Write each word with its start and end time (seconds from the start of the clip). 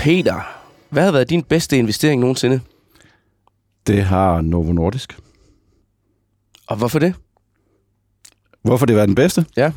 Peter, 0.00 0.40
hvad 0.88 1.04
har 1.04 1.12
været 1.12 1.30
din 1.30 1.42
bedste 1.42 1.78
investering 1.78 2.20
nogensinde? 2.20 2.60
Det 3.86 4.02
har 4.02 4.40
Novo 4.40 4.72
Nordisk. 4.72 5.18
Og 6.66 6.76
hvorfor 6.76 6.98
det? 6.98 7.14
Hvorfor 8.62 8.86
det 8.86 8.96
var 8.96 9.06
den 9.06 9.14
bedste? 9.14 9.46
Ja. 9.56 9.72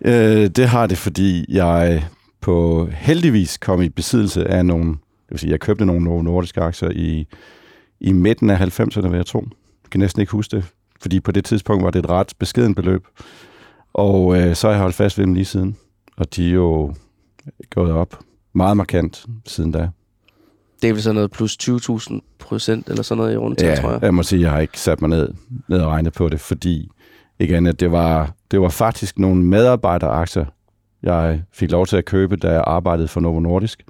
Øh, 0.00 0.46
det 0.46 0.68
har 0.68 0.86
det, 0.86 0.98
fordi 0.98 1.44
jeg 1.48 2.04
på 2.40 2.86
heldigvis 2.92 3.58
kom 3.58 3.82
i 3.82 3.88
besiddelse 3.88 4.48
af 4.48 4.66
nogle... 4.66 4.88
Det 4.88 5.30
vil 5.30 5.38
sige, 5.38 5.50
jeg 5.50 5.60
købte 5.60 5.86
nogle 5.86 6.04
Novo 6.04 6.22
Nordiske 6.22 6.60
aktier 6.60 6.90
i, 6.90 7.26
i 8.00 8.12
midten 8.12 8.50
af 8.50 8.80
90'erne, 8.80 9.08
vil 9.08 9.16
jeg 9.16 9.26
tro. 9.26 9.40
Jeg 9.84 9.90
kan 9.90 10.00
næsten 10.00 10.20
ikke 10.20 10.32
huske 10.32 10.56
det, 10.56 10.64
fordi 11.00 11.20
på 11.20 11.32
det 11.32 11.44
tidspunkt 11.44 11.84
var 11.84 11.90
det 11.90 11.98
et 11.98 12.10
ret 12.10 12.32
beskeden 12.38 12.74
beløb. 12.74 13.06
Og 13.92 14.36
øh, 14.36 14.54
så 14.54 14.66
har 14.66 14.72
jeg 14.72 14.80
holdt 14.80 14.96
fast 14.96 15.18
ved 15.18 15.26
dem 15.26 15.34
lige 15.34 15.44
siden. 15.44 15.76
Og 16.16 16.36
de 16.36 16.48
er 16.48 16.52
jo 16.52 16.94
gået 17.70 17.92
op 17.92 18.24
meget 18.54 18.76
markant 18.76 19.26
siden 19.46 19.72
da. 19.72 19.88
Det 20.82 20.88
er 20.88 20.92
vel 20.94 21.02
sådan 21.02 21.14
noget 21.14 21.30
plus 21.30 21.56
20.000 21.62 22.18
procent, 22.38 22.88
eller 22.88 23.02
sådan 23.02 23.18
noget 23.22 23.34
i 23.34 23.36
rundt 23.36 23.62
Ja, 23.62 23.74
tror 23.74 23.90
jeg. 23.90 24.02
jeg 24.02 24.14
må 24.14 24.22
sige, 24.22 24.42
jeg 24.42 24.50
har 24.50 24.60
ikke 24.60 24.80
sat 24.80 25.00
mig 25.00 25.10
ned, 25.10 25.28
ned 25.68 25.80
og 25.80 25.90
regnet 25.90 26.12
på 26.12 26.28
det, 26.28 26.40
fordi 26.40 26.88
igen, 27.38 27.66
at 27.66 27.80
det 27.80 27.92
var, 27.92 28.32
det 28.50 28.60
var 28.60 28.68
faktisk 28.68 29.18
nogle 29.18 29.42
medarbejderaktier, 29.42 30.44
jeg 31.02 31.42
fik 31.52 31.70
lov 31.70 31.86
til 31.86 31.96
at 31.96 32.04
købe, 32.04 32.36
da 32.36 32.52
jeg 32.52 32.64
arbejdede 32.66 33.08
for 33.08 33.20
Novo 33.20 33.40
Nordisk, 33.40 33.82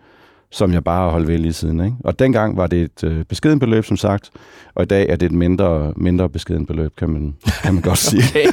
som 0.55 0.73
jeg 0.73 0.85
bare 0.85 1.03
har 1.03 1.11
holdt 1.11 1.29
ved 1.29 1.39
lige 1.39 1.53
siden. 1.53 1.85
Ikke? 1.85 1.97
Og 2.05 2.19
dengang 2.19 2.57
var 2.57 2.67
det 2.67 2.83
et 2.83 3.05
øh, 3.05 3.25
beskeden 3.25 3.59
beløb, 3.59 3.85
som 3.85 3.97
sagt, 3.97 4.31
og 4.75 4.83
i 4.83 4.87
dag 4.87 5.09
er 5.09 5.17
det 5.17 5.27
et 5.27 5.33
mindre, 5.33 5.93
mindre 5.97 6.29
beskeden 6.29 6.67
beløb, 6.67 6.96
kan 6.99 7.11
man, 7.11 7.35
kan 7.63 7.74
man 7.74 7.83
godt 7.83 7.99
sige. 7.99 8.23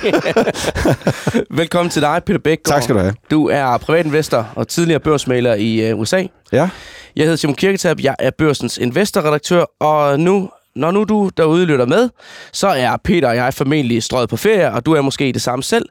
Velkommen 1.62 1.90
til 1.90 2.02
dig, 2.02 2.22
Peter 2.26 2.40
Bækgaard. 2.40 2.76
Tak 2.76 2.84
skal 2.84 2.96
du 2.96 3.00
have. 3.00 3.14
Du 3.32 3.50
er 3.50 3.78
privatinvestor 3.78 4.48
og 4.56 4.68
tidligere 4.68 5.00
børsmaler 5.00 5.54
i 5.54 5.94
uh, 5.94 6.00
USA. 6.00 6.24
Ja, 6.52 6.70
Jeg 7.16 7.24
hedder 7.24 7.36
Simon 7.36 7.56
Kirketab, 7.56 8.00
jeg 8.00 8.16
er 8.20 8.32
børsens 8.38 8.78
investorredaktør, 8.78 9.66
og 9.80 10.20
nu, 10.20 10.50
når 10.76 10.92
nu 10.92 11.04
du 11.04 11.30
derude 11.38 11.66
lytter 11.66 11.86
med, 11.86 12.10
så 12.52 12.68
er 12.68 12.98
Peter 13.04 13.30
og 13.30 13.36
jeg 13.36 13.54
formentlig 13.54 14.04
strøget 14.04 14.30
på 14.30 14.38
ferie, 14.38 14.72
og 14.72 14.86
du 14.86 14.94
er 14.94 15.02
måske 15.02 15.32
det 15.32 15.42
samme 15.42 15.64
selv. 15.64 15.86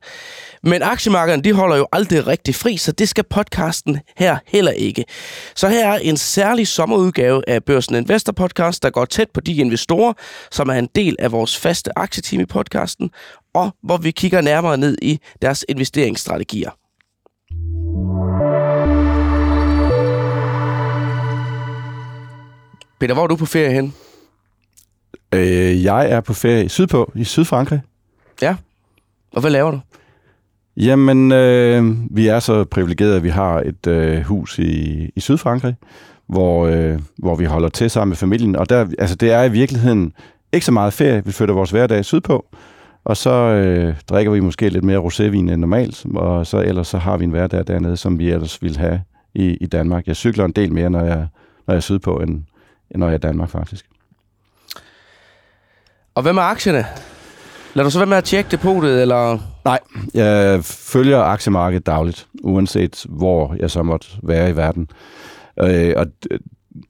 Men 0.62 0.82
aktiemarkederne, 0.82 1.42
de 1.42 1.52
holder 1.52 1.76
jo 1.76 1.86
aldrig 1.92 2.26
rigtig 2.26 2.54
fri, 2.54 2.76
så 2.76 2.92
det 2.92 3.08
skal 3.08 3.24
podcasten 3.24 3.98
her 4.16 4.38
heller 4.46 4.72
ikke. 4.72 5.04
Så 5.54 5.68
her 5.68 5.88
er 5.88 5.98
en 5.98 6.16
særlig 6.16 6.68
sommerudgave 6.68 7.48
af 7.48 7.64
Børsen 7.64 7.94
Investor 7.94 8.32
Podcast, 8.32 8.82
der 8.82 8.90
går 8.90 9.04
tæt 9.04 9.30
på 9.34 9.40
de 9.40 9.54
investorer, 9.54 10.12
som 10.50 10.68
er 10.68 10.74
en 10.74 10.88
del 10.94 11.16
af 11.18 11.32
vores 11.32 11.56
faste 11.56 11.98
aktieteam 11.98 12.42
i 12.42 12.46
podcasten, 12.46 13.10
og 13.54 13.70
hvor 13.82 13.96
vi 13.96 14.10
kigger 14.10 14.40
nærmere 14.40 14.76
ned 14.78 14.98
i 15.02 15.18
deres 15.42 15.64
investeringsstrategier. 15.68 16.70
Peter, 23.00 23.14
hvor 23.14 23.22
er 23.22 23.26
du 23.26 23.36
på 23.36 23.46
ferie 23.46 23.72
hen? 23.72 23.94
øh, 25.34 25.84
jeg 25.84 26.10
er 26.10 26.20
på 26.20 26.34
ferie 26.34 26.68
sydpå, 26.68 27.12
i 27.14 27.24
Sydfrankrig. 27.24 27.80
Ja. 28.42 28.56
Og 29.32 29.40
hvad 29.40 29.50
laver 29.50 29.70
du? 29.70 29.80
Jamen, 30.80 31.32
øh, 31.32 31.84
vi 32.10 32.26
er 32.26 32.38
så 32.38 32.64
privilegerede, 32.64 33.16
at 33.16 33.22
vi 33.22 33.28
har 33.28 33.60
et 33.60 33.86
øh, 33.86 34.22
hus 34.22 34.58
i, 34.58 35.10
i 35.16 35.20
Sydfrankrig, 35.20 35.74
hvor, 36.26 36.66
øh, 36.66 36.98
hvor 37.18 37.34
vi 37.34 37.44
holder 37.44 37.68
til 37.68 37.90
sammen 37.90 38.10
med 38.10 38.16
familien. 38.16 38.56
Og 38.56 38.68
der, 38.68 38.86
altså, 38.98 39.16
det 39.16 39.32
er 39.32 39.42
i 39.42 39.50
virkeligheden 39.50 40.12
ikke 40.52 40.66
så 40.66 40.72
meget 40.72 40.92
ferie. 40.92 41.24
Vi 41.24 41.32
flytter 41.32 41.54
vores 41.54 41.70
hverdag 41.70 42.04
sydpå, 42.04 42.46
og 43.04 43.16
så 43.16 43.30
øh, 43.30 43.94
drikker 44.08 44.32
vi 44.32 44.40
måske 44.40 44.68
lidt 44.68 44.84
mere 44.84 44.98
rosévin 44.98 45.36
end 45.36 45.56
normalt, 45.56 46.06
og 46.14 46.46
så 46.46 46.58
ellers 46.58 46.88
så 46.88 46.98
har 46.98 47.16
vi 47.16 47.24
en 47.24 47.30
hverdag 47.30 47.64
dernede, 47.66 47.96
som 47.96 48.18
vi 48.18 48.30
ellers 48.30 48.62
ville 48.62 48.78
have 48.78 49.02
i, 49.34 49.56
i 49.60 49.66
Danmark. 49.66 50.06
Jeg 50.06 50.16
cykler 50.16 50.44
en 50.44 50.52
del 50.52 50.72
mere, 50.72 50.90
når 50.90 51.04
jeg, 51.04 51.26
når 51.66 51.74
jeg 51.74 51.76
er 51.76 51.80
sydpå, 51.80 52.16
end, 52.16 52.30
end 52.90 53.00
når 53.00 53.06
jeg 53.06 53.14
er 53.14 53.18
i 53.18 53.20
Danmark 53.20 53.48
faktisk. 53.48 53.86
Og 56.14 56.22
hvad 56.22 56.32
med 56.32 56.42
aktierne? 56.42 56.84
Lad 57.74 57.84
du 57.84 57.90
så 57.90 57.98
være 57.98 58.06
med 58.06 58.16
at 58.16 58.24
tjekke 58.24 58.50
depotet, 58.50 59.02
eller... 59.02 59.38
Nej, 59.64 59.78
jeg 60.14 60.64
følger 60.64 61.18
aktiemarkedet 61.18 61.86
dagligt, 61.86 62.26
uanset 62.42 63.04
hvor 63.08 63.56
jeg 63.60 63.70
så 63.70 63.82
måtte 63.82 64.06
være 64.22 64.50
i 64.50 64.56
verden. 64.56 64.88
Øh, 65.62 65.94
og 65.96 66.06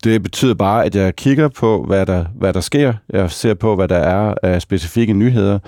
det 0.04 0.22
betyder 0.22 0.54
bare, 0.54 0.84
at 0.84 0.94
jeg 0.94 1.16
kigger 1.16 1.48
på, 1.48 1.84
hvad 1.86 2.06
der, 2.06 2.24
hvad 2.34 2.52
der 2.52 2.60
sker. 2.60 2.92
Jeg 3.08 3.30
ser 3.30 3.54
på, 3.54 3.76
hvad 3.76 3.88
der 3.88 3.96
er 3.96 4.34
af 4.42 4.62
specifikke 4.62 5.12
nyheder, 5.12 5.58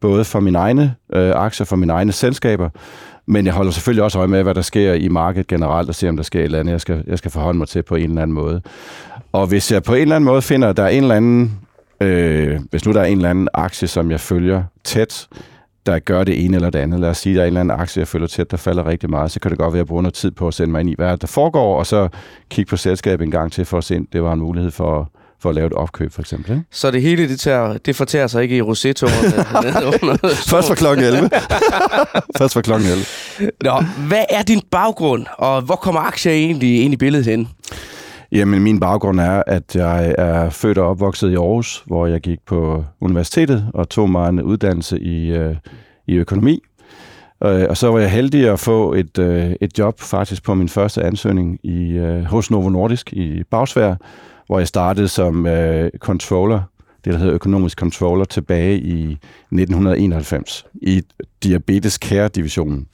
både 0.00 0.24
for 0.24 0.40
mine 0.40 0.58
egne 0.58 0.94
øh, 1.12 1.32
aktier, 1.34 1.64
for 1.64 1.76
mine 1.76 1.92
egne 1.92 2.12
selskaber, 2.12 2.68
men 3.26 3.46
jeg 3.46 3.54
holder 3.54 3.72
selvfølgelig 3.72 4.04
også 4.04 4.18
øje 4.18 4.28
med, 4.28 4.42
hvad 4.42 4.54
der 4.54 4.62
sker 4.62 4.92
i 4.92 5.08
markedet 5.08 5.46
generelt, 5.46 5.88
og 5.88 5.94
ser, 5.94 6.08
om 6.08 6.16
der 6.16 6.22
sker 6.22 6.40
et 6.40 6.44
eller 6.44 6.58
andet, 6.60 6.72
jeg 6.72 6.80
skal, 6.80 7.04
jeg 7.06 7.18
skal 7.18 7.30
forholde 7.30 7.58
mig 7.58 7.68
til 7.68 7.82
på 7.82 7.94
en 7.94 8.10
eller 8.10 8.22
anden 8.22 8.34
måde. 8.34 8.62
Og 9.32 9.46
hvis 9.46 9.72
jeg 9.72 9.82
på 9.82 9.94
en 9.94 10.00
eller 10.00 10.16
anden 10.16 10.26
måde 10.26 10.42
finder, 10.42 10.68
at 10.68 10.76
der 10.76 10.82
er 10.82 10.88
en 10.88 11.02
eller 11.02 11.14
anden, 11.14 11.58
øh, 12.00 12.60
hvis 12.70 12.86
nu 12.86 12.92
der 12.92 13.00
er 13.00 13.04
en 13.04 13.16
eller 13.18 13.30
anden 13.30 13.48
aktie, 13.54 13.88
som 13.88 14.10
jeg 14.10 14.20
følger 14.20 14.62
tæt, 14.84 15.28
der 15.86 15.98
gør 15.98 16.24
det 16.24 16.44
ene 16.44 16.56
eller 16.56 16.70
det 16.70 16.78
andet. 16.78 17.00
Lad 17.00 17.10
os 17.10 17.18
sige, 17.18 17.34
der 17.34 17.40
er 17.40 17.44
en 17.44 17.46
eller 17.46 17.60
anden 17.60 17.80
aktie, 17.80 18.00
jeg 18.00 18.08
følger 18.08 18.26
tæt, 18.26 18.50
der 18.50 18.56
falder 18.56 18.86
rigtig 18.86 19.10
meget. 19.10 19.30
Så 19.30 19.40
kan 19.40 19.50
det 19.50 19.58
godt 19.58 19.72
være, 19.72 19.78
at 19.78 19.84
jeg 19.84 19.86
bruger 19.86 20.02
noget 20.02 20.14
tid 20.14 20.30
på 20.30 20.48
at 20.48 20.54
sætte 20.54 20.72
mig 20.72 20.80
ind 20.80 20.90
i, 20.90 20.94
hvad 20.98 21.16
der 21.16 21.26
foregår, 21.26 21.78
og 21.78 21.86
så 21.86 22.08
kigge 22.50 22.68
på 22.68 22.76
selskabet 22.76 23.24
en 23.24 23.30
gang 23.30 23.52
til, 23.52 23.64
for 23.64 23.78
at 23.78 23.84
se, 23.84 23.96
om 23.96 24.06
det 24.12 24.22
var 24.22 24.32
en 24.32 24.40
mulighed 24.40 24.70
for, 24.70 25.10
for 25.42 25.48
at 25.48 25.54
lave 25.54 25.66
et 25.66 25.72
opkøb, 25.72 26.12
for 26.12 26.20
eksempel. 26.20 26.50
Ikke? 26.52 26.64
Så 26.70 26.90
det 26.90 27.02
hele, 27.02 27.28
det, 27.28 27.40
tager, 27.40 27.78
det 27.78 27.96
fortærer 27.96 28.26
sig 28.26 28.42
ikke 28.42 28.56
i 28.56 28.62
rosétårerne. 28.62 29.42
Først 30.50 30.68
fra 30.68 30.74
klokken 30.74 31.04
11. 31.04 31.30
Først 32.38 32.54
fra 32.54 32.60
klokken 32.60 32.88
11. 32.88 33.04
Nå, 33.62 33.84
hvad 34.08 34.24
er 34.30 34.42
din 34.42 34.60
baggrund, 34.70 35.26
og 35.38 35.62
hvor 35.62 35.76
kommer 35.76 36.00
aktier 36.00 36.32
egentlig 36.32 36.84
ind 36.84 36.94
i 36.94 36.96
billedet 36.96 37.26
hen? 37.26 37.48
Jamen, 38.32 38.62
min 38.62 38.80
baggrund 38.80 39.20
er, 39.20 39.42
at 39.46 39.76
jeg 39.76 40.14
er 40.18 40.50
født 40.50 40.78
og 40.78 40.88
opvokset 40.88 41.30
i 41.30 41.34
Aarhus, 41.34 41.84
hvor 41.86 42.06
jeg 42.06 42.20
gik 42.20 42.38
på 42.46 42.84
universitetet 43.00 43.70
og 43.74 43.88
tog 43.88 44.10
mig 44.10 44.28
en 44.28 44.42
uddannelse 44.42 45.00
i, 45.00 45.30
øh, 45.30 45.56
i 46.06 46.14
økonomi. 46.14 46.62
Øh, 47.44 47.66
Og 47.68 47.76
så 47.76 47.90
var 47.90 47.98
jeg 47.98 48.10
heldig 48.10 48.48
at 48.48 48.60
få 48.60 48.92
et, 48.92 49.18
øh, 49.18 49.52
et 49.60 49.78
job 49.78 50.00
faktisk 50.00 50.42
på 50.44 50.54
min 50.54 50.68
første 50.68 51.02
ansøgning 51.02 51.58
i, 51.62 51.92
øh, 51.92 52.24
hos 52.24 52.50
Novo 52.50 52.68
Nordisk 52.68 53.12
i 53.12 53.42
Bagsvær, 53.50 53.94
hvor 54.46 54.58
jeg 54.58 54.68
startede 54.68 55.08
som 55.08 55.46
øh, 55.46 55.90
controller, 55.98 56.60
det 57.04 57.12
der 57.12 57.18
hedder 57.18 57.34
økonomisk 57.34 57.78
controller, 57.78 58.24
tilbage 58.24 58.78
i 58.78 59.12
1991 59.12 60.66
i 60.74 61.02
Diabetes 61.42 61.94
Care-divisionen. 61.94 62.86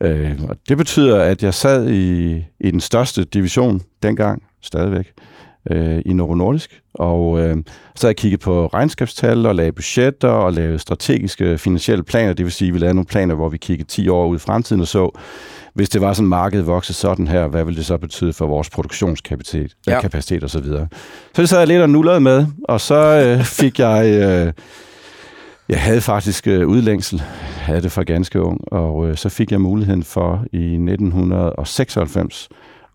Øh, 0.00 0.40
og 0.48 0.56
det 0.68 0.76
betyder, 0.76 1.20
at 1.20 1.42
jeg 1.42 1.54
sad 1.54 1.90
i, 1.90 2.34
i 2.60 2.70
den 2.70 2.80
største 2.80 3.24
division 3.24 3.80
dengang, 4.02 4.42
stadigvæk, 4.60 5.12
øh, 5.70 6.02
i 6.06 6.12
Novo 6.12 6.34
Nordisk. 6.34 6.80
Og 6.94 7.40
øh, 7.40 7.56
så 7.96 8.08
jeg 8.08 8.16
kigget 8.16 8.40
på 8.40 8.66
regnskabstal 8.66 9.46
og 9.46 9.54
lavede 9.54 9.72
budgetter 9.72 10.28
og 10.28 10.52
lavede 10.52 10.78
strategiske 10.78 11.58
finansielle 11.58 12.04
planer. 12.04 12.32
Det 12.32 12.44
vil 12.44 12.52
sige, 12.52 12.68
at 12.68 12.74
vi 12.74 12.78
lavede 12.78 12.94
nogle 12.94 13.06
planer, 13.06 13.34
hvor 13.34 13.48
vi 13.48 13.58
kiggede 13.58 13.88
10 13.88 14.08
år 14.08 14.26
ud 14.26 14.36
i 14.36 14.38
fremtiden 14.38 14.80
og 14.80 14.88
så, 14.88 15.18
hvis 15.74 15.88
det 15.88 16.00
var 16.00 16.12
sådan, 16.12 16.28
markedet 16.28 16.66
voksede 16.66 16.98
sådan 16.98 17.28
her, 17.28 17.46
hvad 17.46 17.64
ville 17.64 17.78
det 17.78 17.86
så 17.86 17.96
betyde 17.98 18.32
for 18.32 18.46
vores 18.46 18.70
produktionskapacitet 18.70 19.72
Ja. 19.86 19.92
ja. 19.92 20.00
kapacitet 20.00 20.44
og 20.44 20.50
så 20.50 20.60
videre. 20.60 20.88
Så 21.34 21.42
det 21.42 21.48
sad 21.48 21.58
jeg 21.58 21.68
lidt 21.68 21.82
og 21.82 21.90
nullede 21.90 22.20
med, 22.20 22.46
og 22.64 22.80
så 22.80 22.94
øh, 22.94 23.44
fik 23.60 23.78
jeg... 23.78 24.06
Øh, 24.06 24.52
jeg 25.68 25.80
havde 25.80 26.00
faktisk 26.00 26.46
øh, 26.46 26.68
udlængsel, 26.68 27.20
havde 27.56 27.82
det 27.82 27.92
fra 27.92 28.02
ganske 28.02 28.42
ung, 28.42 28.72
og 28.72 29.08
øh, 29.08 29.16
så 29.16 29.28
fik 29.28 29.52
jeg 29.52 29.60
muligheden 29.60 30.02
for 30.02 30.44
i 30.52 30.64
1996 30.74 32.48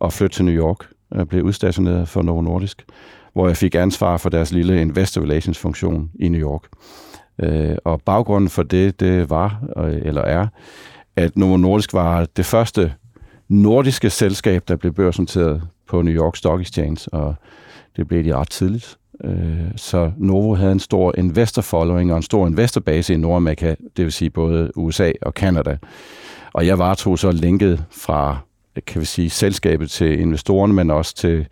at 0.06 0.14
flytte 0.14 0.36
til 0.36 0.46
New 0.46 0.54
York. 0.54 0.78
Jeg 1.16 1.28
blev 1.28 1.44
udstationeret 1.44 2.08
for 2.08 2.22
Novo 2.22 2.42
Nordisk, 2.42 2.86
hvor 3.34 3.48
jeg 3.48 3.58
fik 3.58 3.76
ansvar 3.76 4.18
for 4.18 4.30
deres 4.30 4.52
lille 4.52 4.82
investor 4.82 5.22
relations 5.22 5.58
funktion 5.58 6.12
i 6.20 6.30
New 6.30 6.42
York. 6.42 6.62
Øh, 7.44 7.78
og 7.86 8.02
baggrunden 8.02 8.50
for 8.50 8.64
det, 8.64 9.00
det 9.00 9.30
var, 9.30 9.64
øh, 9.78 10.02
eller 10.04 10.22
er, 10.22 10.48
at 11.16 11.38
Novo 11.38 11.58
Nordisk 11.58 11.94
var 11.94 12.26
det 12.38 12.46
første 12.46 12.94
nordiske 13.50 14.10
selskab, 14.10 14.64
der 14.68 14.76
blev 14.76 14.94
børsnoteret 14.94 15.62
på 15.88 16.02
New 16.02 16.14
York 16.14 16.36
Stock 16.36 16.62
Exchange, 16.62 17.14
og 17.14 17.36
det 17.96 18.08
blev 18.08 18.24
de 18.24 18.36
ret 18.36 18.50
tidligt. 18.50 18.98
Øh, 19.24 19.72
så 19.76 20.12
Novo 20.18 20.56
havde 20.56 20.72
en 20.72 20.80
stor 20.80 21.14
investor 21.18 21.62
following 21.62 22.12
og 22.12 22.18
en 22.18 22.24
stor 22.24 22.48
investorbase 22.48 23.14
i 23.14 23.18
Nordamerika, 23.18 23.76
det 23.98 24.06
vil 24.06 24.12
sige 24.12 24.30
både 24.30 24.78
USA 24.78 25.12
og 25.22 25.34
Kanada. 25.34 25.78
Og 26.54 26.68
jeg 26.68 26.80
varetog 26.80 27.20
så 27.20 27.32
linket 27.32 27.84
fra, 27.92 28.38
kan 28.86 29.02
vi 29.02 29.06
sige, 29.06 29.30
selskabet 29.30 29.92
til 29.92 30.20
investorerne, 30.20 30.74
men 30.74 30.92
også 30.92 31.16
til, 31.16 31.48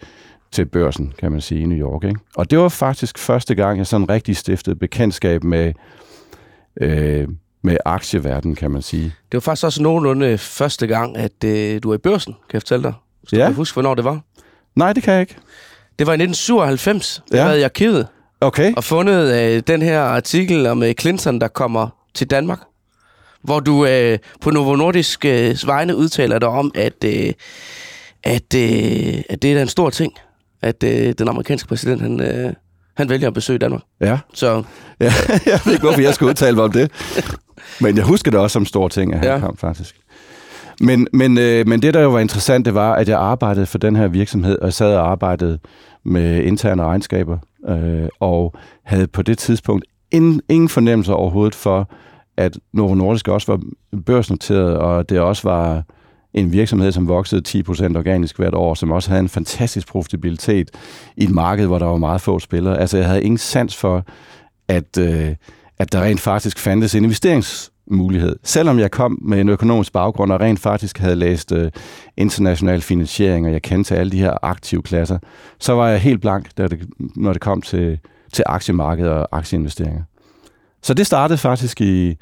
til 0.52 0.66
børsen, 0.66 1.14
kan 1.20 1.32
man 1.32 1.42
sige, 1.42 1.62
i 1.62 1.66
New 1.66 1.78
York. 1.78 2.04
Ikke? 2.04 2.20
Og 2.36 2.52
det 2.52 2.60
var 2.60 2.70
faktisk 2.70 3.18
første 3.18 3.56
gang, 3.56 3.78
jeg 3.78 3.88
sådan 3.88 4.10
rigtig 4.10 4.38
stiftede 4.38 4.76
bekendtskab 4.76 5.44
med, 5.44 5.74
øh, 6.82 7.28
med 7.62 7.78
aktieverdenen, 7.86 8.56
kan 8.56 8.72
man 8.72 8.82
sige. 8.82 9.04
Det 9.04 9.34
var 9.34 9.40
faktisk 9.40 9.66
også 9.66 9.82
nogenlunde 9.84 10.38
første 10.38 10.88
gang, 10.88 11.18
at 11.18 11.44
øh, 11.46 11.84
du 11.84 11.92
er 11.92 11.96
i 11.96 11.98
børsen, 11.98 12.34
kan 12.34 12.54
jeg 12.54 12.62
fortælle 12.62 12.84
dig. 12.84 12.94
Hvis 13.22 13.30
du 13.30 13.36
Ja. 13.36 13.46
kan 13.46 13.56
huske, 13.56 13.76
hvornår 13.76 13.96
det 13.96 14.04
var. 14.06 14.20
Nej, 14.76 14.94
det 14.94 15.04
kan 15.04 15.14
jeg 15.14 15.22
ikke. 15.22 15.36
Det 16.00 16.08
var 16.08 16.14
i 16.14 16.22
1997, 16.22 17.24
ja. 17.32 17.36
Ja. 17.36 17.42
jeg 17.42 17.48
havde 17.50 17.60
i 17.60 17.64
arkivet, 17.64 18.08
Okay. 18.42 18.74
og 18.78 18.84
fundet 18.84 19.34
øh, 19.56 19.64
den 19.68 19.82
her 19.82 20.02
artikel 20.02 20.68
om 20.68 20.84
øh, 20.84 20.94
Clinton, 21.00 21.42
der 21.42 21.48
kommer 21.48 21.88
til 22.14 22.28
Danmark. 22.30 22.60
Hvor 23.46 23.60
du 23.60 23.86
øh, 23.86 24.18
på 24.42 24.50
Novo 24.50 24.76
Nordisk 24.76 25.26
øh, 25.26 25.56
vegne 25.66 25.96
udtaler 25.96 26.40
dig 26.40 26.50
om, 26.50 26.72
at, 26.76 27.04
øh, 27.06 27.34
at, 28.24 28.56
øh, 28.56 29.22
at 29.30 29.42
det 29.42 29.54
er 29.54 29.62
en 29.62 29.68
stor 29.68 29.90
ting, 29.90 30.14
at 30.62 30.84
øh, 30.84 31.14
den 31.18 31.28
amerikanske 31.28 31.68
præsident, 31.68 32.02
han, 32.02 32.22
øh, 32.22 32.54
han 32.98 33.10
vælger 33.10 33.28
at 33.28 33.34
besøge 33.34 33.60
Danmark. 33.60 33.82
Ja. 34.02 34.20
Så 34.34 34.48
ja, 35.02 35.12
jeg 35.46 35.60
ved 35.66 35.74
ikke, 35.74 35.84
hvorfor 35.86 36.02
jeg 36.02 36.14
skal 36.14 36.28
udtale 36.28 36.56
mig 36.56 36.64
om 36.66 36.72
det. 36.72 36.92
Men 37.82 37.98
jeg 37.98 38.06
husker 38.06 38.32
det 38.32 38.40
også 38.40 38.54
som 38.54 38.66
stor 38.66 38.88
ting, 38.88 39.14
at 39.14 39.20
han 39.20 39.28
Ja. 39.30 39.40
kom 39.40 39.58
faktisk. 39.58 39.96
Men, 40.82 41.08
men, 41.14 41.38
øh, 41.38 41.68
men 41.68 41.82
det, 41.82 41.94
der 41.94 42.02
jo 42.02 42.10
var 42.10 42.20
interessant, 42.20 42.66
det 42.66 42.74
var, 42.74 42.94
at 42.94 43.10
jeg 43.10 43.20
arbejdede 43.20 43.66
for 43.66 43.78
den 43.78 43.96
her 43.96 44.08
virksomhed, 44.08 44.60
og 44.60 44.66
jeg 44.66 44.74
sad 44.74 44.96
og 44.96 45.12
arbejdede 45.12 45.60
med 46.06 46.44
interne 46.44 46.84
regnskaber, 46.84 47.38
øh, 47.70 48.08
og 48.20 48.54
havde 48.84 49.08
på 49.08 49.22
det 49.22 49.38
tidspunkt 49.38 49.86
ingen, 50.12 50.42
ingen 50.50 50.70
fornemmelse 50.70 51.14
overhovedet 51.14 51.56
for, 51.56 51.90
at 52.38 52.58
Novo 52.74 52.94
Nordisk 52.94 53.28
også 53.28 53.52
var 53.52 53.62
børsnoteret, 54.06 54.78
og 54.78 55.10
det 55.10 55.20
også 55.20 55.50
var 55.50 55.84
en 56.36 56.52
virksomhed, 56.52 56.92
som 56.92 57.08
voksede 57.08 57.64
10% 57.70 57.98
organisk 57.98 58.38
hvert 58.38 58.54
år, 58.54 58.74
som 58.74 58.92
også 58.92 59.10
havde 59.10 59.22
en 59.22 59.30
fantastisk 59.30 59.88
profitabilitet 59.88 60.72
i 61.18 61.24
et 61.24 61.30
marked, 61.30 61.68
hvor 61.68 61.80
der 61.80 61.86
var 61.86 61.98
meget 61.98 62.22
få 62.22 62.40
spillere. 62.40 62.80
Altså, 62.80 62.98
jeg 62.98 63.08
havde 63.08 63.24
ingen 63.24 63.38
sans 63.38 63.76
for, 63.76 64.06
at, 64.68 64.98
øh, 64.98 65.36
at 65.78 65.92
der 65.92 66.02
rent 66.02 66.20
faktisk 66.20 66.60
fandtes 66.60 66.96
en 66.96 67.04
investeringsmulighed. 67.04 68.36
Selvom 68.44 68.80
jeg 68.80 68.92
kom 68.92 69.20
med 69.22 69.42
en 69.42 69.50
økonomisk 69.50 69.94
baggrund 69.94 70.32
og 70.32 70.40
rent 70.40 70.60
faktisk 70.60 70.98
havde 70.98 71.16
læst 71.16 71.52
øh, 71.52 71.72
international 72.18 72.82
finansiering, 72.82 73.46
og 73.46 73.54
jeg 73.54 73.62
kendte 73.62 73.96
alle 73.96 74.12
de 74.12 74.20
her 74.20 74.38
aktive 74.42 74.82
klasser, 74.82 75.20
så 75.60 75.74
var 75.74 75.90
jeg 75.90 76.00
helt 76.00 76.22
blank, 76.22 76.50
da 76.58 76.68
det, 76.68 76.88
når 77.16 77.34
det 77.34 77.42
kom 77.42 77.62
til, 77.62 78.00
til 78.34 78.44
aktiemarkedet 78.48 79.12
og 79.12 79.28
aktieinvesteringer. 79.32 80.02
Så 80.86 80.94
det 80.94 81.08
startede 81.08 81.38
faktisk 81.38 81.82
i, 81.82 82.16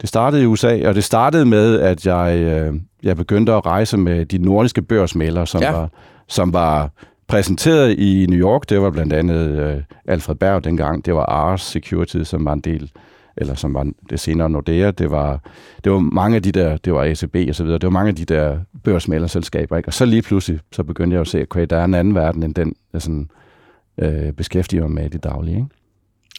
det 0.00 0.08
startede 0.08 0.42
i 0.42 0.46
USA, 0.46 0.88
og 0.88 0.94
det 0.94 1.04
startede 1.04 1.44
med, 1.44 1.80
at 1.80 2.06
jeg, 2.06 2.38
øh, 2.38 2.74
jeg 3.02 3.16
begyndte 3.16 3.52
at 3.52 3.66
rejse 3.66 3.96
med 3.96 4.26
de 4.26 4.38
nordiske 4.38 4.82
børsmælere, 4.82 5.46
som, 5.46 5.60
Ja. 5.62 5.72
var, 5.72 5.90
som 6.28 6.52
var 6.52 6.90
præsenteret 7.28 7.98
i 7.98 8.26
New 8.30 8.38
York. 8.38 8.68
Det 8.68 8.80
var 8.80 8.90
blandt 8.90 9.12
andet 9.12 9.48
øh, 9.48 9.82
Alfred 10.08 10.34
Berg 10.36 10.64
dengang. 10.64 11.06
Det 11.06 11.14
var 11.14 11.24
Ars 11.26 11.62
Securities, 11.62 12.28
som 12.28 12.44
var 12.44 12.52
en 12.52 12.60
del, 12.60 12.90
eller 13.36 13.54
som 13.54 13.74
var 13.74 13.86
det 14.10 14.20
senere 14.20 14.50
Nordea. 14.50 14.90
Det 14.90 15.10
var, 15.10 15.40
det 15.84 15.92
var 15.92 15.98
mange 15.98 16.36
af 16.36 16.42
de 16.42 16.52
der, 16.52 16.76
det 16.76 16.92
var 16.92 17.04
ACB 17.04 17.36
og 17.48 17.54
så 17.54 17.64
videre, 17.64 17.78
det 17.78 17.86
var 17.86 17.90
mange 17.90 18.08
af 18.08 18.14
de 18.14 18.24
der 18.24 18.58
børsmælerselskaber. 18.84 19.76
Ikke? 19.76 19.88
Og 19.88 19.92
så 19.94 20.04
lige 20.04 20.22
pludselig, 20.22 20.60
så 20.72 20.82
begyndte 20.82 21.14
jeg 21.14 21.20
at 21.20 21.28
se, 21.28 21.42
okay, 21.42 21.66
der 21.70 21.76
er 21.76 21.84
en 21.84 21.94
anden 21.94 22.14
verden, 22.14 22.42
end 22.42 22.54
den, 22.54 22.74
jeg 22.92 23.02
sådan, 23.02 23.28
øh, 23.98 24.32
beskæftiger 24.32 24.82
mig 24.82 24.90
med 24.90 25.04
i 25.04 25.08
det 25.08 25.24
daglige. 25.24 25.56
Ikke? 25.56 25.68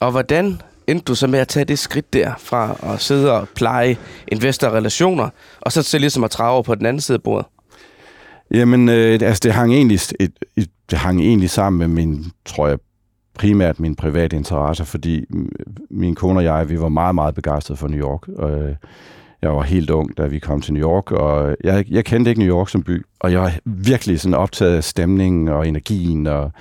Og 0.02 0.12
hvordan 0.12 0.62
endte 0.88 1.06
du 1.06 1.16
så 1.16 1.28
med 1.28 1.40
at 1.40 1.48
tage 1.48 1.66
det 1.66 1.80
skridt 1.80 2.14
der 2.14 2.34
fra 2.38 2.94
at 2.94 3.02
sidde 3.02 3.34
og 3.34 3.48
pleje 3.56 3.98
investorrelationer, 4.28 5.30
og 5.62 5.72
så 5.72 5.84
til 5.84 6.02
ligesom 6.02 6.24
at 6.24 6.32
trave 6.32 6.64
på 6.64 6.76
den 6.76 6.86
anden 6.86 7.02
side 7.02 7.16
af 7.16 7.24
bordet? 7.24 7.46
Jamen, 8.52 8.90
øh, 8.90 9.20
altså 9.22 9.42
det 9.44 9.54
hang, 9.54 9.74
egentlig, 9.74 10.00
et, 10.20 10.32
et, 10.58 10.70
det 10.92 10.98
hang 10.98 11.22
egentlig 11.22 11.50
sammen 11.50 11.80
med 11.80 11.88
min, 11.88 12.26
tror 12.46 12.68
jeg, 12.68 12.78
primært 13.34 13.80
min 13.80 13.96
private 13.96 14.36
interesse, 14.36 14.86
fordi 14.86 15.26
min 15.90 16.16
kone 16.16 16.40
og 16.40 16.44
jeg, 16.44 16.70
vi 16.70 16.80
var 16.80 16.90
meget, 16.90 17.16
meget 17.16 17.36
begejstrede 17.36 17.78
for 17.78 17.88
New 17.88 18.00
York. 18.00 18.28
Og, 18.28 18.52
øh, 18.52 18.76
jeg 19.42 19.56
var 19.56 19.62
helt 19.62 19.90
ung, 19.90 20.18
da 20.18 20.28
vi 20.28 20.40
kom 20.40 20.62
til 20.62 20.74
New 20.74 20.90
York, 20.90 21.12
og 21.12 21.56
jeg, 21.64 21.86
jeg 21.90 22.06
kendte 22.06 22.32
ikke 22.32 22.42
New 22.42 22.58
York 22.58 22.70
som 22.70 22.84
by, 22.84 23.06
og 23.20 23.32
jeg 23.32 23.42
var 23.42 23.54
virkelig 23.66 24.20
sådan 24.20 24.34
optaget 24.34 24.76
af 24.76 24.84
stemningen 24.84 25.48
og 25.48 25.68
energien, 25.68 26.28
og, 26.28 26.52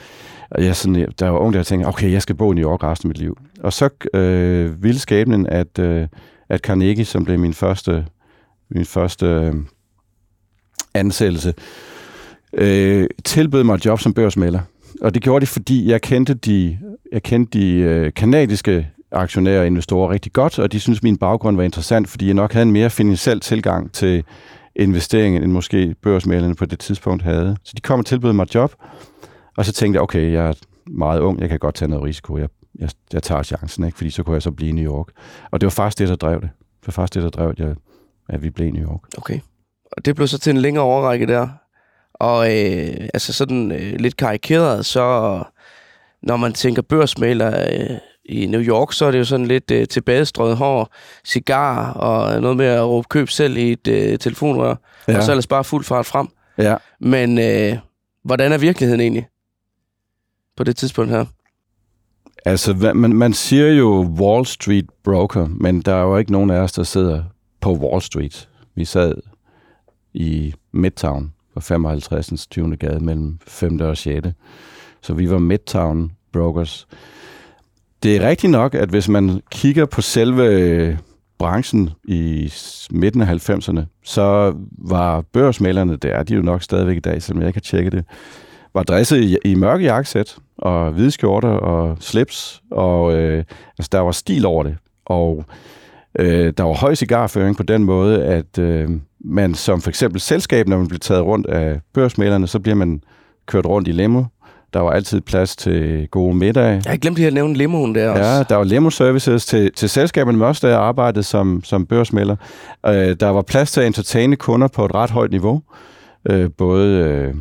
og 0.57 0.65
jeg 0.65 0.77
sådan, 0.77 1.13
der 1.19 1.29
var 1.29 1.39
ung, 1.39 1.55
der 1.55 1.63
tænkte, 1.63 1.87
okay, 1.87 2.13
jeg 2.13 2.23
skal 2.23 2.35
bo 2.35 2.53
i 2.53 2.55
New 2.55 2.71
York 2.71 2.83
resten 2.83 3.07
af 3.07 3.09
mit 3.09 3.19
liv. 3.19 3.39
Og 3.61 3.73
så 3.73 3.89
øh, 4.15 4.83
ville 4.83 4.99
skæbnen, 4.99 5.47
at, 5.47 5.79
øh, 5.79 6.09
at 6.49 6.61
Carnegie, 6.61 7.05
som 7.05 7.25
blev 7.25 7.39
min 7.39 7.55
første, 7.55 8.07
min 8.71 8.85
første 8.85 9.27
øh, 9.27 9.55
ansættelse, 10.95 11.55
øh, 12.53 13.07
tilbød 13.25 13.65
mig 13.65 13.75
et 13.75 13.87
job 13.87 14.01
som 14.01 14.15
børsmælder. 14.15 14.61
Og 15.01 15.15
det 15.15 15.23
gjorde 15.23 15.41
de, 15.41 15.47
fordi 15.47 15.91
jeg 15.91 16.03
kendte 16.03 16.35
de, 16.35 16.79
jeg 17.13 17.23
kendte 17.23 17.59
de 17.59 17.73
øh, 17.73 18.13
kanadiske 18.13 18.89
aktionærer 19.13 19.61
og 19.61 19.67
investorer 19.67 20.11
rigtig 20.11 20.33
godt, 20.33 20.59
og 20.59 20.73
de 20.73 20.81
synes 20.81 21.03
min 21.03 21.17
baggrund 21.17 21.57
var 21.57 21.63
interessant, 21.63 22.09
fordi 22.09 22.27
jeg 22.27 22.35
nok 22.35 22.53
havde 22.53 22.67
en 22.67 22.73
mere 22.73 22.91
finansiel 22.91 23.41
tilgang 23.41 23.93
til 23.93 24.25
investeringen, 24.77 25.43
end 25.43 25.53
måske 25.53 25.95
børsmælerne 26.03 26.55
på 26.55 26.67
det 26.67 26.79
tidspunkt 26.79 27.23
havde. 27.23 27.57
Så 27.65 27.73
de 27.77 27.81
kom 27.81 27.99
og 27.99 28.07
tilbød 28.07 28.33
mig 28.33 28.43
et 28.43 28.55
job, 28.55 28.75
og 29.57 29.65
så 29.65 29.73
tænkte 29.73 29.97
jeg, 29.97 30.03
okay, 30.03 30.33
jeg 30.33 30.49
er 30.49 30.53
meget 30.87 31.21
ung, 31.21 31.41
jeg 31.41 31.49
kan 31.49 31.59
godt 31.59 31.75
tage 31.75 31.89
noget 31.89 32.05
risiko, 32.05 32.39
jeg, 32.39 32.49
jeg, 32.79 32.91
jeg 33.13 33.23
tager 33.23 33.43
chancen, 33.43 33.85
ikke? 33.85 33.97
fordi 33.97 34.11
så 34.11 34.23
kunne 34.23 34.35
jeg 34.35 34.43
så 34.43 34.51
blive 34.51 34.69
i 34.69 34.73
New 34.73 34.93
York. 34.93 35.07
Og 35.51 35.61
det 35.61 35.67
var 35.67 35.71
faktisk 35.71 35.99
det, 35.99 36.09
der 36.09 36.17
drev 36.17 36.41
det. 36.41 36.51
Det 36.81 36.87
var 36.87 36.91
faktisk 36.91 37.15
det, 37.15 37.23
der 37.23 37.29
drev, 37.29 37.49
at, 37.49 37.59
jeg, 37.59 37.75
at 38.29 38.43
vi 38.43 38.51
blev 38.51 38.69
i 38.69 38.71
New 38.71 38.89
York. 38.89 39.01
Okay. 39.19 39.41
Og 39.93 40.05
det 40.05 40.17
blev 40.17 40.29
så 40.29 40.39
til 40.39 40.51
en 40.51 40.57
længere 40.57 40.85
overrække 40.85 41.27
der. 41.27 41.49
Og 42.15 42.47
øh, 42.47 43.09
altså 43.15 43.33
sådan 43.33 43.73
øh, 43.73 43.95
lidt 43.99 44.17
karikeret, 44.17 44.87
så 44.87 45.43
når 46.23 46.37
man 46.37 46.53
tænker 46.53 46.83
børsmaler 46.83 47.67
øh, 47.73 47.97
i 48.25 48.47
New 48.47 48.61
York, 48.61 48.93
så 48.93 49.05
er 49.05 49.11
det 49.11 49.19
jo 49.19 49.25
sådan 49.25 49.47
lidt 49.47 49.71
øh, 49.71 49.89
tilbagestrøget 49.89 50.57
hår, 50.57 50.95
cigar 51.25 51.93
og 51.93 52.41
noget 52.41 52.57
med 52.57 52.67
at 52.67 52.85
råbe 52.85 53.07
køb 53.11 53.29
selv 53.29 53.57
i 53.57 53.73
et 53.73 53.89
øh, 53.89 54.19
telefonrør. 54.19 54.75
Ja. 55.09 55.17
Og 55.17 55.23
så 55.23 55.33
ellers 55.33 55.47
bare 55.47 55.65
fuld 55.65 55.85
fart 55.85 56.07
frem. 56.07 56.29
ja. 56.59 56.77
Men 57.01 57.39
øh, 57.39 57.79
hvordan 58.25 58.53
er 58.53 58.59
virkeligheden 58.59 59.01
egentlig 59.01 59.27
på 60.57 60.65
det 60.65 60.77
tidspunkt 60.77 61.11
her? 61.11 61.25
Altså, 62.45 62.73
hvad- 62.73 62.95
man, 62.95 63.13
man 63.17 63.33
siger 63.33 63.69
jo 63.73 64.01
Wall 64.21 64.47
Street 64.47 64.87
broker, 65.05 65.47
men 65.61 65.81
der 65.81 65.95
er 65.95 66.03
jo 66.03 66.17
ikke 66.17 66.33
nogen 66.33 66.51
af 66.51 66.59
os, 66.59 66.73
der 66.73 66.83
sidder 66.83 67.23
på 67.61 67.73
Wall 67.75 68.03
Street. 68.03 68.49
Vi 68.75 68.85
sad 68.85 69.15
i 70.15 70.55
Midtown 70.73 71.33
på 71.55 71.61
55. 71.61 72.47
20. 72.47 72.77
gade 72.77 73.05
mellem 73.05 73.39
5. 73.47 73.81
og 73.81 73.97
6. 73.97 74.27
Så 75.03 75.15
vi 75.15 75.31
var 75.31 75.39
Midtown 75.39 76.13
brokers. 76.33 76.87
Det 78.03 78.17
er 78.17 78.29
rigtigt 78.29 78.51
nok, 78.51 78.75
at 78.75 78.89
hvis 78.89 79.09
man 79.09 79.41
kigger 79.51 79.87
på 79.87 80.01
selve 80.01 80.45
øh, 80.47 80.97
branchen 81.39 81.91
i 82.05 82.53
midten 82.91 83.23
af 83.23 83.49
90'erne, 83.51 83.81
så 84.05 84.55
var 84.79 85.21
børsmalerne, 85.21 85.97
det 85.97 86.13
er 86.15 86.23
de 86.23 86.35
jo 86.35 86.43
nok 86.43 86.63
stadigvæk 86.63 86.97
i 86.97 87.01
dag, 87.01 87.23
selvom 87.23 87.41
jeg 87.43 87.49
ikke 87.49 87.57
har 87.57 87.61
tjekket 87.61 87.93
det, 87.93 88.05
var 88.77 88.83
dresset 88.83 89.21
i, 89.21 89.37
i 89.45 89.55
mørke 89.55 89.85
jakkesæt 89.85 90.37
og 90.59 90.93
hvide 90.93 91.11
skjorter 91.11 91.49
og 91.49 91.97
slips, 92.01 92.63
og 92.71 93.15
øh, 93.15 93.45
altså, 93.79 93.89
der 93.93 94.01
var 94.01 94.13
stil 94.13 94.47
over 94.47 94.63
det. 94.63 94.77
Og 95.07 95.45
øh, 96.19 96.53
der 96.57 96.63
var 96.63 96.75
høj 96.75 96.95
cigarføring 96.95 97.57
på 97.57 97.63
den 97.63 97.85
måde, 97.85 98.25
at 98.25 98.59
øh, 98.59 98.91
man 99.21 99.55
som 99.55 99.81
for 99.81 99.89
eksempel 99.89 100.21
selskab, 100.21 100.69
når 100.69 100.77
man 100.79 100.89
bliver 100.89 100.99
taget 100.99 101.25
rundt 101.25 101.47
af 101.47 101.81
børsmalerne, 101.95 102.47
så 102.47 102.59
bliver 102.59 102.77
man 102.77 103.01
kørt 103.47 103.67
rundt 103.67 103.89
i 103.89 103.93
limo. 103.93 104.25
Der 104.75 104.81
var 104.81 104.91
altid 104.91 105.21
plads 105.21 105.57
til 105.57 106.09
gode 106.11 106.35
middage. 106.35 106.83
Jeg 106.85 106.93
har 106.93 106.97
glemt 106.97 107.17
lige 107.17 107.27
at 107.27 107.35
nævne 107.35 107.55
limoen 107.55 107.95
der 107.95 108.11
også. 108.11 108.23
Ja, 108.25 108.43
der 108.43 108.57
var 108.57 108.65
limo-services 108.65 109.47
til, 109.47 109.73
til 109.73 109.89
selskaberne, 109.89 110.39
men 110.39 110.49
også 110.49 110.67
da 110.67 110.73
jeg 110.73 110.81
arbejdede 110.81 111.23
som, 111.23 111.65
som 111.65 111.87
børsmælder. 111.87 112.37
Øh, 112.87 113.17
der 113.21 113.29
var 113.29 113.43
plads 113.43 113.73
til 113.73 113.81
at 113.81 113.87
entertaine 113.87 114.37
kunder 114.37 114.69
på 114.69 114.85
et 114.85 114.95
ret 114.95 115.11
højt 115.11 115.31
niveau. 115.31 115.63
Øh, 116.31 116.51
både 116.59 116.99
øh, 116.99 117.35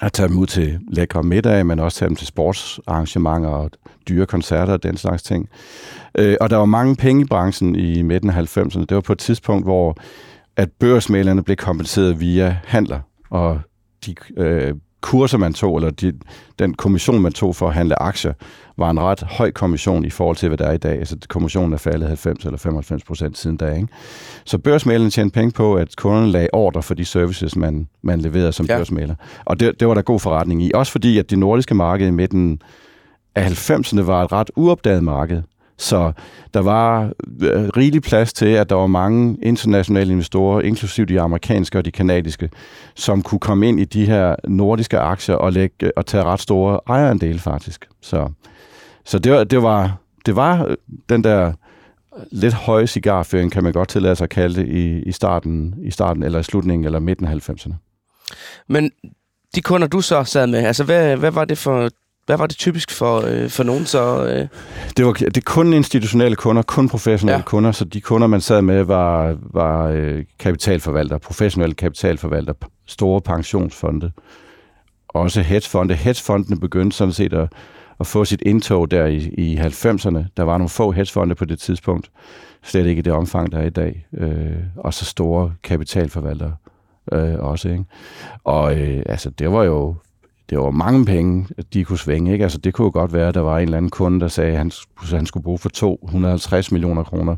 at 0.00 0.12
tage 0.12 0.28
dem 0.28 0.38
ud 0.38 0.46
til 0.46 0.80
lækre 0.88 1.22
middage, 1.22 1.64
men 1.64 1.78
også 1.78 1.98
tage 1.98 2.08
dem 2.08 2.16
til 2.16 2.26
sportsarrangementer 2.26 3.48
og 3.48 3.70
dyre 4.08 4.26
koncerter 4.26 4.72
og 4.72 4.82
den 4.82 4.96
slags 4.96 5.22
ting. 5.22 5.48
Øh, 6.18 6.36
og 6.40 6.50
der 6.50 6.56
var 6.56 6.64
mange 6.64 6.96
penge 6.96 7.22
i 7.22 7.24
branchen 7.24 7.76
i 7.76 8.02
midten 8.02 8.30
af 8.30 8.56
90'erne. 8.56 8.80
Det 8.80 8.94
var 8.94 9.00
på 9.00 9.12
et 9.12 9.18
tidspunkt, 9.18 9.66
hvor 9.66 9.96
at 10.56 10.70
børsmælerne 10.78 11.42
blev 11.42 11.56
kompenseret 11.56 12.20
via 12.20 12.56
handler, 12.64 13.00
og 13.30 13.60
de 14.06 14.14
øh, 14.36 14.74
kurser, 15.00 15.38
man 15.38 15.54
tog, 15.54 15.76
eller 15.76 15.90
de, 15.90 16.12
den 16.58 16.74
kommission, 16.74 17.22
man 17.22 17.32
tog 17.32 17.56
for 17.56 17.68
at 17.68 17.74
handle 17.74 18.02
aktier, 18.02 18.32
var 18.78 18.90
en 18.90 19.00
ret 19.00 19.20
høj 19.22 19.50
kommission 19.50 20.04
i 20.04 20.10
forhold 20.10 20.36
til, 20.36 20.48
hvad 20.48 20.58
der 20.58 20.66
er 20.66 20.72
i 20.72 20.76
dag. 20.78 20.98
Altså, 20.98 21.16
kommissionen 21.28 21.72
er 21.72 21.76
faldet 21.76 22.08
90 22.08 22.44
eller 22.44 22.58
95 22.58 23.04
procent 23.04 23.38
siden 23.38 23.56
da. 23.56 23.74
Ikke? 23.74 23.88
Så 24.44 24.58
børsmælerne 24.58 25.10
tjente 25.10 25.34
penge 25.34 25.50
på, 25.52 25.74
at 25.74 25.96
kunderne 25.96 26.30
lagde 26.30 26.48
ordre 26.52 26.82
for 26.82 26.94
de 26.94 27.04
services, 27.04 27.56
man, 27.56 27.88
man 28.02 28.20
leverede 28.20 28.52
som 28.52 28.66
Ja. 28.66 28.76
børsmæler. 28.76 29.14
Og 29.44 29.60
det, 29.60 29.80
det 29.80 29.88
var 29.88 29.94
der 29.94 30.02
god 30.02 30.20
forretning 30.20 30.62
i. 30.62 30.70
Også 30.74 30.92
fordi, 30.92 31.18
at 31.18 31.30
det 31.30 31.38
nordiske 31.38 31.74
marked 31.74 32.06
i 32.06 32.10
midten 32.10 32.62
af 33.34 33.70
90'erne 33.70 34.00
var 34.00 34.24
et 34.24 34.32
ret 34.32 34.50
uopdaget 34.56 35.04
marked. 35.04 35.42
Så 35.80 36.12
der 36.54 36.60
var 36.60 37.04
øh, 37.42 37.68
rigelig 37.76 38.02
plads 38.02 38.32
til, 38.32 38.46
at 38.46 38.70
der 38.70 38.74
var 38.74 38.86
mange 38.86 39.38
internationale 39.42 40.12
investorer, 40.12 40.60
inklusive 40.60 41.06
de 41.06 41.20
amerikanske 41.20 41.78
og 41.78 41.84
de 41.84 41.90
kanadiske, 41.90 42.50
som 42.94 43.22
kunne 43.22 43.38
komme 43.38 43.68
ind 43.68 43.80
i 43.80 43.84
de 43.84 44.06
her 44.06 44.36
nordiske 44.48 44.98
aktier 44.98 45.34
og, 45.34 45.52
lægge, 45.52 45.86
øh, 45.86 45.90
og 45.96 46.06
tage 46.06 46.24
ret 46.24 46.40
store 46.40 46.80
ejerandele 46.86 47.38
faktisk. 47.38 47.88
Så, 48.00 48.28
så 49.04 49.18
det, 49.18 49.32
var, 49.32 49.44
det, 49.44 49.62
var, 49.62 49.96
det 50.26 50.36
var 50.36 50.64
øh, 50.64 50.76
den 51.08 51.24
der 51.24 51.52
lidt 52.30 52.54
høje 52.54 52.86
cigarføring, 52.86 53.52
kan 53.52 53.64
man 53.64 53.72
godt 53.72 53.88
tillade 53.88 54.16
sig 54.16 54.24
at 54.24 54.30
kalde 54.30 54.60
det, 54.60 54.68
i, 54.68 55.02
i, 55.02 55.12
starten, 55.12 55.74
i 55.82 55.90
starten 55.90 56.22
eller 56.22 56.38
i 56.38 56.42
slutningen 56.42 56.84
eller 56.84 56.98
midten 56.98 57.26
af 57.26 57.50
90'erne. 57.50 57.74
Men 58.68 58.90
de 59.54 59.62
kunder, 59.62 59.88
du 59.88 60.00
så 60.00 60.24
sad 60.24 60.46
med, 60.46 60.58
altså 60.58 60.84
hvad, 60.84 61.16
hvad 61.16 61.30
var 61.30 61.44
det 61.44 61.58
for... 61.58 61.90
Hvad 62.30 62.38
var 62.38 62.46
det 62.46 62.56
typisk 62.56 62.90
for, 62.90 63.20
øh, 63.26 63.48
for 63.48 63.62
nogen 63.62 63.86
så? 63.86 64.26
Øh? 64.26 64.48
Det 64.96 65.06
var 65.06 65.12
det 65.12 65.44
kun 65.44 65.72
institutionelle 65.72 66.36
kunder, 66.36 66.62
kun 66.62 66.88
professionelle 66.88 67.38
Ja. 67.38 67.42
kunder, 67.44 67.72
så 67.72 67.84
de 67.84 68.00
kunder, 68.00 68.26
man 68.26 68.40
sad 68.40 68.62
med, 68.62 68.82
var, 68.82 69.36
var 69.40 69.86
øh, 69.88 70.24
kapitalforvalter, 70.38 71.18
professionelle 71.18 71.74
kapitalforvalter, 71.74 72.52
store 72.86 73.20
pensionsfonde, 73.20 74.12
også 75.08 75.42
hedgefonde. 75.42 75.94
Hedgefondene 75.94 76.60
begyndte 76.60 76.96
sådan 76.96 77.12
set 77.12 77.32
at, 77.32 77.52
at 78.00 78.06
få 78.06 78.24
sit 78.24 78.42
indtog 78.46 78.90
der 78.90 79.06
i, 79.06 79.16
i 79.16 79.56
90'erne. 79.56 80.18
Der 80.36 80.42
var 80.42 80.58
nogle 80.58 80.68
få 80.68 80.90
hedgefonde 80.92 81.34
på 81.34 81.44
det 81.44 81.58
tidspunkt, 81.58 82.10
slet 82.64 82.86
ikke 82.86 82.98
i 82.98 83.02
det 83.02 83.12
omfang, 83.12 83.52
der 83.52 83.58
er 83.58 83.66
i 83.66 83.70
dag, 83.70 84.06
øh, 84.18 84.56
og 84.76 84.94
så 84.94 85.04
store 85.04 85.52
kapitalforvaltere 85.62 86.54
øh, 87.12 87.34
også. 87.38 87.68
Ikke? 87.68 87.84
Og 88.44 88.78
øh, 88.78 89.02
altså, 89.06 89.30
det 89.30 89.52
var 89.52 89.64
jo 89.64 89.94
det 90.50 90.58
var 90.58 90.70
mange 90.70 91.04
penge, 91.04 91.46
de 91.74 91.84
kunne 91.84 91.98
svinge. 91.98 92.32
Ikke? 92.32 92.42
Altså, 92.42 92.58
det 92.58 92.74
kunne 92.74 92.84
jo 92.84 92.90
godt 92.94 93.12
være, 93.12 93.28
at 93.28 93.34
der 93.34 93.40
var 93.40 93.58
en 93.58 93.62
eller 93.62 93.76
anden 93.76 93.90
kunde, 93.90 94.20
der 94.20 94.28
sagde, 94.28 94.50
at 94.50 94.58
han, 94.58 94.70
han 95.10 95.26
skulle 95.26 95.44
bruge 95.44 95.58
for 95.58 95.68
250 95.68 96.72
millioner 96.72 97.02
kroner. 97.02 97.36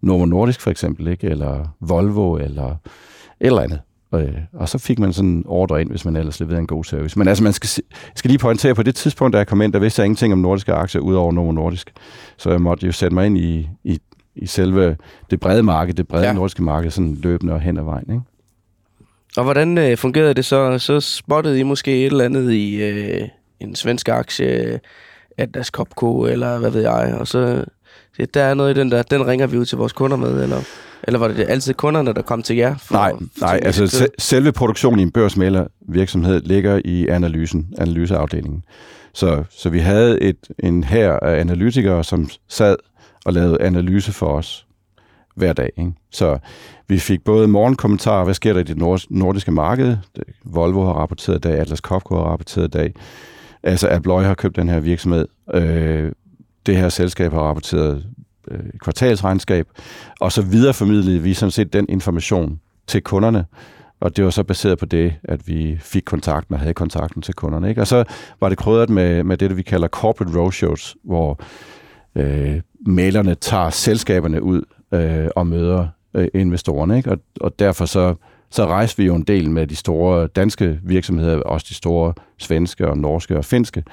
Novo 0.00 0.24
Nordisk 0.24 0.60
for 0.60 0.70
eksempel, 0.70 1.06
ikke? 1.06 1.26
eller 1.26 1.74
Volvo, 1.80 2.36
eller 2.36 2.68
et 2.70 2.76
eller 3.40 3.62
andet. 3.62 3.80
Og, 4.10 4.22
øh, 4.22 4.38
og 4.52 4.68
så 4.68 4.78
fik 4.78 4.98
man 4.98 5.12
sådan 5.12 5.30
en 5.30 5.44
ordre 5.46 5.80
ind, 5.80 5.90
hvis 5.90 6.04
man 6.04 6.16
ellers 6.16 6.40
leverede 6.40 6.60
en 6.60 6.66
god 6.66 6.84
service. 6.84 7.18
Men 7.18 7.28
altså, 7.28 7.44
man 7.44 7.52
skal, 7.52 7.68
skal 8.14 8.28
lige 8.28 8.38
pointere, 8.38 8.74
på 8.74 8.82
det 8.82 8.94
tidspunkt, 8.94 9.32
da 9.32 9.38
jeg 9.38 9.46
kom 9.46 9.62
ind, 9.62 9.72
der 9.72 9.78
vidste 9.78 10.00
jeg 10.00 10.06
ingenting 10.06 10.32
om 10.32 10.38
nordiske 10.38 10.72
aktier, 10.72 11.00
udover 11.00 11.32
Novo 11.32 11.52
Nordisk. 11.52 11.92
Så 12.36 12.50
jeg 12.50 12.60
måtte 12.60 12.86
jo 12.86 12.92
sætte 12.92 13.14
mig 13.14 13.26
ind 13.26 13.38
i, 13.38 13.68
i, 13.84 13.98
i 14.36 14.46
selve 14.46 14.96
det 15.30 15.40
brede 15.40 15.62
marked, 15.62 15.94
det 15.94 16.08
brede 16.08 16.26
ja. 16.26 16.32
nordiske 16.32 16.62
marked, 16.62 16.90
sådan 16.90 17.14
løbende 17.14 17.52
og 17.52 17.60
hen 17.60 17.78
ad 17.78 17.84
vejen. 17.84 18.10
Ikke? 18.10 18.22
Og 19.36 19.44
hvordan 19.44 19.78
øh, 19.78 19.96
fungerede 19.96 20.34
det 20.34 20.44
så? 20.44 20.78
Så 20.78 21.00
spottede 21.00 21.60
I 21.60 21.62
måske 21.62 22.00
et 22.00 22.06
eller 22.06 22.24
andet 22.24 22.52
i 22.52 22.82
øh, 22.82 23.28
en 23.60 23.74
svensk 23.74 24.08
aktie, 24.08 24.80
Atlas 25.38 25.66
Copco, 25.66 26.26
eller 26.26 26.58
hvad 26.58 26.70
ved 26.70 26.82
jeg, 26.82 27.16
og 27.20 27.28
så 27.28 27.64
der 28.34 28.42
er 28.42 28.54
noget 28.54 28.76
i 28.76 28.80
den 28.80 28.90
der, 28.90 29.02
den 29.02 29.26
ringer 29.26 29.46
vi 29.46 29.58
ud 29.58 29.64
til 29.64 29.78
vores 29.78 29.92
kunder 29.92 30.16
med, 30.16 30.42
eller, 30.42 30.60
eller 31.02 31.18
var 31.18 31.28
det 31.28 31.46
altid 31.48 31.74
kunderne, 31.74 32.14
der 32.14 32.22
kom 32.22 32.42
til 32.42 32.56
jer? 32.56 32.76
For, 32.76 32.94
nej, 32.94 33.12
for 33.12 33.46
nej 33.46 33.60
altså 33.62 33.86
se, 33.86 34.06
selve 34.18 34.52
produktionen 34.52 35.00
i 35.00 35.02
en 35.02 35.10
børsmæler 35.10 35.66
virksomhed 35.88 36.40
ligger 36.40 36.80
i 36.84 37.08
analysen, 37.08 37.66
analyseafdelingen. 37.78 38.64
Så, 39.14 39.44
så 39.50 39.68
vi 39.68 39.78
havde 39.78 40.22
et, 40.22 40.36
en 40.58 40.84
her 40.84 41.12
af 41.12 41.40
analytikere, 41.40 42.04
som 42.04 42.28
sad 42.48 42.76
og 43.24 43.32
lavede 43.32 43.60
analyse 43.60 44.12
for 44.12 44.26
os 44.26 44.66
hver 45.34 45.52
dag. 45.52 45.70
Ikke? 45.76 45.92
Så 46.10 46.38
vi 46.88 46.98
fik 46.98 47.24
både 47.24 47.48
morgenkommentarer, 47.48 48.24
hvad 48.24 48.34
sker 48.34 48.52
der 48.52 48.60
i 48.60 48.64
det 48.64 48.76
nordiske 49.10 49.52
marked? 49.52 49.96
Volvo 50.44 50.84
har 50.84 50.92
rapporteret 50.92 51.36
i 51.36 51.40
dag, 51.40 51.58
Atlas 51.58 51.78
Copco 51.78 52.14
har 52.14 52.22
rapporteret 52.22 52.64
i 52.64 52.70
dag. 52.70 52.94
Altså, 53.62 53.88
Abloy 53.88 54.22
har 54.22 54.34
købt 54.34 54.56
den 54.56 54.68
her 54.68 54.80
virksomhed. 54.80 55.28
Øh, 55.54 56.12
det 56.66 56.76
her 56.76 56.88
selskab 56.88 57.32
har 57.32 57.40
rapporteret 57.40 58.06
øh, 58.50 58.60
kvartalsregnskab, 58.80 59.68
og 60.20 60.32
så 60.32 60.42
videreformidlede 60.42 61.22
vi 61.22 61.34
sådan 61.34 61.50
set 61.50 61.72
den 61.72 61.86
information 61.88 62.60
til 62.86 63.02
kunderne, 63.02 63.44
og 64.00 64.16
det 64.16 64.24
var 64.24 64.30
så 64.30 64.42
baseret 64.42 64.78
på 64.78 64.86
det, 64.86 65.14
at 65.24 65.48
vi 65.48 65.78
fik 65.80 66.02
kontakten 66.06 66.54
og 66.54 66.60
havde 66.60 66.74
kontakten 66.74 67.22
til 67.22 67.34
kunderne. 67.34 67.68
Ikke? 67.68 67.80
Og 67.80 67.86
så 67.86 68.04
var 68.40 68.48
det 68.48 68.58
krydret 68.58 68.90
med, 68.90 69.24
med 69.24 69.36
det, 69.36 69.56
vi 69.56 69.62
kalder 69.62 69.88
corporate 69.88 70.38
roadshows, 70.38 70.96
hvor 71.04 71.40
øh, 72.16 72.60
malerne 72.86 73.34
tager 73.34 73.70
selskaberne 73.70 74.42
ud 74.42 74.62
øh, 74.94 75.28
og 75.36 75.46
møder 75.46 75.88
øh, 76.14 76.28
investorerne. 76.34 76.96
Ikke? 76.96 77.10
Og, 77.10 77.18
og 77.40 77.58
derfor 77.58 77.86
så, 77.86 78.14
så 78.50 78.66
rejste 78.66 79.02
vi 79.02 79.06
jo 79.06 79.14
en 79.14 79.22
del 79.22 79.50
med 79.50 79.66
de 79.66 79.76
store 79.76 80.26
danske 80.26 80.80
virksomheder, 80.82 81.40
også 81.40 81.66
de 81.68 81.74
store 81.74 82.12
svenske 82.38 82.88
og 82.88 82.98
norske 82.98 83.36
og 83.36 83.44
finske. 83.44 83.84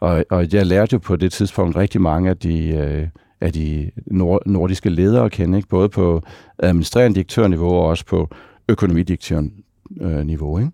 Og, 0.00 0.24
og 0.30 0.52
jeg 0.52 0.66
lærte 0.66 0.92
jo 0.92 0.98
på 0.98 1.16
det 1.16 1.32
tidspunkt 1.32 1.76
rigtig 1.76 2.00
mange 2.00 2.30
af 2.30 2.36
de, 2.36 2.68
øh, 2.68 3.06
af 3.40 3.52
de 3.52 3.90
nord, 4.06 4.42
nordiske 4.46 4.90
ledere 4.90 5.24
at 5.24 5.32
kende, 5.32 5.58
ikke? 5.58 5.68
både 5.68 5.88
på 5.88 6.22
administrerende 6.58 7.14
direktørniveau 7.14 7.70
og 7.70 7.86
også 7.86 8.06
på 8.06 8.28
økonomidirektørniveau. 8.68 10.58
Ikke? 10.58 10.70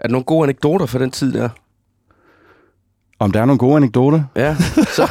Er 0.00 0.06
der 0.06 0.12
nogle 0.12 0.24
gode 0.24 0.44
anekdoter 0.44 0.86
for 0.86 0.98
den 0.98 1.10
tid 1.10 1.32
der? 1.32 1.48
Om 3.18 3.32
der 3.32 3.40
er 3.40 3.44
nogle 3.44 3.58
gode 3.58 3.76
anekdoter? 3.76 4.22
Ja, 4.36 4.56
så. 4.74 5.10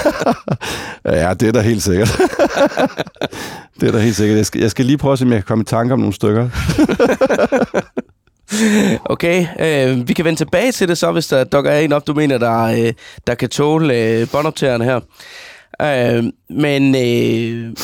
ja, 1.12 1.34
det 1.34 1.48
er 1.48 1.52
da 1.52 1.60
helt 1.60 1.82
sikkert. 1.82 2.08
det 3.80 3.88
er 3.88 3.92
da 3.92 3.98
helt 3.98 4.16
sikkert. 4.16 4.36
Jeg 4.36 4.46
skal, 4.46 4.60
jeg 4.60 4.70
skal 4.70 4.84
lige 4.84 4.98
prøve 4.98 5.12
at 5.12 5.18
se, 5.18 5.24
om 5.24 5.30
jeg 5.30 5.38
kan 5.38 5.46
komme 5.46 5.62
i 5.62 5.64
tanke 5.64 5.92
om 5.92 5.98
nogle 5.98 6.14
stykker. 6.14 6.48
okay, 9.12 9.46
øh, 9.60 10.08
vi 10.08 10.12
kan 10.12 10.24
vende 10.24 10.40
tilbage 10.40 10.72
til 10.72 10.88
det 10.88 10.98
så, 10.98 11.12
hvis 11.12 11.26
der 11.26 11.44
dukker 11.44 11.72
en 11.72 11.92
op, 11.92 12.06
du 12.06 12.14
mener, 12.14 12.38
der, 12.38 12.62
øh, 12.62 12.92
der 13.26 13.34
kan 13.34 13.48
tåle 13.48 13.94
øh, 13.94 14.26
båndoptagerne 14.32 14.84
her. 14.84 15.00
Øh, 15.82 16.24
men 16.50 16.94
øh, 16.94 17.76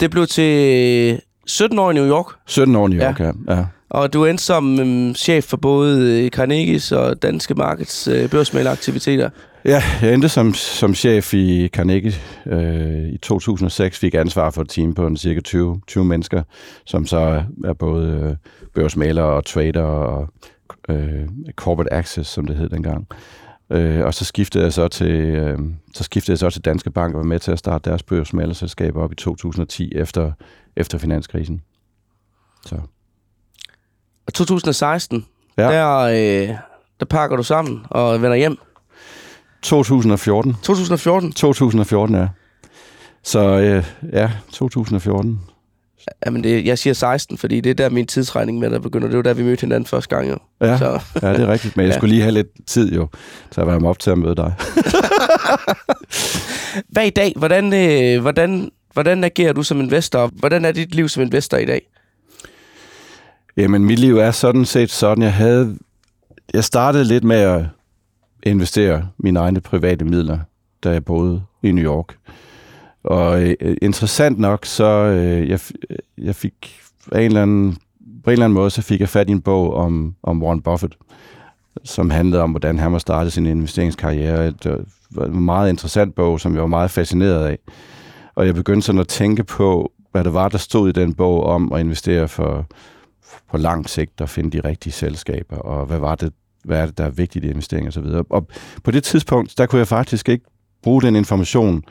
det 0.00 0.10
blev 0.10 0.26
til 0.26 1.20
17 1.46 1.78
år 1.78 1.90
i 1.90 1.94
New 1.94 2.08
York. 2.08 2.26
17 2.46 2.76
år 2.76 2.86
i 2.86 2.90
New 2.90 3.02
York, 3.06 3.20
ja. 3.20 3.24
ja. 3.48 3.54
ja. 3.56 3.64
Og 3.90 4.12
du 4.12 4.24
endte 4.24 4.44
som 4.44 4.80
øhm, 4.80 5.14
chef 5.14 5.44
for 5.44 5.56
både 5.56 6.22
øh, 6.24 6.30
Carnegies 6.30 6.92
og 6.92 7.22
Danske 7.22 7.54
Markets 7.54 8.08
øh, 8.08 8.30
børsmæleraktiviteter. 8.30 9.30
Ja, 9.64 9.82
jeg 10.02 10.14
endte 10.14 10.28
som, 10.28 10.54
som 10.54 10.94
chef 10.94 11.34
i 11.34 11.68
Carnegie 11.68 12.12
øh, 12.46 13.08
i 13.08 13.18
2006, 13.18 13.98
fik 13.98 14.14
ansvar 14.14 14.50
for 14.50 14.62
et 14.62 14.68
team 14.68 14.94
på 14.94 15.06
en 15.06 15.16
cirka 15.16 15.40
20, 15.40 15.80
20 15.86 16.04
mennesker, 16.04 16.42
som 16.84 17.06
så 17.06 17.44
er 17.64 17.72
både 17.72 18.08
øh, 18.08 18.36
børsmalere 18.74 19.24
og 19.24 19.44
trader 19.44 19.82
og 19.82 20.28
øh, 20.88 21.28
corporate 21.56 21.92
access, 21.92 22.30
som 22.30 22.46
det 22.46 22.56
hed 22.56 22.68
dengang. 22.68 23.06
Øh, 23.70 24.04
og 24.04 24.14
så 24.14 24.24
skiftede 24.24 24.64
jeg 24.64 24.72
så 24.72 24.88
til 24.88 25.12
øh, 25.12 25.58
så 25.94 26.04
skiftede 26.04 26.32
jeg 26.32 26.38
så 26.38 26.50
til 26.50 26.64
Danske 26.64 26.90
Bank 26.90 27.14
og 27.14 27.18
var 27.18 27.24
med 27.24 27.40
til 27.40 27.52
at 27.52 27.58
starte 27.58 27.90
deres 27.90 28.02
børsmalerselskab 28.02 28.96
op 28.96 29.12
i 29.12 29.14
2010 29.14 29.92
efter 29.94 30.32
efter 30.76 30.98
finanskrisen. 30.98 31.62
Så 32.66 32.76
2016, 34.34 35.26
ja. 35.58 35.62
der, 35.62 35.98
øh, 35.98 36.56
der 37.00 37.06
pakker 37.06 37.36
du 37.36 37.42
sammen 37.42 37.86
og 37.90 38.22
vender 38.22 38.36
hjem. 38.36 38.58
2014. 39.64 40.54
2014? 40.62 41.32
2014, 41.32 42.16
ja. 42.16 42.28
Så 43.22 43.40
øh, 43.40 43.84
ja, 44.12 44.30
2014. 44.52 45.40
Jamen, 46.26 46.44
det, 46.44 46.66
jeg 46.66 46.78
siger 46.78 46.94
16, 46.94 47.38
fordi 47.38 47.60
det 47.60 47.70
er 47.70 47.74
der 47.74 47.88
min 47.88 48.06
tidsregning 48.06 48.58
med, 48.58 48.70
der 48.70 48.78
begynder. 48.78 49.08
Det 49.08 49.16
var 49.16 49.22
der, 49.22 49.34
vi 49.34 49.42
mødte 49.42 49.60
hinanden 49.60 49.86
første 49.86 50.16
gang, 50.16 50.30
jo. 50.30 50.36
Ja, 50.60 50.78
så. 50.78 51.00
ja 51.22 51.32
det 51.32 51.40
er 51.40 51.46
rigtigt. 51.46 51.76
Men 51.76 51.86
jeg 51.86 51.92
ja. 51.92 51.98
skulle 51.98 52.14
lige 52.14 52.22
have 52.22 52.32
lidt 52.32 52.66
tid, 52.66 52.92
jo, 52.92 53.08
til 53.50 53.60
at 53.60 53.66
være 53.66 53.80
med 53.80 53.88
op 53.88 53.98
til 53.98 54.10
at 54.10 54.18
møde 54.18 54.34
dig. 54.34 54.54
Hvad 56.92 57.06
i 57.06 57.10
dag? 57.10 57.32
Hvordan, 57.36 57.72
øh, 57.72 58.22
hvordan, 58.22 58.70
hvordan 58.92 59.24
agerer 59.24 59.52
du 59.52 59.62
som 59.62 59.80
investor? 59.80 60.30
Hvordan 60.32 60.64
er 60.64 60.72
dit 60.72 60.94
liv 60.94 61.08
som 61.08 61.22
investor 61.22 61.56
i 61.56 61.64
dag? 61.64 61.82
Jamen, 63.56 63.84
mit 63.84 63.98
liv 63.98 64.18
er 64.18 64.30
sådan 64.30 64.64
set 64.64 64.90
sådan. 64.90 65.22
Jeg 65.22 65.32
havde... 65.32 65.76
Jeg 66.54 66.64
startede 66.64 67.04
lidt 67.04 67.24
med 67.24 67.36
at 67.36 67.64
investere 68.50 69.08
mine 69.18 69.38
egne 69.38 69.60
private 69.60 70.04
midler, 70.04 70.38
da 70.84 70.90
jeg 70.90 71.04
boede 71.04 71.42
i 71.62 71.72
New 71.72 71.84
York. 71.84 72.16
Og 73.04 73.42
øh, 73.42 73.76
interessant 73.82 74.38
nok, 74.38 74.64
så 74.64 74.84
øh, 74.84 75.48
jeg, 75.48 75.60
jeg 76.18 76.34
fik 76.34 76.80
af 77.12 77.20
en 77.20 77.26
eller 77.26 77.42
anden, 77.42 77.76
på 78.24 78.30
en 78.30 78.32
eller 78.32 78.44
anden 78.44 78.54
måde, 78.54 78.70
så 78.70 78.82
fik 78.82 79.00
jeg 79.00 79.08
fat 79.08 79.28
i 79.28 79.32
en 79.32 79.40
bog 79.40 79.74
om, 79.74 80.14
om 80.22 80.42
Warren 80.42 80.62
Buffett, 80.62 80.96
som 81.84 82.10
handlede 82.10 82.42
om, 82.42 82.50
hvordan 82.50 82.78
han 82.78 82.92
var 82.92 82.98
startet 82.98 83.32
sin 83.32 83.46
investeringskarriere. 83.46 84.46
Det 84.46 84.66
øh, 84.66 84.78
var 85.10 85.24
en 85.24 85.44
meget 85.44 85.70
interessant 85.70 86.14
bog, 86.14 86.40
som 86.40 86.54
jeg 86.54 86.60
var 86.60 86.68
meget 86.68 86.90
fascineret 86.90 87.46
af. 87.46 87.58
Og 88.34 88.46
jeg 88.46 88.54
begyndte 88.54 88.86
sådan 88.86 89.00
at 89.00 89.08
tænke 89.08 89.44
på, 89.44 89.92
hvad 90.12 90.24
det 90.24 90.34
var, 90.34 90.48
der 90.48 90.58
stod 90.58 90.88
i 90.88 90.92
den 90.92 91.14
bog 91.14 91.44
om 91.44 91.72
at 91.72 91.80
investere 91.80 92.28
for 92.28 92.66
på 93.50 93.56
lang 93.56 93.88
sigt 93.88 94.20
at 94.20 94.28
finde 94.28 94.50
de 94.50 94.68
rigtige 94.68 94.92
selskaber, 94.92 95.56
og 95.56 95.86
hvad 95.86 95.98
var 95.98 96.14
det, 96.14 96.32
hvad 96.64 96.80
er 96.80 96.86
det, 96.86 96.98
der 96.98 97.04
er 97.04 97.10
vigtigt 97.10 97.44
i 97.44 97.48
investering 97.48 97.88
osv. 97.88 98.04
Og, 98.04 98.26
og 98.30 98.48
på 98.84 98.90
det 98.90 99.04
tidspunkt, 99.04 99.58
der 99.58 99.66
kunne 99.66 99.78
jeg 99.78 99.88
faktisk 99.88 100.28
ikke 100.28 100.44
bruge 100.82 101.02
den 101.02 101.16
information 101.16 101.82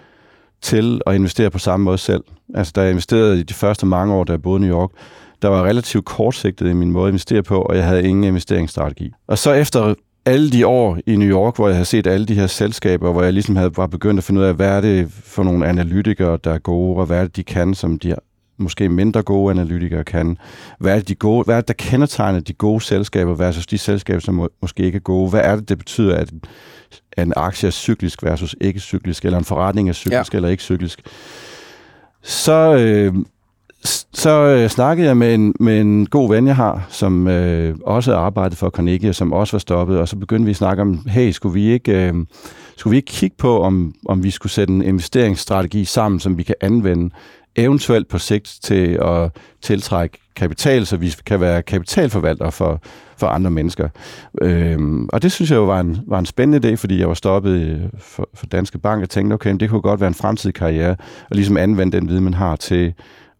til 0.61 1.01
at 1.07 1.15
investere 1.15 1.49
på 1.49 1.59
samme 1.59 1.83
måde 1.83 1.97
selv. 1.97 2.23
Altså, 2.55 2.73
da 2.75 2.81
jeg 2.81 2.89
investerede 2.89 3.39
i 3.39 3.43
de 3.43 3.53
første 3.53 3.85
mange 3.85 4.13
år, 4.13 4.23
da 4.23 4.31
jeg 4.31 4.41
boede 4.41 4.65
i 4.65 4.67
New 4.67 4.77
York, 4.77 4.89
der 5.41 5.47
var 5.47 5.63
relativt 5.63 6.05
kortsigtet 6.05 6.69
i 6.69 6.73
min 6.73 6.91
måde 6.91 7.07
at 7.07 7.11
investere 7.11 7.43
på, 7.43 7.61
og 7.61 7.75
jeg 7.75 7.85
havde 7.85 8.03
ingen 8.03 8.23
investeringsstrategi. 8.23 9.11
Og 9.27 9.37
så 9.37 9.53
efter 9.53 9.93
alle 10.25 10.51
de 10.51 10.67
år 10.67 10.97
i 11.05 11.15
New 11.15 11.29
York, 11.29 11.55
hvor 11.55 11.67
jeg 11.67 11.75
havde 11.75 11.85
set 11.85 12.07
alle 12.07 12.25
de 12.25 12.35
her 12.35 12.47
selskaber, 12.47 13.11
hvor 13.11 13.23
jeg 13.23 13.33
ligesom 13.33 13.55
havde, 13.55 13.77
var 13.77 13.87
begyndt 13.87 14.17
at 14.17 14.23
finde 14.23 14.41
ud 14.41 14.45
af, 14.45 14.53
hvad 14.53 14.69
er 14.69 14.81
det 14.81 15.11
for 15.11 15.43
nogle 15.43 15.67
analytikere, 15.67 16.37
der 16.43 16.53
er 16.53 16.57
gode, 16.57 16.97
og 16.99 17.05
hvad 17.05 17.17
er 17.17 17.23
det, 17.23 17.35
de 17.35 17.43
kan, 17.43 17.73
som 17.73 17.99
de 17.99 18.15
måske 18.57 18.89
mindre 18.89 19.21
gode 19.21 19.51
analytikere 19.51 20.03
kan. 20.03 20.37
Hvad 20.79 20.93
er 20.93 20.95
det, 20.95 21.07
de 21.07 21.15
gode, 21.15 21.43
hvad 21.45 21.55
er 21.55 21.61
det 21.61 21.67
der 21.67 21.73
kendetegner 21.73 22.39
de 22.39 22.53
gode 22.53 22.81
selskaber 22.81 23.35
versus 23.35 23.67
de 23.67 23.77
selskaber, 23.77 24.19
som 24.19 24.35
må, 24.35 24.49
måske 24.61 24.83
ikke 24.83 24.95
er 24.95 24.99
gode? 24.99 25.29
Hvad 25.29 25.41
er 25.43 25.55
det, 25.55 25.69
det 25.69 25.77
betyder, 25.77 26.15
at 26.15 26.31
en 27.17 27.33
aktie 27.35 27.67
er 27.67 27.71
cyklisk 27.71 28.23
versus 28.23 28.55
ikke 28.61 28.79
cyklisk, 28.79 29.25
eller 29.25 29.37
en 29.37 29.45
forretning 29.45 29.89
er 29.89 29.93
cyklisk 29.93 30.33
ja. 30.33 30.37
eller 30.37 30.49
ikke 30.49 30.63
cyklisk? 30.63 31.01
Så, 32.21 32.75
øh, 32.75 33.15
så 34.13 34.29
øh, 34.29 34.69
snakkede 34.69 35.07
jeg 35.07 35.17
med 35.17 35.33
en, 35.33 35.55
med 35.59 35.81
en 35.81 36.05
god 36.05 36.29
ven, 36.29 36.47
jeg 36.47 36.55
har, 36.55 36.85
som 36.89 37.27
øh, 37.27 37.75
også 37.85 38.15
arbejdede 38.15 38.55
for 38.55 38.69
Carnegie, 38.69 39.13
som 39.13 39.33
også 39.33 39.53
var 39.53 39.59
stoppet, 39.59 39.99
og 39.99 40.07
så 40.07 40.15
begyndte 40.15 40.45
vi 40.45 40.51
at 40.51 40.55
snakke 40.55 40.81
om, 40.81 41.07
hey, 41.07 41.31
skulle 41.31 41.53
vi 41.53 41.71
ikke, 41.71 42.07
øh, 42.07 42.13
skulle 42.77 42.91
vi 42.91 42.97
ikke 42.97 43.11
kigge 43.11 43.35
på, 43.39 43.61
om, 43.61 43.93
om 44.05 44.23
vi 44.23 44.31
skulle 44.31 44.51
sætte 44.51 44.73
en 44.73 44.81
investeringsstrategi 44.81 45.85
sammen, 45.85 46.19
som 46.19 46.37
vi 46.37 46.43
kan 46.43 46.55
anvende 46.61 47.15
eventuelt 47.55 48.07
på 48.07 48.17
sigt 48.17 48.57
til 48.63 48.99
at 49.01 49.31
tiltrække 49.61 50.17
kapital, 50.35 50.85
så 50.85 50.97
vi 50.97 51.15
kan 51.25 51.41
være 51.41 51.61
kapitalforvaltere 51.61 52.51
for, 52.51 52.81
for 53.17 53.27
andre 53.27 53.51
mennesker. 53.51 53.89
Øhm, 54.41 55.09
og 55.13 55.21
det 55.21 55.31
synes 55.31 55.51
jeg 55.51 55.57
jo 55.57 55.65
var 55.65 55.79
en, 55.79 55.99
var 56.07 56.19
en 56.19 56.25
spændende 56.25 56.69
idé, 56.69 56.75
fordi 56.75 56.99
jeg 56.99 57.07
var 57.07 57.13
stoppet 57.13 57.89
for, 57.99 58.29
for 58.33 58.45
Danske 58.45 58.77
Bank 58.77 59.03
og 59.03 59.09
tænkte, 59.09 59.33
okay, 59.33 59.55
det 59.59 59.69
kunne 59.69 59.81
godt 59.81 59.99
være 59.99 60.07
en 60.07 60.13
fremtidig 60.13 60.53
karriere, 60.53 60.95
og 61.29 61.35
ligesom 61.35 61.57
anvende 61.57 61.97
den 61.97 62.09
viden, 62.09 62.23
man 62.23 62.33
har 62.33 62.55
til 62.55 62.93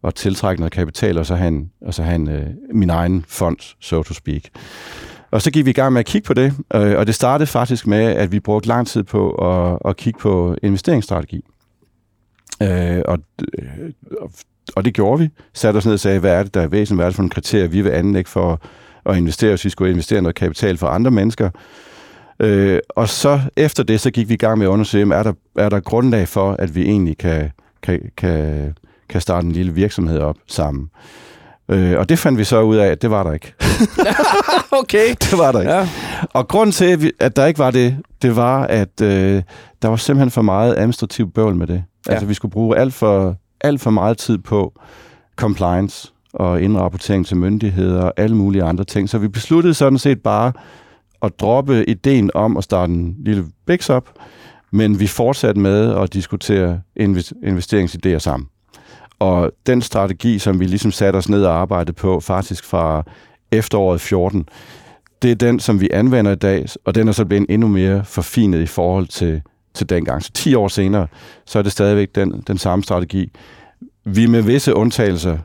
at 0.04 0.16
tiltrække 0.16 0.62
noget 0.62 0.74
kapital, 0.74 1.18
og 1.18 1.26
så 1.26 1.36
have, 1.36 1.48
en, 1.48 1.72
og 1.82 1.94
så 1.94 2.04
have 2.04 2.16
en, 2.16 2.30
øh, 2.30 2.48
min 2.74 2.90
egen 2.90 3.26
fond, 3.28 3.58
so 3.80 4.04
to 4.04 4.14
speak. 4.14 4.42
Og 5.32 5.42
så 5.42 5.52
gik 5.52 5.66
vi 5.66 5.70
i 5.70 5.74
gang 5.74 5.94
med 5.94 6.00
at 6.00 6.06
kigge 6.06 6.26
på 6.26 6.34
det, 6.34 6.54
øh, 6.76 6.98
og 6.98 7.08
det 7.08 7.16
startede 7.16 7.48
faktisk 7.48 7.88
med, 7.88 8.04
at 8.06 8.32
vi 8.32 8.40
brugte 8.40 8.68
lang 8.68 8.88
tid 8.88 9.04
på 9.04 9.32
at, 9.32 9.80
at 9.86 9.98
kigge 9.98 10.20
på 10.20 10.56
investeringsstrategi. 10.64 11.44
Øh, 12.62 13.02
og, 13.06 13.20
øh, 13.60 13.92
og 14.76 14.86
det 14.86 14.94
gjorde 14.94 15.22
vi. 15.22 15.30
Satte 15.54 15.78
os 15.78 15.86
ned 15.86 15.94
og 15.94 16.00
sagde, 16.00 16.20
hvad 16.20 16.32
er 16.32 16.44
det, 16.44 16.54
der 16.54 16.62
er 16.62 16.68
væsentligt, 16.68 16.98
hvad 16.98 17.06
er 17.06 17.10
det 17.10 17.16
for 17.16 17.24
en 17.24 17.30
kriterie, 17.30 17.72
vi 17.72 17.82
vil 17.82 17.90
anlægge 17.90 18.30
for 18.30 18.62
at 19.06 19.18
investere, 19.18 19.50
hvis 19.50 19.66
vi 19.66 19.70
skulle 19.70 19.92
investere 19.92 20.22
noget 20.22 20.36
kapital 20.36 20.78
for 20.78 20.88
andre 20.88 21.12
mennesker. 21.12 21.50
Øh, 22.40 22.80
og 22.90 23.10
så 23.10 23.40
efter 23.58 23.84
det, 23.84 24.00
så 24.02 24.12
gik 24.12 24.30
vi 24.30 24.34
i 24.34 24.38
gang 24.38 24.58
med 24.58 24.68
at 24.68 24.70
undersøge, 24.70 25.16
er 25.16 25.24
der, 25.24 25.34
er 25.58 25.70
der 25.70 25.80
grundlag 25.80 26.28
for, 26.28 26.52
at 26.60 26.76
vi 26.76 26.82
egentlig 26.82 27.18
kan, 27.18 27.52
kan, 27.84 28.02
kan, 28.18 28.76
kan 29.10 29.22
starte 29.22 29.46
en 29.46 29.52
lille 29.52 29.74
virksomhed 29.74 30.20
op 30.20 30.36
sammen. 30.48 30.90
Øh, 31.70 32.00
og 32.00 32.10
det 32.10 32.20
fandt 32.20 32.40
vi 32.40 32.44
så 32.44 32.62
ud 32.62 32.76
af, 32.76 32.88
at 32.88 33.02
det 33.02 33.10
var 33.12 33.24
der 33.24 33.34
ikke. 33.34 33.54
okay. 34.82 35.08
Det 35.24 35.38
var 35.38 35.52
der 35.52 35.60
ikke. 35.60 35.72
Ja. 35.72 35.90
Og 36.34 36.48
grund 36.48 36.72
til, 36.72 37.12
at 37.20 37.36
der 37.36 37.46
ikke 37.46 37.60
var 37.60 37.72
det, 37.72 37.98
det 38.22 38.36
var, 38.36 38.64
at 38.64 39.02
øh, 39.02 39.42
der 39.82 39.88
var 39.88 39.96
simpelthen 39.96 40.32
for 40.32 40.42
meget 40.42 40.78
administrativ 40.78 41.32
bøvl 41.32 41.56
med 41.56 41.68
det. 41.68 41.84
Ja. 42.08 42.12
Altså, 42.12 42.26
vi 42.26 42.34
skulle 42.34 42.52
bruge 42.52 42.78
alt 42.78 42.94
for, 42.94 43.36
alt 43.62 43.82
for 43.82 43.92
meget 43.92 44.18
tid 44.18 44.38
på 44.38 44.74
compliance 45.36 46.12
og 46.34 46.62
indrapportering 46.62 47.26
til 47.26 47.38
myndigheder 47.38 48.02
og 48.02 48.14
alle 48.18 48.36
mulige 48.36 48.64
andre 48.64 48.84
ting. 48.84 49.10
Så 49.10 49.18
vi 49.18 49.28
besluttede 49.28 49.74
sådan 49.74 50.00
set 50.00 50.22
bare 50.22 50.52
at 51.22 51.40
droppe 51.40 51.90
ideen 51.90 52.32
om 52.34 52.58
at 52.58 52.64
starte 52.64 52.94
en 52.94 53.16
lille 53.20 53.46
biks 53.66 53.90
op, 53.90 54.10
men 54.72 55.00
vi 55.00 55.08
fortsatte 55.08 55.62
med 55.62 55.96
at 55.96 56.14
diskutere 56.14 56.82
investeringsidéer 57.44 58.18
sammen. 58.18 58.48
Og 59.20 59.52
den 59.66 59.82
strategi, 59.82 60.40
som 60.40 60.60
vi 60.60 60.66
ligesom 60.66 60.92
satte 60.92 61.18
os 61.18 61.30
ned 61.30 61.46
og 61.46 61.54
arbejdede 61.56 61.94
på, 61.94 62.20
faktisk 62.20 62.66
fra 62.66 63.04
efteråret 63.52 64.02
14, 64.02 64.50
det 65.22 65.32
er 65.32 65.36
den, 65.36 65.60
som 65.60 65.82
vi 65.82 65.90
anvender 65.94 66.32
i 66.32 66.36
dag, 66.36 66.66
og 66.86 66.96
den 66.96 67.08
er 67.08 67.12
så 67.12 67.26
blevet 67.26 67.46
endnu 67.50 67.68
mere 67.68 68.06
forfinet 68.06 68.62
i 68.62 68.66
forhold 68.66 69.08
til, 69.08 69.42
til 69.74 69.90
dengang. 69.90 70.24
Så 70.24 70.32
10 70.34 70.56
år 70.56 70.68
senere, 70.68 71.08
så 71.46 71.60
er 71.60 71.64
det 71.64 71.72
stadigvæk 71.72 72.16
den, 72.16 72.44
den 72.48 72.58
samme 72.58 72.84
strategi. 72.84 73.32
Vi 74.06 74.26
med 74.26 74.42
visse 74.42 74.76
undtagelser 74.76 75.38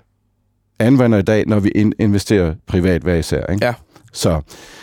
anvender 0.78 1.18
i 1.18 1.22
dag, 1.22 1.44
når 1.46 1.60
vi 1.60 1.70
investerer 1.98 2.54
privat 2.66 3.02
hver 3.02 3.14
især. 3.14 3.52
Ikke? 3.52 3.66
Ja. 3.66 3.74
Så, 4.12 4.40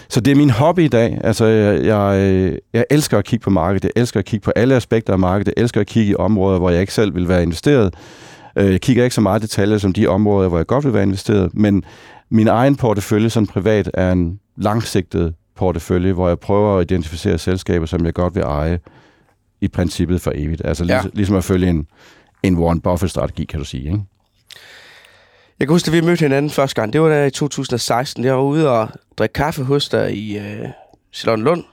så 0.09 0.19
det 0.19 0.31
er 0.31 0.35
min 0.35 0.49
hobby 0.49 0.79
i 0.79 0.87
dag. 0.87 1.19
Altså, 1.23 1.45
jeg, 1.45 1.85
jeg, 1.85 2.59
jeg 2.73 2.85
elsker 2.89 3.17
at 3.17 3.25
kigge 3.25 3.43
på 3.43 3.49
markedet. 3.49 3.83
Jeg 3.83 4.01
elsker 4.01 4.19
at 4.19 4.25
kigge 4.25 4.43
på 4.43 4.51
alle 4.55 4.75
aspekter 4.75 5.13
af 5.13 5.19
markedet. 5.19 5.53
Jeg 5.57 5.61
elsker 5.61 5.81
at 5.81 5.87
kigge 5.87 6.11
i 6.11 6.15
områder, 6.15 6.59
hvor 6.59 6.69
jeg 6.69 6.81
ikke 6.81 6.93
selv 6.93 7.15
vil 7.15 7.27
være 7.27 7.43
investeret. 7.43 7.93
Øh, 8.55 8.71
jeg 8.71 8.81
kigger 8.81 9.03
ikke 9.03 9.15
så 9.15 9.21
meget 9.21 9.41
detaljer 9.41 9.77
som 9.77 9.93
de 9.93 10.07
områder, 10.07 10.49
hvor 10.49 10.57
jeg 10.57 10.67
godt 10.67 10.85
vil 10.85 10.93
være 10.93 11.03
investeret, 11.03 11.53
men 11.53 11.83
min 12.29 12.47
egen 12.47 12.75
portefølje 12.75 13.29
som 13.29 13.47
privat 13.47 13.91
er 13.93 14.11
en 14.11 14.39
langsigtet 14.57 15.33
portefølje, 15.55 16.13
hvor 16.13 16.27
jeg 16.27 16.39
prøver 16.39 16.77
at 16.77 16.91
identificere 16.91 17.37
selskaber, 17.37 17.85
som 17.85 18.05
jeg 18.05 18.13
godt 18.13 18.35
vil 18.35 18.43
eje 18.43 18.79
i 19.61 19.67
princippet 19.67 20.21
for 20.21 20.31
evigt. 20.35 20.61
Altså 20.65 20.83
ja. 20.83 20.93
ligesom, 20.93 21.11
ligesom 21.13 21.35
at 21.35 21.43
følge 21.43 21.69
en, 21.69 21.87
en 22.43 22.57
Warren 22.57 22.81
Buffett-strategi, 22.81 23.45
kan 23.45 23.59
du 23.59 23.65
sige. 23.65 23.83
Ikke? 23.83 24.01
Jeg 25.59 25.67
kan 25.67 25.73
huske, 25.73 25.87
at 25.87 25.93
vi 25.93 26.01
mødte 26.01 26.21
hinanden 26.21 26.51
første 26.51 26.81
gang. 26.81 26.93
Det 26.93 27.01
var 27.01 27.09
der 27.09 27.25
i 27.25 27.31
2016. 27.31 28.23
Jeg 28.23 28.35
var 28.35 28.41
ude 28.41 28.69
og 28.69 28.89
drikke 29.17 29.33
kaffe 29.33 29.63
hos 29.63 29.89
dig 29.89 30.17
i 30.17 30.37
øh, 30.37 30.69
Lund, 31.25 31.63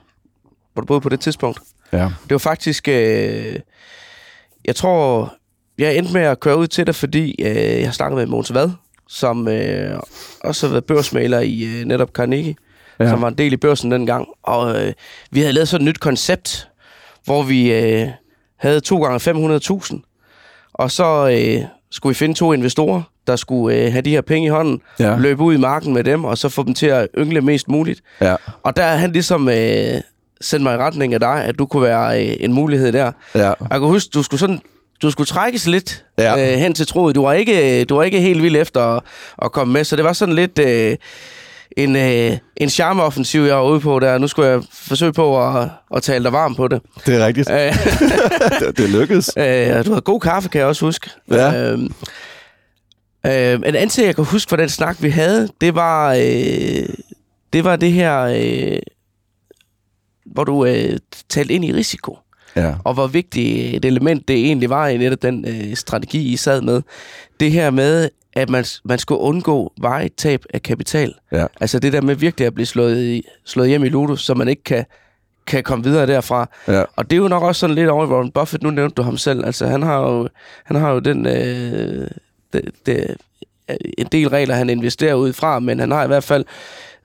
hvor 0.73 0.81
du 0.81 0.87
boede 0.87 1.01
på 1.01 1.09
det 1.09 1.21
tidspunkt. 1.21 1.61
Ja. 1.92 2.05
Det 2.05 2.31
var 2.31 2.38
faktisk... 2.38 2.88
Øh, 2.88 3.57
jeg 4.64 4.77
tror, 4.77 5.33
jeg 5.79 5.97
endte 5.97 6.12
med 6.12 6.23
at 6.23 6.40
køre 6.40 6.57
ud 6.57 6.66
til 6.66 6.87
dig, 6.87 6.95
fordi 6.95 7.42
øh, 7.42 7.57
jeg 7.57 7.87
har 7.87 7.92
snakket 7.92 8.16
med 8.16 8.27
Måns 8.27 8.55
Vad, 8.55 8.71
som 9.09 9.49
øh, 9.49 10.01
også 10.40 10.66
har 10.66 10.73
været 10.73 10.85
børsmaler 10.85 11.40
i 11.40 11.62
øh, 11.64 11.85
netop 11.85 12.11
Carnegie, 12.11 12.55
ja. 13.01 13.09
som 13.09 13.23
var 13.23 13.29
en 13.29 13.38
del 13.38 13.53
i 13.53 13.57
børsen 13.57 13.90
dengang. 13.90 14.29
Og 14.42 14.87
øh, 14.87 14.92
vi 15.31 15.40
havde 15.40 15.53
lavet 15.53 15.68
sådan 15.68 15.87
et 15.87 15.90
nyt 15.90 16.01
koncept, 16.01 16.68
hvor 17.25 17.43
vi 17.43 17.73
øh, 17.73 18.09
havde 18.59 18.81
to 18.81 19.05
gange 19.05 19.31
500.000, 19.31 20.73
og 20.75 20.91
så 20.91 21.29
øh, 21.29 21.65
skulle 21.91 22.11
vi 22.11 22.15
finde 22.15 22.35
to 22.35 22.53
investorer, 22.53 23.03
der 23.27 23.37
skulle 23.37 23.77
øh, 23.77 23.93
have 23.93 24.03
de 24.03 24.11
her 24.11 24.21
penge 24.21 24.47
i 24.47 24.51
hånden, 24.51 24.81
ja. 25.01 25.17
løbe 25.19 25.43
ud 25.43 25.55
i 25.55 25.59
marken 25.59 25.95
med 25.95 26.05
dem, 26.05 26.25
og 26.25 26.39
så 26.39 26.49
få 26.49 26.63
dem 26.63 26.75
til 26.75 26.87
at 26.87 27.09
yngle 27.19 27.41
mest 27.41 27.69
muligt. 27.69 28.01
Ja. 28.21 28.37
Og 28.63 28.77
der 28.77 28.83
er 28.85 28.97
han 28.97 29.13
ligesom 29.13 29.49
øh, 29.49 30.01
sendt 30.41 30.63
mig 30.63 30.75
i 30.75 30.79
retning 30.79 31.15
af 31.15 31.21
dig, 31.21 31.45
at 31.45 31.59
du 31.59 31.67
kunne 31.67 31.83
være 31.83 32.27
øh, 32.27 32.37
en 32.41 32.53
mulighed 32.53 32.93
der. 32.93 33.13
Ja. 33.35 33.47
Jeg 33.47 33.57
kan 33.71 33.81
huske, 33.81 34.11
du 34.15 34.23
skulle 34.23 34.41
sådan 34.41 34.61
du 35.03 35.11
skulle 35.11 35.27
trækkes 35.27 35.67
lidt 35.67 36.05
ja. 36.19 36.53
øh, 36.53 36.59
hen 36.59 36.75
til 36.75 36.87
troet. 36.87 37.15
Du 37.15 37.23
var 37.23 37.33
ikke, 37.33 37.85
du 37.85 37.95
var 37.95 38.03
ikke 38.03 38.21
helt 38.21 38.43
vild 38.43 38.57
efter 38.57 38.81
at, 38.81 39.03
at 39.43 39.53
komme 39.53 39.73
med, 39.73 39.85
så 39.85 39.97
det 39.97 40.05
var 40.05 40.13
sådan 40.13 40.35
lidt 40.35 40.59
øh, 40.59 40.97
en, 41.77 41.97
øh, 41.97 42.39
en 42.57 42.71
charmeoffensiv, 42.71 43.43
jeg 43.43 43.57
var 43.57 43.63
ude 43.63 43.81
på 43.81 44.01
der. 44.01 44.19
Nu 44.19 44.27
skulle 44.27 44.49
jeg 44.49 44.63
forsøge 44.73 45.13
på 45.13 45.49
at, 45.49 45.69
at 45.97 46.03
tale 46.03 46.25
dig 46.25 46.33
varm 46.33 46.55
på 46.55 46.69
det. 46.69 46.81
Det 47.07 47.15
er 47.15 47.27
rigtigt. 47.27 47.51
Øh, 47.51 47.57
det, 48.61 48.79
det 48.79 48.91
lykkedes. 48.91 49.31
Øh, 49.37 49.85
du 49.85 49.91
havde 49.91 50.01
god 50.01 50.21
kaffe, 50.21 50.49
kan 50.49 50.59
jeg 50.59 50.69
også 50.69 50.85
huske. 50.85 51.11
Ja. 51.31 51.73
Øh, 51.73 51.79
øh, 53.27 53.55
en 53.55 53.65
anden 53.65 53.89
ting, 53.89 54.07
jeg 54.07 54.15
kan 54.15 54.25
huske 54.25 54.51
fra 54.51 54.57
den 54.57 54.69
snak, 54.69 54.97
vi 55.03 55.11
havde, 55.11 55.49
det 55.61 55.75
var, 55.75 56.13
øh, 56.13 56.89
det, 57.53 57.65
var 57.65 57.77
det 57.77 57.93
her, 57.93 58.21
øh, 58.21 58.79
hvor 60.27 60.45
du 60.45 60.65
øh, 60.65 60.99
talte 61.29 61.55
ind 61.55 61.65
i 61.65 61.73
risiko 61.73 62.19
ja. 62.57 62.75
og 62.85 62.95
hvor 62.95 63.07
vigtigt 63.07 63.77
et 63.77 63.85
element 63.85 64.29
det 64.29 64.37
egentlig 64.37 64.71
var 64.71 64.89
i 64.89 64.97
netop 64.97 65.23
den 65.23 65.45
øh, 65.49 65.77
strategi, 65.77 66.33
I 66.33 66.37
sad 66.37 66.61
med. 66.61 66.83
Det 67.41 67.53
her 67.53 67.71
med, 67.71 68.11
at 68.33 68.51
man, 68.51 68.64
man 68.85 68.99
skulle 68.99 69.21
undgå 69.21 69.73
vejet 69.81 70.14
tab 70.14 70.45
af 70.55 70.62
kapital. 70.62 71.14
Ja. 71.33 71.47
Altså 71.61 71.79
det 71.79 71.92
der 71.92 72.01
med 72.01 72.14
virkelig 72.14 72.47
at 72.47 72.55
blive 72.55 72.66
slået, 72.66 73.03
i, 73.03 73.25
slået 73.45 73.68
hjem 73.68 73.85
i 73.85 73.88
Ludo, 73.88 74.16
så 74.16 74.35
man 74.35 74.49
ikke 74.49 74.62
kan, 74.62 74.85
kan 75.47 75.62
komme 75.62 75.85
videre 75.85 76.07
derfra. 76.07 76.49
Ja. 76.68 76.85
Og 76.97 77.11
det 77.11 77.16
er 77.16 77.21
jo 77.21 77.29
nok 77.29 77.42
også 77.42 77.59
sådan 77.59 77.75
lidt 77.75 77.88
over 77.88 78.07
Warren 78.07 78.31
Buffett, 78.31 78.62
nu 78.62 78.71
nævnte 78.71 78.95
du 78.95 79.03
ham 79.03 79.16
selv. 79.16 79.45
Altså 79.47 79.66
han 79.66 79.83
har 79.83 79.99
jo, 79.99 80.29
han 80.64 80.77
har 80.77 80.90
jo 80.90 80.99
den... 80.99 81.27
Øh, 81.27 82.09
det, 82.53 82.71
det, 82.87 83.16
en 83.99 84.07
del 84.12 84.29
regler, 84.29 84.55
han 84.55 84.71
investerer 84.71 85.14
ud 85.14 85.33
fra, 85.33 85.59
men 85.59 85.79
han 85.79 85.90
har 85.90 86.05
i 86.05 86.07
hvert 86.07 86.25
fald 86.25 86.45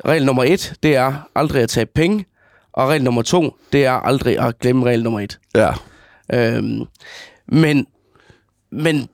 regel 0.06 0.26
nummer 0.26 0.44
et, 0.44 0.74
det 0.84 0.96
er 0.96 1.30
aldrig 1.36 1.64
at 1.64 1.70
tabe 1.70 1.92
penge. 1.96 2.26
Og 2.74 2.90
regel 2.90 3.04
nummer 3.04 3.22
to, 3.22 3.56
det 3.74 3.86
er 3.86 3.92
aldrig 3.92 4.40
at 4.40 4.60
glemme 4.60 4.86
regel 4.86 5.04
nummer 5.04 5.20
et. 5.20 5.40
Ja. 5.56 5.72
Øhm, 6.34 6.86
men, 7.48 7.88
men 8.72 9.10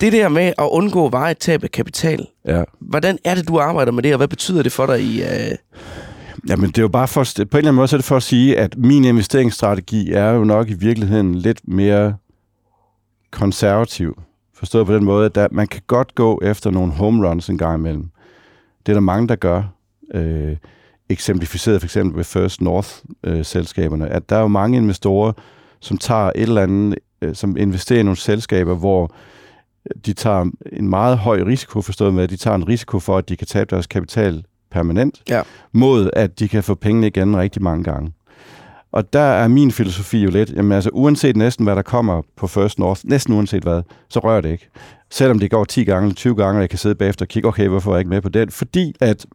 det 0.00 0.12
der 0.12 0.28
med 0.28 0.52
at 0.58 0.68
undgå 0.70 1.08
vejet 1.08 1.38
tab 1.38 1.64
af 1.64 1.70
kapital, 1.70 2.26
ja. 2.46 2.62
hvordan 2.80 3.18
er 3.24 3.34
det, 3.34 3.48
du 3.48 3.58
arbejder 3.58 3.92
med 3.92 4.02
det, 4.02 4.12
og 4.12 4.16
hvad 4.16 4.28
betyder 4.28 4.62
det 4.62 4.72
for 4.72 4.86
dig 4.86 5.00
i... 5.00 5.22
Øh... 5.22 5.56
Jamen, 6.48 6.66
det 6.70 6.78
er 6.78 6.82
jo 6.82 6.88
bare 6.88 7.08
for, 7.08 7.24
på 7.24 7.40
en 7.40 7.46
eller 7.52 7.58
anden 7.58 7.74
måde, 7.74 7.88
så 7.88 7.96
er 7.96 7.98
det 7.98 8.04
for 8.04 8.16
at 8.16 8.22
sige, 8.22 8.58
at 8.58 8.78
min 8.78 9.04
investeringsstrategi 9.04 10.12
er 10.12 10.30
jo 10.30 10.44
nok 10.44 10.70
i 10.70 10.74
virkeligheden 10.74 11.34
lidt 11.34 11.68
mere 11.68 12.16
konservativ. 13.30 14.22
Forstået 14.54 14.86
på 14.86 14.94
den 14.94 15.04
måde, 15.04 15.26
at 15.26 15.34
der, 15.34 15.48
man 15.50 15.66
kan 15.66 15.82
godt 15.86 16.14
gå 16.14 16.40
efter 16.42 16.70
nogle 16.70 16.92
home 16.92 17.28
runs 17.28 17.48
en 17.48 17.58
gang 17.58 17.78
imellem. 17.78 18.10
Det 18.86 18.92
er 18.92 18.94
der 18.94 19.00
mange, 19.00 19.28
der 19.28 19.36
gør. 19.36 19.62
Øh, 20.14 20.56
eksemplificeret 21.08 21.80
for 21.80 21.86
eksempel 21.86 22.16
ved 22.16 22.24
First 22.24 22.60
North-selskaberne, 22.60 24.04
øh, 24.04 24.16
at 24.16 24.30
der 24.30 24.36
er 24.36 24.40
jo 24.40 24.48
mange 24.48 24.76
investorer, 24.76 25.32
som 25.80 25.98
tager 25.98 26.32
et 26.34 26.42
eller 26.42 26.62
andet, 26.62 26.98
øh, 27.22 27.34
som 27.34 27.56
investerer 27.56 28.00
i 28.00 28.02
nogle 28.02 28.16
selskaber, 28.16 28.74
hvor 28.74 29.14
de 30.06 30.12
tager 30.12 30.50
en 30.72 30.88
meget 30.88 31.18
høj 31.18 31.42
risiko, 31.42 31.82
forstået 31.82 32.14
med, 32.14 32.22
at 32.22 32.30
de 32.30 32.36
tager 32.36 32.54
en 32.54 32.68
risiko 32.68 32.98
for, 32.98 33.18
at 33.18 33.28
de 33.28 33.36
kan 33.36 33.46
tabe 33.46 33.70
deres 33.70 33.86
kapital 33.86 34.44
permanent, 34.70 35.22
ja. 35.28 35.42
mod 35.72 36.10
at 36.12 36.38
de 36.38 36.48
kan 36.48 36.62
få 36.62 36.74
pengene 36.74 37.06
igen 37.06 37.36
rigtig 37.36 37.62
mange 37.62 37.84
gange. 37.84 38.12
Og 38.92 39.12
der 39.12 39.20
er 39.20 39.48
min 39.48 39.70
filosofi 39.72 40.22
jo 40.22 40.30
lidt, 40.30 40.50
jamen 40.50 40.72
altså 40.72 40.90
uanset 40.92 41.36
næsten 41.36 41.64
hvad 41.64 41.76
der 41.76 41.82
kommer 41.82 42.22
på 42.36 42.46
First 42.46 42.78
North, 42.78 43.00
næsten 43.04 43.34
uanset 43.34 43.62
hvad, 43.62 43.82
så 44.08 44.20
rører 44.20 44.40
det 44.40 44.50
ikke. 44.50 44.68
Selvom 45.10 45.38
det 45.38 45.50
går 45.50 45.64
10 45.64 45.84
gange 45.84 46.06
eller 46.06 46.14
20 46.14 46.34
gange, 46.34 46.58
og 46.58 46.60
jeg 46.60 46.70
kan 46.70 46.78
sidde 46.78 46.94
bagefter 46.94 47.24
og 47.24 47.28
kigge, 47.28 47.48
okay, 47.48 47.68
hvorfor 47.68 47.90
er 47.90 47.94
jeg 47.94 48.00
ikke 48.00 48.10
med 48.10 48.20
på 48.20 48.28
den? 48.28 48.50
Fordi 48.50 48.94
at 49.00 49.26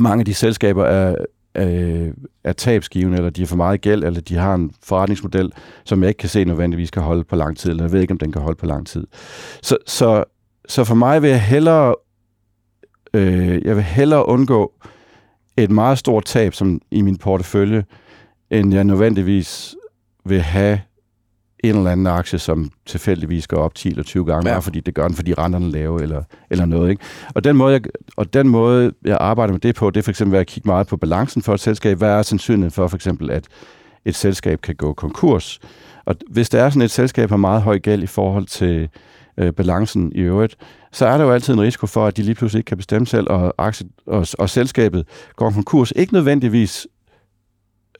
mange 0.00 0.20
af 0.20 0.24
de 0.24 0.34
selskaber 0.34 0.84
er, 0.84 1.14
øh, 1.58 2.14
er 2.44 2.52
tabsgivende, 2.52 3.16
eller 3.16 3.30
de 3.30 3.40
har 3.40 3.46
for 3.46 3.56
meget 3.56 3.80
gæld, 3.80 4.04
eller 4.04 4.20
de 4.20 4.34
har 4.34 4.54
en 4.54 4.70
forretningsmodel, 4.82 5.52
som 5.84 6.02
jeg 6.02 6.08
ikke 6.08 6.18
kan 6.18 6.28
se 6.28 6.44
nødvendigvis 6.44 6.90
kan 6.90 7.02
holde 7.02 7.24
på 7.24 7.36
lang 7.36 7.58
tid, 7.58 7.70
eller 7.70 7.84
jeg 7.84 7.92
ved 7.92 8.00
ikke, 8.00 8.12
om 8.12 8.18
den 8.18 8.32
kan 8.32 8.42
holde 8.42 8.56
på 8.56 8.66
lang 8.66 8.86
tid. 8.86 9.06
Så, 9.62 9.76
så, 9.86 10.24
så 10.68 10.84
for 10.84 10.94
mig 10.94 11.22
vil 11.22 11.30
jeg 11.30 11.42
hellere, 11.42 11.94
øh, 13.14 13.64
jeg 13.64 13.76
vil 13.76 13.84
hellere 13.84 14.28
undgå 14.28 14.72
et 15.56 15.70
meget 15.70 15.98
stort 15.98 16.24
tab 16.24 16.54
som 16.54 16.80
i 16.90 17.02
min 17.02 17.16
portefølje, 17.16 17.84
end 18.50 18.74
jeg 18.74 18.84
nødvendigvis 18.84 19.76
vil 20.24 20.40
have 20.40 20.80
en 21.64 21.76
eller 21.76 21.90
anden 21.90 22.06
aktie, 22.06 22.38
som 22.38 22.70
tilfældigvis 22.86 23.46
går 23.46 23.56
op 23.56 23.74
10 23.74 23.88
eller 23.88 24.02
20 24.02 24.24
gange, 24.24 24.50
Ja. 24.50 24.58
fordi 24.58 24.80
det 24.80 24.94
gør 24.94 25.06
den, 25.08 25.16
fordi 25.16 25.34
renterne 25.34 25.66
er 25.66 25.70
lave 25.70 26.02
eller, 26.02 26.22
eller 26.50 26.66
noget. 26.66 26.90
Ikke? 26.90 27.02
Og, 27.34 27.44
den 27.44 27.56
måde, 27.56 27.72
jeg, 27.72 27.80
og 28.16 28.32
den 28.34 28.48
måde, 28.48 28.92
jeg 29.04 29.16
arbejder 29.20 29.52
med 29.52 29.60
det 29.60 29.74
på, 29.74 29.90
det 29.90 29.98
er 30.00 30.02
for 30.02 30.10
eksempel 30.10 30.32
ved 30.32 30.40
at 30.40 30.46
kigge 30.46 30.68
meget 30.68 30.86
på 30.86 30.96
balancen 30.96 31.42
for 31.42 31.54
et 31.54 31.60
selskab. 31.60 31.98
Hvad 31.98 32.10
er 32.10 32.22
sandsynligheden 32.22 32.70
for 32.70 32.88
for 32.88 32.96
eksempel, 32.96 33.30
at 33.30 33.44
et 34.04 34.14
selskab 34.14 34.60
kan 34.60 34.74
gå 34.74 34.92
konkurs? 34.92 35.58
Og 36.04 36.14
hvis 36.30 36.48
der 36.48 36.62
er 36.62 36.70
sådan 36.70 36.82
et 36.82 36.90
selskab 36.90 37.30
har 37.30 37.36
meget 37.36 37.62
høj 37.62 37.78
gæld 37.78 38.02
i 38.02 38.06
forhold 38.06 38.46
til 38.46 38.88
øh, 39.38 39.52
balancen 39.52 40.12
i 40.14 40.18
øvrigt, 40.20 40.56
så 40.92 41.06
er 41.06 41.16
der 41.18 41.24
jo 41.24 41.30
altid 41.32 41.54
en 41.54 41.60
risiko 41.60 41.86
for, 41.86 42.06
at 42.06 42.16
de 42.16 42.22
lige 42.22 42.34
pludselig 42.34 42.58
ikke 42.60 42.68
kan 42.68 42.76
bestemme 42.76 43.06
selv, 43.06 43.26
og, 43.30 43.54
aktie, 43.58 43.86
og, 44.06 44.26
og 44.38 44.50
selskabet 44.50 45.06
går 45.36 45.50
konkurs. 45.50 45.92
Ikke 45.96 46.12
nødvendigvis 46.12 46.86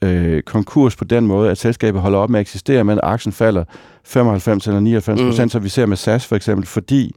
øh, 0.01 0.41
konkurs 0.43 0.95
på 0.95 1.03
den 1.03 1.27
måde, 1.27 1.51
at 1.51 1.57
selskabet 1.57 2.01
holder 2.01 2.19
op 2.19 2.29
med 2.29 2.39
at 2.39 2.41
eksistere, 2.41 2.83
men 2.83 2.99
aktien 3.03 3.33
falder 3.33 3.63
95 4.05 4.67
eller 4.67 4.79
99 4.79 5.21
procent, 5.21 5.39
Mm. 5.39 5.43
mm. 5.45 5.49
som 5.49 5.63
vi 5.63 5.69
ser 5.69 5.85
med 5.85 5.97
SAS 5.97 6.25
for 6.25 6.35
eksempel, 6.35 6.65
fordi 6.67 7.15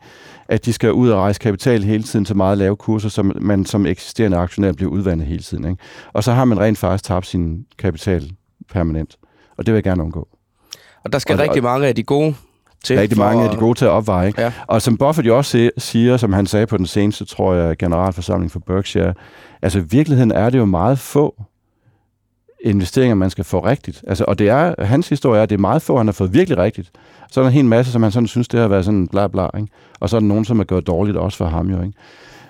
at 0.49 0.65
de 0.65 0.73
skal 0.73 0.93
ud 0.93 1.09
og 1.11 1.19
rejse 1.21 1.41
kapital 1.41 1.83
hele 1.85 2.03
tiden 2.03 2.25
til 2.25 2.37
meget 2.37 2.59
lave 2.59 2.77
kurser, 2.77 3.09
så 3.09 3.23
man 3.41 3.65
som 3.67 3.87
eksisterende 3.87 4.37
aktionær 4.37 4.73
bliver 4.73 4.91
udvandet 4.91 5.27
hele 5.27 5.43
tiden. 5.43 5.65
Ikke? 5.65 5.83
Og 6.13 6.25
så 6.25 6.33
har 6.33 6.45
man 6.45 6.61
rent 6.61 6.79
faktisk 6.79 7.05
tabt 7.05 7.27
sin 7.27 7.67
kapital 7.79 8.31
permanent. 8.73 9.17
Og 9.59 9.67
det 9.67 9.73
vil 9.75 9.77
jeg 9.77 9.85
gerne 9.85 10.03
undgå. 10.03 10.29
Og 11.05 11.13
der 11.13 11.19
skal 11.19 11.35
Og- 11.35 11.41
rigtig 11.43 11.63
mange 11.63 11.87
af 11.87 11.95
de 11.95 12.03
gode 12.03 12.35
til. 12.85 12.99
Rigtig 12.99 13.17
for 13.17 13.25
mange 13.25 13.45
af 13.45 13.51
de 13.51 13.57
gode 13.57 13.79
til 13.79 13.85
at 13.85 13.91
opveje. 13.91 14.27
Ikke? 14.27 14.41
Ja. 14.43 14.53
Og 14.67 14.83
som 14.83 14.97
Buffett 14.97 15.27
jo 15.27 15.37
også 15.37 15.71
siger, 15.79 16.17
som 16.17 16.33
han 16.33 16.47
sagde 16.47 16.67
på 16.67 16.77
den 16.77 16.87
seneste, 16.87 17.25
tror 17.25 17.55
jeg, 17.55 17.77
generalforsamling 17.77 18.53
for 18.53 18.61
Berkshire, 18.67 19.15
altså 19.63 19.79
i 19.79 19.83
virkeligheden 19.91 20.33
er 20.33 20.51
det 20.51 20.59
jo 20.59 20.65
meget 20.65 20.99
få 20.99 21.43
investeringer, 22.63 23.15
man 23.15 23.31
skal 23.31 23.45
få 23.45 23.61
rigtigt. 23.61 24.05
Altså, 24.07 24.25
og 24.29 24.39
det 24.39 24.49
er, 24.49 24.85
hans 24.85 25.09
historie 25.09 25.39
er, 25.39 25.43
at 25.43 25.51
det 25.51 25.57
er 25.57 25.61
meget 25.61 25.83
få, 25.83 25.97
han 25.97 26.07
har 26.07 26.13
fået 26.13 26.33
virkelig 26.35 26.59
rigtigt. 26.59 26.91
Så 27.31 27.41
er 27.41 27.45
der 27.45 27.49
en 27.49 27.55
hel 27.55 27.65
masse, 27.65 27.93
som 27.93 28.03
han 28.03 28.13
sådan 28.13 28.27
synes, 28.27 28.49
det 28.49 28.61
har 28.61 28.69
været 28.69 28.85
sådan 28.85 29.09
bla 29.09 29.29
bla. 29.29 29.47
Ikke? 29.57 29.69
Og 30.01 30.09
så 30.09 30.17
er 30.17 30.21
der 30.21 30.27
nogen, 30.27 30.45
som 30.45 30.61
er 30.61 30.65
gået 30.65 30.87
dårligt 30.87 31.17
også 31.17 31.39
for 31.39 31.45
ham 31.47 31.71
jo. 31.71 31.83
Ikke? 31.83 31.95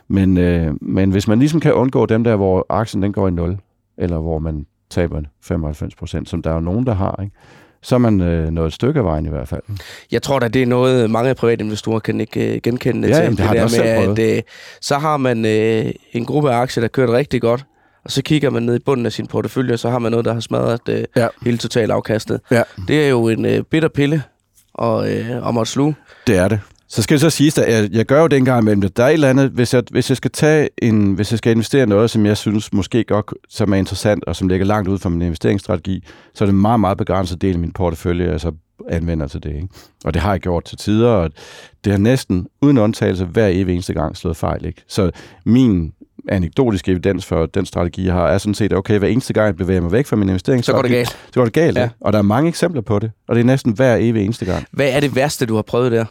Men, 0.08 0.38
øh, 0.38 0.74
men 0.80 1.10
hvis 1.10 1.28
man 1.28 1.38
ligesom 1.38 1.60
kan 1.60 1.74
undgå 1.74 2.06
dem 2.06 2.24
der, 2.24 2.36
hvor 2.36 2.66
aktien 2.68 3.02
den 3.02 3.12
går 3.12 3.28
i 3.28 3.30
nul, 3.30 3.58
eller 3.98 4.18
hvor 4.18 4.38
man 4.38 4.66
taber 4.90 5.20
95 5.42 5.94
procent, 5.94 6.28
som 6.28 6.42
der 6.42 6.50
er 6.50 6.54
jo 6.54 6.60
nogen, 6.60 6.86
der 6.86 6.94
har, 6.94 7.20
ikke? 7.22 7.36
så 7.82 7.94
er 7.94 7.98
man 7.98 8.20
øh, 8.20 8.50
nået 8.50 8.66
et 8.66 8.72
stykke 8.72 8.98
af 8.98 9.04
vejen 9.04 9.26
i 9.26 9.28
hvert 9.28 9.48
fald. 9.48 9.62
Jeg 10.12 10.22
tror 10.22 10.38
da, 10.38 10.48
det 10.48 10.62
er 10.62 10.66
noget, 10.66 11.10
mange 11.10 11.34
private 11.34 11.64
investorer 11.64 11.98
kan 11.98 12.20
ikke 12.20 12.54
øh, 12.54 12.60
genkende 12.62 13.08
Ja, 13.08 13.14
til. 13.14 13.22
jamen, 13.22 13.36
det 13.36 13.44
har 13.44 13.52
der 13.52 13.58
jeg 13.58 13.64
også 13.64 13.82
med, 13.82 14.18
at 14.18 14.36
øh, 14.36 14.42
så 14.80 14.98
har 14.98 15.16
man 15.16 15.44
øh, 15.44 15.92
en 16.12 16.24
gruppe 16.24 16.50
af 16.52 16.56
aktier, 16.56 16.80
der 16.82 16.88
kørt 16.88 17.08
rigtig 17.08 17.40
godt, 17.40 17.64
og 18.04 18.10
så 18.10 18.22
kigger 18.22 18.50
man 18.50 18.62
ned 18.62 18.76
i 18.76 18.78
bunden 18.78 19.06
af 19.06 19.12
sin 19.12 19.26
portefølje, 19.26 19.72
og 19.72 19.78
så 19.78 19.90
har 19.90 19.98
man 19.98 20.10
noget, 20.10 20.24
der 20.24 20.32
har 20.32 20.40
smadret 20.40 20.80
øh, 20.88 21.04
Ja. 21.16 21.28
hele 21.42 21.58
totalt 21.58 21.90
afkastet. 21.90 22.40
Ja. 22.50 22.62
Det 22.88 23.04
er 23.04 23.08
jo 23.08 23.28
en 23.28 23.44
øh, 23.44 23.62
bitter 23.62 23.88
pille 23.88 24.22
og, 24.74 25.12
øh, 25.12 25.46
om 25.46 25.58
at 25.58 25.68
sluge. 25.68 25.94
Det 26.26 26.36
er 26.36 26.48
det. 26.48 26.60
Så 26.88 27.02
skal 27.02 27.14
det 27.14 27.20
så 27.20 27.30
siges, 27.30 27.58
at 27.58 27.72
jeg, 27.82 27.90
jeg 27.92 28.06
gør 28.06 28.20
jo 28.20 28.26
det 28.26 28.36
en 28.36 28.44
gang 28.44 28.62
imellem 28.62 28.80
det. 28.80 28.96
Der 28.96 29.04
er 29.04 29.08
et 29.08 29.12
eller 29.12 29.30
andet, 29.30 29.50
hvis 29.50 29.74
jeg, 29.74 29.82
hvis 29.90 30.10
jeg 30.10 30.16
skal 30.16 30.30
tage 30.30 30.68
en, 30.82 31.12
hvis 31.14 31.32
jeg 31.32 31.38
skal 31.38 31.50
investere 31.52 31.82
i 31.82 31.86
noget, 31.86 32.10
som 32.10 32.26
jeg 32.26 32.36
synes 32.36 32.72
måske 32.72 33.04
godt, 33.04 33.32
som 33.48 33.72
er 33.72 33.76
interessant, 33.76 34.24
og 34.24 34.36
som 34.36 34.48
ligger 34.48 34.66
langt 34.66 34.88
ud 34.88 34.98
fra 34.98 35.08
min 35.08 35.22
investeringsstrategi, 35.22 36.04
så 36.34 36.44
er 36.44 36.46
det 36.46 36.52
en 36.52 36.60
meget, 36.60 36.80
meget 36.80 36.98
begrænset 36.98 37.42
del 37.42 37.52
af 37.52 37.58
min 37.58 37.72
portefølje, 37.72 38.30
jeg 38.30 38.40
så 38.40 38.52
anvender 38.88 39.26
til 39.26 39.42
det. 39.42 39.54
Ikke? 39.54 39.68
Og 40.04 40.14
det 40.14 40.22
har 40.22 40.30
jeg 40.30 40.40
gjort 40.40 40.64
til 40.64 40.78
tider, 40.78 41.08
og 41.08 41.30
det 41.84 41.92
har 41.92 41.98
næsten, 41.98 42.46
uden 42.62 42.78
undtagelse, 42.78 43.24
hver 43.24 43.46
evig 43.46 43.72
eneste 43.74 43.92
gang 43.94 44.16
slået 44.16 44.36
fejl. 44.36 44.64
Ikke? 44.64 44.82
Så 44.88 45.10
min 45.44 45.92
anekdotiske 46.28 46.90
evidens 46.90 47.26
for 47.26 47.46
den 47.46 47.66
strategi, 47.66 48.06
jeg 48.06 48.14
har, 48.14 48.28
er 48.28 48.38
sådan 48.38 48.54
set, 48.54 48.72
okay, 48.72 48.98
hver 48.98 49.08
eneste 49.08 49.32
gang, 49.32 49.46
jeg 49.46 49.56
bevæger 49.56 49.80
mig 49.80 49.92
væk 49.92 50.06
fra 50.06 50.16
min 50.16 50.38
Så 50.38 50.72
går 50.72 50.82
det 50.82 50.90
galt. 50.90 51.08
så 51.08 51.16
går 51.34 51.44
det 51.44 51.52
galt. 51.52 51.76
Ja. 51.76 51.82
Ja. 51.82 51.88
Og 52.00 52.12
der 52.12 52.18
er 52.18 52.22
mange 52.22 52.48
eksempler 52.48 52.82
på 52.82 52.98
det, 52.98 53.10
og 53.28 53.34
det 53.34 53.40
er 53.40 53.44
næsten 53.44 53.72
hver 53.72 53.96
evig 54.00 54.24
eneste 54.24 54.44
gang. 54.44 54.66
Hvad 54.70 54.88
er 54.90 55.00
det 55.00 55.16
værste, 55.16 55.46
du 55.46 55.54
har 55.54 55.62
prøvet 55.62 55.92
der? 55.92 56.04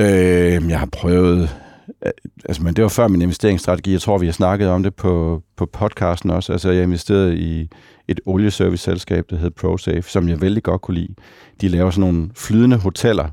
Øh, 0.00 0.68
jeg 0.70 0.78
har 0.78 0.88
prøvet... 0.92 1.42
øh, 1.42 2.10
Altså, 2.44 2.62
men 2.62 2.74
det 2.74 2.82
var 2.82 2.88
før 2.88 3.08
min 3.08 3.22
investeringsstrategi. 3.22 3.92
Jeg 3.92 4.00
tror, 4.00 4.18
vi 4.18 4.26
har 4.26 4.32
snakket 4.32 4.68
om 4.68 4.82
det 4.82 4.94
på, 4.94 5.42
på 5.56 5.66
podcasten 5.66 6.30
også. 6.30 6.52
Altså, 6.52 6.70
jeg 6.70 6.82
investerede 6.82 7.36
i 7.36 7.68
et 8.08 8.20
olieservice-selskab, 8.26 9.24
der 9.30 9.36
hed 9.36 9.50
ProSafe, 9.50 10.02
som 10.02 10.28
jeg 10.28 10.40
vældig 10.40 10.62
godt 10.62 10.80
kunne 10.80 10.94
lide. 10.94 11.14
De 11.60 11.68
laver 11.68 11.90
sådan 11.90 12.10
nogle 12.10 12.30
flydende 12.34 12.76
hoteller, 12.76 13.28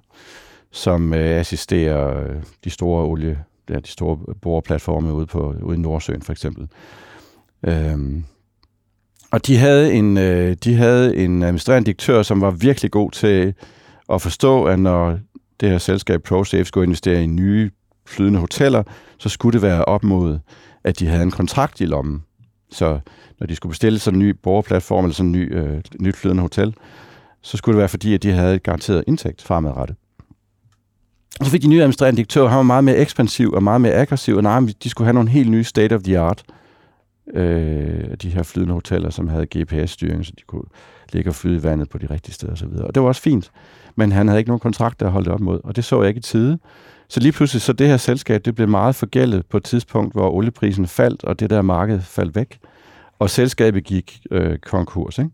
som 0.71 1.13
øh, 1.13 1.39
assisterer 1.39 2.23
øh, 2.23 2.35
de 2.63 2.69
store 2.69 3.03
olie, 3.05 3.39
ja, 3.71 3.79
de 3.79 3.87
store 3.87 4.17
boreplatforme 4.41 5.13
ude, 5.13 5.25
på, 5.25 5.55
ude 5.63 5.77
i 5.77 5.79
Nordsøen, 5.79 6.21
for 6.21 6.31
eksempel. 6.31 6.67
Øhm, 7.63 8.23
og 9.31 9.47
de 9.47 9.57
havde 9.57 9.93
en, 9.93 10.17
øh, 10.17 10.55
de 10.63 10.75
havde 10.75 11.15
en 11.15 11.43
administrerende 11.43 11.85
direktør, 11.85 12.23
som 12.23 12.41
var 12.41 12.51
virkelig 12.51 12.91
god 12.91 13.11
til 13.11 13.53
at 14.09 14.21
forstå, 14.21 14.63
at 14.63 14.79
når 14.79 15.19
det 15.59 15.69
her 15.69 15.77
selskab 15.77 16.23
ProSafe 16.23 16.65
skulle 16.65 16.83
investere 16.83 17.23
i 17.23 17.27
nye 17.27 17.71
flydende 18.05 18.39
hoteller, 18.39 18.83
så 19.17 19.29
skulle 19.29 19.53
det 19.53 19.61
være 19.61 19.85
op 19.85 20.03
mod, 20.03 20.39
at 20.83 20.99
de 20.99 21.07
havde 21.07 21.23
en 21.23 21.31
kontrakt 21.31 21.81
i 21.81 21.85
lommen. 21.85 22.23
Så 22.71 22.99
når 23.39 23.47
de 23.47 23.55
skulle 23.55 23.71
bestille 23.71 23.99
sådan 23.99 24.21
en 24.21 24.27
ny 24.27 24.35
boreplatform 24.43 25.05
eller 25.05 25.15
sådan 25.15 25.29
en 25.29 25.31
ny, 25.31 25.55
øh, 25.55 25.81
nyt 25.99 26.15
flydende 26.15 26.41
hotel, 26.41 26.75
så 27.41 27.57
skulle 27.57 27.73
det 27.73 27.79
være 27.79 27.89
fordi, 27.89 28.13
at 28.13 28.23
de 28.23 28.31
havde 28.31 28.55
et 28.55 28.63
garanteret 28.63 29.03
indtægt 29.07 29.41
fremadrettet. 29.41 29.95
Og 31.41 31.45
så 31.45 31.51
fik 31.51 31.61
de 31.61 31.67
nye 31.67 31.81
administrerende 31.81 32.17
direktør, 32.17 32.47
han 32.47 32.57
var 32.57 32.63
meget 32.63 32.83
mere 32.83 32.97
ekspansiv 32.97 33.51
og 33.51 33.63
meget 33.63 33.81
mere 33.81 33.93
aggressiv, 33.93 34.35
og 34.35 34.43
nej, 34.43 34.59
de 34.83 34.89
skulle 34.89 35.05
have 35.05 35.13
nogle 35.13 35.29
helt 35.29 35.51
nye 35.51 35.63
state 35.63 35.95
of 35.95 36.01
the 36.01 36.19
art, 36.19 36.43
øh, 37.33 38.17
de 38.21 38.29
her 38.29 38.43
flydende 38.43 38.73
hoteller, 38.73 39.09
som 39.09 39.27
havde 39.27 39.45
GPS-styring, 39.57 40.25
så 40.25 40.31
de 40.37 40.43
kunne 40.47 40.63
ligge 41.13 41.29
og 41.29 41.35
flyde 41.35 41.57
i 41.57 41.63
vandet 41.63 41.89
på 41.89 41.97
de 41.97 42.05
rigtige 42.05 42.33
steder 42.33 42.53
osv. 42.53 42.67
Og 42.67 42.95
det 42.95 43.03
var 43.03 43.07
også 43.07 43.21
fint, 43.21 43.51
men 43.95 44.11
han 44.11 44.27
havde 44.27 44.39
ikke 44.39 44.49
nogen 44.49 44.59
kontrakt, 44.59 44.99
der 44.99 45.09
holdt 45.09 45.27
op 45.27 45.39
mod, 45.39 45.59
og 45.63 45.75
det 45.75 45.83
så 45.83 46.01
jeg 46.01 46.07
ikke 46.07 46.17
i 46.17 46.21
tide. 46.21 46.59
Så 47.07 47.19
lige 47.19 47.31
pludselig, 47.31 47.61
så 47.61 47.73
det 47.73 47.87
her 47.87 47.97
selskab, 47.97 48.45
det 48.45 48.55
blev 48.55 48.67
meget 48.67 48.95
forgældet 48.95 49.45
på 49.45 49.57
et 49.57 49.63
tidspunkt, 49.63 50.13
hvor 50.13 50.29
olieprisen 50.29 50.87
faldt, 50.87 51.23
og 51.23 51.39
det 51.39 51.49
der 51.49 51.61
marked 51.61 52.01
faldt 52.01 52.35
væk, 52.35 52.59
og 53.19 53.29
selskabet 53.29 53.83
gik 53.83 54.21
øh, 54.31 54.57
konkurs. 54.57 55.17
Ikke? 55.17 55.31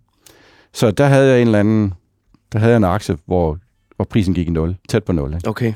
Så 0.74 0.92
der 0.92 1.06
havde 1.06 1.32
jeg 1.32 1.42
en 1.42 1.48
eller 1.48 1.60
anden, 1.60 1.94
der 2.54 2.60
havde 2.60 2.72
jeg 2.72 2.78
en 2.78 2.84
aktie, 2.84 3.18
hvor, 3.26 3.58
hvor 3.96 4.06
prisen 4.06 4.34
gik 4.34 4.48
i 4.48 4.52
nul, 4.52 4.76
tæt 4.90 5.04
på 5.04 5.12
nul. 5.12 5.34
Ikke? 5.34 5.50
Okay. 5.50 5.74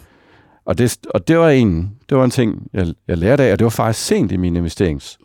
Og 0.65 0.78
det, 0.78 0.97
og 1.10 1.28
det 1.28 1.38
var 1.38 1.50
en, 1.50 1.91
det 2.10 2.17
var 2.17 2.24
en 2.24 2.32
ting, 2.32 2.67
jeg, 2.74 2.88
jeg 3.08 3.17
lærte 3.17 3.43
af, 3.43 3.52
og 3.52 3.60
det 3.60 3.65
var 3.65 3.69
faktisk 3.69 4.06
sent 4.06 4.32
i 4.32 4.38
min, 4.38 4.56
investerings, 4.56 5.17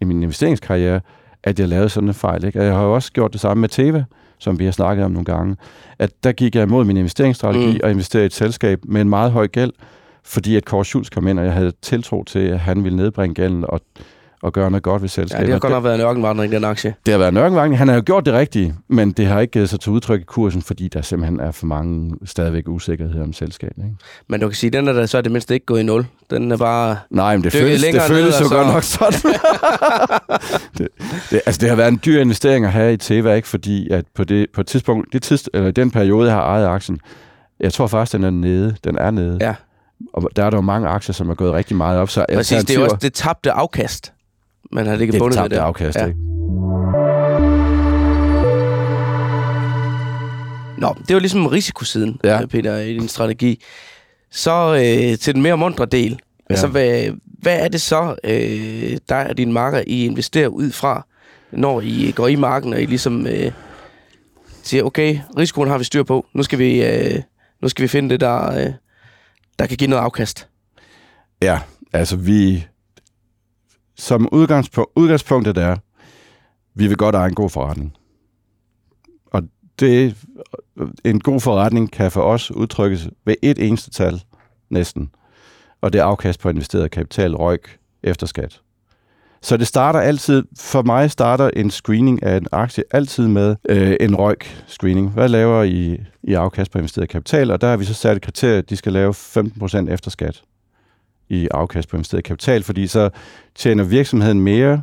i 0.00 0.04
min 0.04 0.22
investeringskarriere, 0.22 1.00
at 1.44 1.60
jeg 1.60 1.68
lavede 1.68 1.88
sådan 1.88 2.08
en 2.08 2.14
fejl. 2.14 2.44
Ikke? 2.44 2.60
Og 2.60 2.66
jeg 2.66 2.74
har 2.74 2.82
jo 2.82 2.94
også 2.94 3.12
gjort 3.12 3.32
det 3.32 3.40
samme 3.40 3.60
med 3.60 3.68
Teva, 3.68 4.04
som 4.38 4.58
vi 4.58 4.64
har 4.64 4.72
snakket 4.72 5.04
om 5.04 5.10
nogle 5.10 5.24
gange. 5.24 5.56
At 5.98 6.10
der 6.24 6.32
gik 6.32 6.54
jeg 6.54 6.62
imod 6.62 6.84
min 6.84 6.96
investeringsstrategi 6.96 7.72
Mm. 7.72 7.80
og 7.84 7.90
investerede 7.90 8.24
i 8.24 8.26
et 8.26 8.32
selskab 8.34 8.80
med 8.84 9.00
en 9.00 9.08
meget 9.08 9.32
høj 9.32 9.46
gæld, 9.46 9.72
fordi 10.24 10.56
at 10.56 10.64
Kåre 10.64 10.84
Schultz 10.84 11.10
kom 11.10 11.28
ind, 11.28 11.38
og 11.38 11.44
jeg 11.44 11.52
havde 11.54 11.72
tiltro 11.82 12.24
til, 12.24 12.38
at 12.38 12.58
han 12.58 12.84
ville 12.84 12.96
nedbringe 12.96 13.34
gælden 13.34 13.64
og, 13.68 13.80
og 14.42 14.52
gøre 14.52 14.70
noget 14.70 14.82
godt 14.82 15.02
ved 15.02 15.08
Ja, 15.08 15.12
selskabet. 15.12 15.46
det 15.46 15.52
har 15.52 15.58
godt 15.60 15.72
nok 15.72 15.84
været 15.84 15.94
en 15.94 16.00
ørkenvandring, 16.00 16.52
den 16.52 16.64
aktie. 16.64 16.94
det 17.06 17.12
har 17.12 17.18
været 17.18 17.28
en 17.32 17.36
ørkenvandring. 17.36 17.78
Han 17.78 17.88
har 17.88 17.94
jo 17.94 18.02
gjort 18.06 18.26
det 18.26 18.34
rigtige, 18.34 18.74
men 18.88 19.12
det 19.12 19.26
har 19.26 19.40
ikke 19.40 19.50
givet 19.50 19.68
sig 19.68 19.80
til 19.80 19.92
udtryk 19.92 20.20
i 20.20 20.24
kursen, 20.24 20.62
fordi 20.62 20.88
der 20.88 21.02
simpelthen 21.02 21.40
er 21.40 21.50
for 21.50 21.66
mange 21.66 22.14
stadigvæk 22.24 22.68
usikkerheder 22.68 23.24
om 23.24 23.32
selskabet. 23.32 23.84
Ikke? 23.84 23.96
Men 24.28 24.40
du 24.40 24.48
kan 24.48 24.54
sige, 24.56 24.70
den 24.70 24.88
er 24.88 24.92
da 24.92 25.06
så 25.06 25.18
er 25.18 25.22
det 25.22 25.32
mindste 25.32 25.54
ikke 25.54 25.66
gået 25.66 25.80
i 25.80 25.82
nul. 25.82 26.06
Den 26.30 26.52
er 26.52 26.56
bare... 26.56 26.96
Nej, 27.10 27.36
men 27.36 27.44
det 27.44 27.52
føles, 27.52 27.82
det 27.82 28.02
føles 28.02 28.24
ned, 28.24 28.42
jo 28.42 28.48
så- 28.48 28.54
godt 28.54 28.66
nok 28.66 28.82
sådan. 28.82 29.12
det, 30.78 30.88
det, 31.30 31.40
altså, 31.46 31.58
det 31.60 31.68
har 31.68 31.76
været 31.76 31.88
en 31.88 32.00
dyr 32.04 32.20
investering 32.20 32.64
at 32.64 32.72
have 32.72 32.92
i 32.92 32.96
Teva, 32.96 33.34
ikke? 33.34 33.48
fordi 33.48 33.90
at 33.90 34.04
på, 34.14 34.24
det, 34.24 34.46
på 34.54 34.60
et 34.60 34.66
tidspunkt, 34.66 35.12
det 35.12 35.22
tids, 35.22 35.48
eller 35.54 35.70
den 35.70 35.90
periode, 35.90 36.26
jeg 36.28 36.34
har 36.36 36.42
ejet 36.42 36.66
aktien, 36.66 36.98
jeg 37.60 37.72
tror 37.72 37.86
faktisk, 37.86 38.12
den 38.12 38.24
er 38.24 38.30
nede. 38.30 38.76
Den 38.84 38.98
er 38.98 39.10
nede. 39.10 39.38
Ja, 39.40 39.54
Og 40.12 40.30
der 40.36 40.44
er 40.44 40.50
der 40.50 40.56
jo 40.56 40.60
mange 40.62 40.88
aktier, 40.88 41.12
som 41.12 41.30
er 41.30 41.34
gået 41.34 41.52
rigtig 41.52 41.76
meget 41.76 41.98
op. 41.98 42.10
Så 42.10 42.24
præcis. 42.34 42.64
Det 42.64 42.76
er 42.76 42.80
jo 42.80 42.84
også 42.84 42.96
det 43.02 43.12
tabte 43.12 43.52
afkast, 43.52 44.12
man 44.72 44.86
har 44.86 44.92
er 44.92 45.18
bundet 45.18 45.42
ved 45.42 45.48
det. 45.50 45.56
afkast, 45.56 45.98
Ja. 45.98 46.06
ikke? 46.06 46.18
Nå, 50.78 50.94
det 51.08 51.14
var 51.14 51.20
ligesom 51.20 51.46
risikosiden, 51.46 52.20
Ja. 52.24 52.40
ja. 52.40 52.46
Peter, 52.46 52.76
i 52.78 52.92
din 52.92 53.08
strategi. 53.08 53.62
Så 54.30 54.74
øh, 54.74 55.18
til 55.18 55.34
den 55.34 55.42
mere 55.42 55.56
mundre 55.56 55.86
del. 55.86 56.10
Ja. 56.10 56.16
Altså, 56.50 56.66
hvad, 56.66 57.10
hvad 57.24 57.60
er 57.60 57.68
det 57.68 57.80
så, 57.80 58.16
øh, 58.24 58.96
der 59.08 59.14
er 59.16 59.32
dine 59.32 59.52
marker, 59.52 59.82
I 59.86 60.04
investerer 60.04 60.48
ud 60.48 60.70
fra, 60.70 61.06
når 61.52 61.80
I 61.80 62.12
går 62.16 62.28
i 62.28 62.36
marken, 62.36 62.72
og 62.72 62.82
I 62.82 62.86
ligesom 62.86 63.26
øh, 63.26 63.52
siger, 64.62 64.82
okay, 64.82 65.18
risikoen 65.38 65.68
har 65.68 65.78
vi 65.78 65.84
styr 65.84 66.02
på. 66.02 66.26
Nu 66.34 66.42
skal 66.42 66.58
vi, 66.58 66.84
øh, 66.86 67.22
nu 67.62 67.68
skal 67.68 67.82
vi 67.82 67.88
finde 67.88 68.10
det, 68.10 68.20
der, 68.20 68.52
øh, 68.58 68.72
der 69.58 69.66
kan 69.66 69.76
give 69.76 69.90
noget 69.90 70.02
afkast. 70.02 70.48
Ja, 71.42 71.58
altså 71.92 72.16
vi... 72.16 72.66
Som 73.98 74.28
udgangspunkt, 74.32 74.90
udgangspunktet 74.96 75.58
er, 75.58 75.76
vi 76.74 76.86
vil 76.86 76.96
godt 76.96 77.14
eje 77.14 77.28
en 77.28 77.34
god 77.34 77.50
forretning. 77.50 77.94
Og 79.26 79.42
det, 79.80 80.16
en 81.04 81.20
god 81.20 81.40
forretning 81.40 81.92
kan 81.92 82.10
for 82.10 82.22
os 82.22 82.50
udtrykkes 82.50 83.08
ved 83.24 83.34
et 83.42 83.58
eneste 83.66 83.90
tal, 83.90 84.22
næsten. 84.70 85.10
Og 85.80 85.92
det 85.92 85.98
er 85.98 86.04
afkast 86.04 86.40
på 86.40 86.48
investeret 86.48 86.90
kapital, 86.90 87.36
røg 87.36 87.60
efter 88.02 88.26
skat. 88.26 88.60
Så 89.42 89.56
det 89.56 89.66
starter 89.66 90.00
altid, 90.00 90.44
for 90.58 90.82
mig 90.82 91.10
starter 91.10 91.50
en 91.56 91.70
screening 91.70 92.22
af 92.22 92.36
en 92.36 92.46
aktie 92.52 92.84
altid 92.90 93.28
med 93.28 93.56
øh, 93.68 93.96
en 94.00 94.14
røg-screening. 94.14 95.10
Hvad 95.10 95.28
laver 95.28 95.62
I 95.62 96.00
i 96.22 96.34
afkast 96.34 96.70
på 96.70 96.78
investeret 96.78 97.08
kapital? 97.08 97.50
Og 97.50 97.60
der 97.60 97.68
har 97.68 97.76
vi 97.76 97.84
så 97.84 97.94
sat 97.94 98.16
et 98.16 98.22
kriterie, 98.22 98.58
at 98.58 98.70
de 98.70 98.76
skal 98.76 98.92
lave 98.92 99.14
15% 99.14 99.90
efter 99.90 100.10
skat 100.10 100.42
i 101.28 101.48
afkast 101.50 101.88
på 101.88 101.96
investeret 101.96 102.24
kapital, 102.24 102.62
fordi 102.62 102.86
så 102.86 103.10
tjener 103.54 103.84
virksomheden 103.84 104.40
mere 104.40 104.82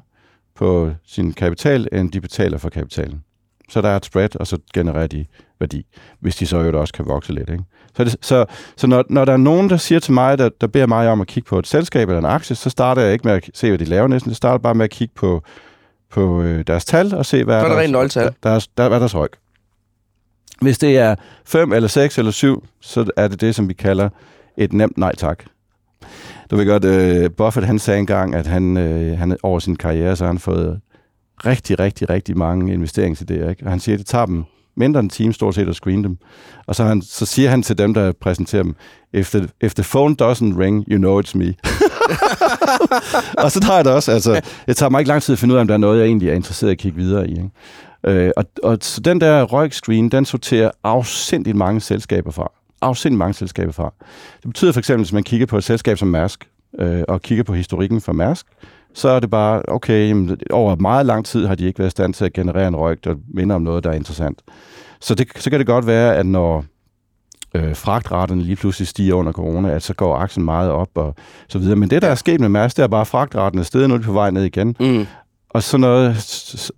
på 0.55 0.91
sin 1.07 1.33
kapital, 1.33 1.87
end 1.91 2.11
de 2.11 2.21
betaler 2.21 2.57
for 2.57 2.69
kapitalen. 2.69 3.23
Så 3.69 3.81
der 3.81 3.89
er 3.89 3.95
et 3.97 4.05
spread, 4.05 4.35
og 4.35 4.47
så 4.47 4.57
genererer 4.73 5.07
de 5.07 5.25
værdi, 5.59 5.85
hvis 6.19 6.35
de 6.35 6.47
så 6.47 6.59
jo 6.61 6.79
også 6.81 6.93
kan 6.93 7.05
vokse 7.05 7.33
lidt. 7.33 7.49
Ikke? 7.49 7.63
Så, 7.97 8.03
det, 8.03 8.15
så, 8.21 8.45
så 8.77 8.87
når, 8.87 9.03
når 9.09 9.25
der 9.25 9.33
er 9.33 9.37
nogen, 9.37 9.69
der 9.69 9.77
siger 9.77 9.99
til 9.99 10.13
mig, 10.13 10.37
der, 10.37 10.49
der 10.61 10.67
beder 10.67 10.85
mig 10.85 11.09
om 11.09 11.21
at 11.21 11.27
kigge 11.27 11.47
på 11.47 11.59
et 11.59 11.67
selskab 11.67 12.09
eller 12.09 12.19
en 12.19 12.25
aktie, 12.25 12.55
så 12.55 12.69
starter 12.69 13.01
jeg 13.01 13.13
ikke 13.13 13.27
med 13.27 13.33
at 13.35 13.49
se, 13.53 13.67
hvad 13.67 13.77
de 13.77 13.85
laver 13.85 14.07
næsten. 14.07 14.29
Jeg 14.29 14.35
starter 14.35 14.57
bare 14.57 14.75
med 14.75 14.85
at 14.85 14.91
kigge 14.91 15.13
på, 15.15 15.43
på 16.11 16.41
øh, 16.41 16.63
deres 16.67 16.85
tal 16.85 17.15
og 17.15 17.25
se, 17.25 17.43
hvad 17.43 17.61
Så 17.61 17.65
er 17.65 17.69
der 17.69 17.75
deres, 17.75 17.91
nøgletal. 17.91 18.23
der, 18.25 18.31
deres, 18.43 18.67
der, 18.67 18.87
hvad 18.87 18.97
er 18.97 18.99
deres 18.99 19.15
ryg. 19.15 19.31
Hvis 20.61 20.77
det 20.77 20.97
er 20.97 21.15
5 21.45 21.73
eller 21.73 21.87
6 21.87 22.17
eller 22.17 22.31
7, 22.31 22.65
så 22.81 23.11
er 23.17 23.27
det 23.27 23.41
det, 23.41 23.55
som 23.55 23.69
vi 23.69 23.73
kalder 23.73 24.09
et 24.57 24.73
nemt 24.73 24.97
nej 24.97 25.15
tak. 25.15 25.43
Du 26.51 26.55
ved 26.55 26.65
godt, 26.65 26.85
øh, 26.85 27.29
Buffett 27.37 27.67
han 27.67 27.79
sagde 27.79 27.99
engang, 27.99 28.35
at 28.35 28.47
han, 28.47 28.77
øh, 28.77 29.17
han 29.17 29.37
over 29.43 29.59
sin 29.59 29.75
karriere, 29.75 30.15
så 30.15 30.23
har 30.23 30.31
han 30.31 30.39
fået 30.39 30.79
rigtig, 31.45 31.79
rigtig, 31.79 32.09
rigtig 32.09 32.37
mange 32.37 32.73
investeringsidéer. 32.73 33.49
Ikke? 33.49 33.63
Og 33.63 33.69
han 33.69 33.79
siger, 33.79 33.95
at 33.95 33.99
det 33.99 34.07
tager 34.07 34.25
dem 34.25 34.43
mindre 34.77 34.99
end 34.99 35.05
en 35.05 35.09
time 35.09 35.33
stort 35.33 35.55
set 35.55 35.69
at 35.69 35.75
screene 35.75 36.03
dem. 36.03 36.17
Og 36.67 36.75
så, 36.75 36.83
han, 36.83 37.01
så 37.01 37.25
siger 37.25 37.49
han 37.49 37.63
til 37.63 37.77
dem, 37.77 37.93
der 37.93 38.11
præsenterer 38.11 38.63
dem, 38.63 38.75
if 39.13 39.29
the, 39.31 39.47
if 39.61 39.73
the 39.73 39.83
phone 39.83 40.15
doesn't 40.21 40.59
ring, 40.59 40.85
you 40.91 40.97
know 40.97 41.21
it's 41.21 41.37
me. 41.37 41.53
og 43.43 43.51
så 43.51 43.59
tager 43.59 43.75
jeg 43.75 43.85
det 43.85 43.93
også. 43.93 44.11
Altså, 44.11 44.41
jeg 44.67 44.75
tager 44.75 44.89
mig 44.89 44.99
ikke 44.99 45.09
lang 45.09 45.21
tid 45.21 45.33
at 45.33 45.39
finde 45.39 45.53
ud 45.53 45.57
af, 45.57 45.61
om 45.61 45.67
der 45.67 45.73
er 45.73 45.77
noget, 45.77 45.99
jeg 45.99 46.05
egentlig 46.05 46.29
er 46.29 46.33
interesseret 46.33 46.69
i 46.69 46.71
at 46.71 46.77
kigge 46.77 46.97
videre 46.97 47.27
i. 47.27 47.31
Ikke? 47.31 47.49
Øh, 48.07 48.31
og, 48.37 48.45
og 48.63 48.77
så 48.81 49.01
den 49.01 49.21
der 49.21 49.43
røg-screen, 49.43 50.09
den 50.09 50.25
sorterer 50.25 50.71
afsindigt 50.83 51.57
mange 51.57 51.81
selskaber 51.81 52.31
fra. 52.31 52.51
Afsindigt 52.81 53.17
mange 53.17 53.33
selskaber 53.33 53.71
fra. 53.71 53.93
Det 54.35 54.47
betyder 54.47 54.71
for 54.71 54.79
eksempel, 54.79 55.03
hvis 55.03 55.13
man 55.13 55.23
kigger 55.23 55.45
på 55.45 55.57
et 55.57 55.63
selskab 55.63 55.97
som 55.97 56.07
Mærsk, 56.07 56.49
øh, 56.79 57.03
og 57.07 57.21
kigger 57.21 57.43
på 57.43 57.53
historikken 57.53 58.01
for 58.01 58.13
Mærsk, 58.13 58.45
så 58.93 59.09
er 59.09 59.19
det 59.19 59.29
bare, 59.29 59.61
okay, 59.67 60.07
jamen, 60.07 60.37
over 60.49 60.75
meget 60.75 61.05
lang 61.05 61.25
tid 61.25 61.45
har 61.45 61.55
de 61.55 61.65
ikke 61.65 61.79
været 61.79 61.89
i 61.89 61.91
stand 61.91 62.13
til 62.13 62.25
at 62.25 62.33
generere 62.33 62.67
en 62.67 62.75
røg, 62.75 63.03
der 63.03 63.15
minder 63.27 63.55
om 63.55 63.61
noget, 63.61 63.83
der 63.83 63.89
er 63.89 63.93
interessant. 63.93 64.41
Så, 65.01 65.15
det, 65.15 65.27
så 65.35 65.49
kan 65.49 65.59
det 65.59 65.67
godt 65.67 65.87
være, 65.87 66.15
at 66.15 66.25
når 66.25 66.65
øh, 67.55 67.75
fragtraterne 67.75 68.41
lige 68.41 68.55
pludselig 68.55 68.87
stiger 68.87 69.13
under 69.13 69.31
corona, 69.31 69.69
at 69.69 69.83
så 69.83 69.93
går 69.93 70.15
aktien 70.15 70.45
meget 70.45 70.71
op 70.71 70.89
og 70.95 71.15
så 71.49 71.59
videre. 71.59 71.75
Men 71.75 71.89
det, 71.89 72.01
der 72.01 72.07
er 72.07 72.15
sket 72.15 72.39
med 72.39 72.49
Mærsk, 72.49 72.77
det 72.77 72.83
er 72.83 72.87
bare, 72.87 73.01
at 73.01 73.07
fragtraten 73.07 73.59
er 73.59 73.63
stedet, 73.63 73.89
nu 73.89 73.95
er 73.95 73.99
de 73.99 74.03
på 74.03 74.13
vej 74.13 74.31
ned 74.31 74.43
igen. 74.43 74.75
Mm. 74.79 75.05
Og 75.49 75.63
så 75.63 75.77
noget, 75.77 76.15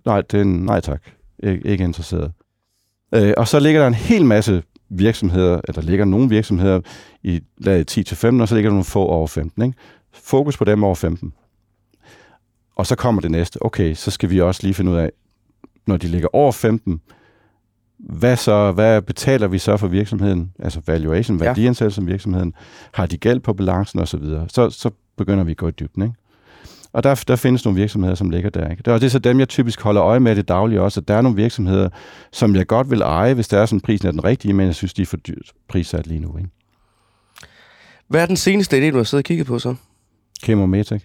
nej, 0.04 0.20
det 0.20 0.40
er 0.40 0.44
nej 0.44 0.80
tak, 0.80 1.02
ikke, 1.42 1.66
ikke 1.66 1.84
interesseret. 1.84 2.32
Øh, 3.14 3.34
og 3.36 3.48
så 3.48 3.60
ligger 3.60 3.80
der 3.80 3.86
en 3.86 3.94
hel 3.94 4.24
masse 4.24 4.62
virksomheder, 4.88 5.60
eller 5.68 5.82
ligger 5.82 6.04
nogle 6.04 6.28
virksomheder 6.28 6.80
i 7.22 7.40
laget 7.58 7.98
10-15, 7.98 8.40
og 8.40 8.48
så 8.48 8.54
ligger 8.54 8.70
der 8.70 8.74
nogle 8.74 8.84
få 8.84 9.06
over 9.06 9.26
15. 9.26 9.62
Ikke? 9.62 9.78
Fokus 10.12 10.56
på 10.56 10.64
dem 10.64 10.84
over 10.84 10.94
15. 10.94 11.32
Og 12.76 12.86
så 12.86 12.96
kommer 12.96 13.20
det 13.20 13.30
næste. 13.30 13.62
Okay, 13.62 13.94
så 13.94 14.10
skal 14.10 14.30
vi 14.30 14.40
også 14.40 14.60
lige 14.62 14.74
finde 14.74 14.90
ud 14.90 14.96
af, 14.96 15.10
når 15.86 15.96
de 15.96 16.06
ligger 16.06 16.28
over 16.32 16.52
15, 16.52 17.00
hvad 17.98 18.36
så, 18.36 18.72
hvad 18.72 19.02
betaler 19.02 19.48
vi 19.48 19.58
så 19.58 19.76
for 19.76 19.88
virksomheden? 19.88 20.52
Altså 20.58 20.80
valuation, 20.86 21.40
værdiansættelse 21.40 21.94
som 21.94 22.06
virksomheden. 22.06 22.54
Har 22.94 23.06
de 23.06 23.18
gæld 23.18 23.40
på 23.40 23.52
balancen 23.52 24.00
osv.? 24.00 24.24
Så, 24.24 24.46
så, 24.48 24.70
så 24.70 24.90
begynder 25.16 25.44
vi 25.44 25.50
at 25.50 25.56
gå 25.56 25.68
i 25.68 25.70
dybden, 25.70 26.02
ikke? 26.02 26.14
Og 26.98 27.04
der, 27.04 27.24
der 27.28 27.36
findes 27.36 27.64
nogle 27.64 27.80
virksomheder, 27.80 28.14
som 28.14 28.30
ligger 28.30 28.50
der. 28.50 28.70
Ikke? 28.70 28.92
Og 28.92 29.00
det 29.00 29.06
er 29.06 29.10
så 29.10 29.18
dem, 29.18 29.38
jeg 29.38 29.48
typisk 29.48 29.80
holder 29.80 30.02
øje 30.02 30.20
med 30.20 30.36
det 30.36 30.48
daglige 30.48 30.80
også, 30.80 31.00
at 31.00 31.08
der 31.08 31.14
er 31.14 31.20
nogle 31.20 31.36
virksomheder, 31.36 31.88
som 32.32 32.56
jeg 32.56 32.66
godt 32.66 32.90
vil 32.90 33.00
eje, 33.00 33.34
hvis 33.34 33.48
der 33.48 33.58
er 33.58 33.66
sådan, 33.66 33.80
prisen 33.80 34.06
er 34.08 34.10
den 34.12 34.24
rigtige, 34.24 34.54
men 34.54 34.66
jeg 34.66 34.74
synes, 34.74 34.94
de 34.94 35.02
er 35.02 35.06
for 35.06 35.16
dyrt 35.16 35.52
prissat 35.68 36.06
lige 36.06 36.20
nu. 36.20 36.36
Ikke? 36.38 36.50
Hvad 38.08 38.22
er 38.22 38.26
den 38.26 38.36
seneste 38.36 38.76
idé, 38.88 38.90
du 38.90 38.96
har 38.96 39.04
siddet 39.04 39.24
og 39.24 39.26
kigget 39.26 39.46
på 39.46 39.58
så? 39.58 39.74
Chemometec. 40.44 41.02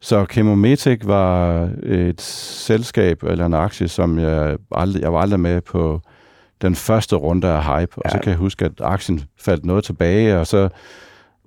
Så 0.00 0.26
Chemometec 0.32 1.00
var 1.04 1.62
et 1.82 2.20
selskab 2.20 3.22
eller 3.22 3.46
en 3.46 3.54
aktie, 3.54 3.88
som 3.88 4.18
jeg 4.18 4.56
aldrig, 4.72 5.02
jeg 5.02 5.12
var 5.12 5.20
aldrig 5.20 5.40
med 5.40 5.60
på 5.60 6.00
den 6.62 6.74
første 6.74 7.16
runde 7.16 7.46
af 7.48 7.64
hype. 7.64 7.92
Og 7.98 8.02
Ja. 8.04 8.10
så 8.10 8.18
kan 8.18 8.30
jeg 8.30 8.38
huske, 8.38 8.64
at 8.64 8.72
aktien 8.80 9.20
faldt 9.40 9.64
noget 9.64 9.84
tilbage, 9.84 10.38
og 10.38 10.46
så, 10.46 10.68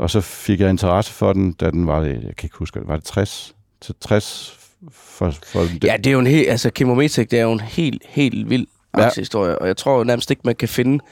og 0.02 0.10
så 0.10 0.22
fik 0.22 0.60
jeg 0.60 0.70
interesse 0.70 1.12
for 1.12 1.34
den, 1.34 1.52
da 1.54 1.70
den 1.72 1.88
var, 1.88 2.02
jeg 2.02 2.16
kan 2.22 2.44
ikke 2.44 2.58
huske, 2.58 2.80
var 2.88 2.96
det 2.96 3.04
60 3.06 3.56
til 3.82 3.96
60 4.02 4.58
for, 4.92 5.32
for 5.46 5.60
Ja, 5.84 5.98
det 5.98 6.08
er 6.08 6.12
jo 6.12 6.20
en 6.20 6.28
helt, 6.28 6.50
altså 6.50 6.72
Chemometec, 6.76 7.28
det 7.30 7.40
er 7.40 7.44
jo 7.44 7.52
en 7.52 7.60
helt, 7.60 8.02
helt 8.10 8.50
vild 8.50 8.68
Ja. 8.98 9.06
aktiehistorie, 9.06 9.60
og 9.60 9.68
jeg 9.68 9.78
tror 9.78 9.98
jo 9.98 10.04
nærmest 10.04 10.32
ikke, 10.32 10.42
man 10.46 10.56
kan 10.56 10.68
finde 10.70 11.04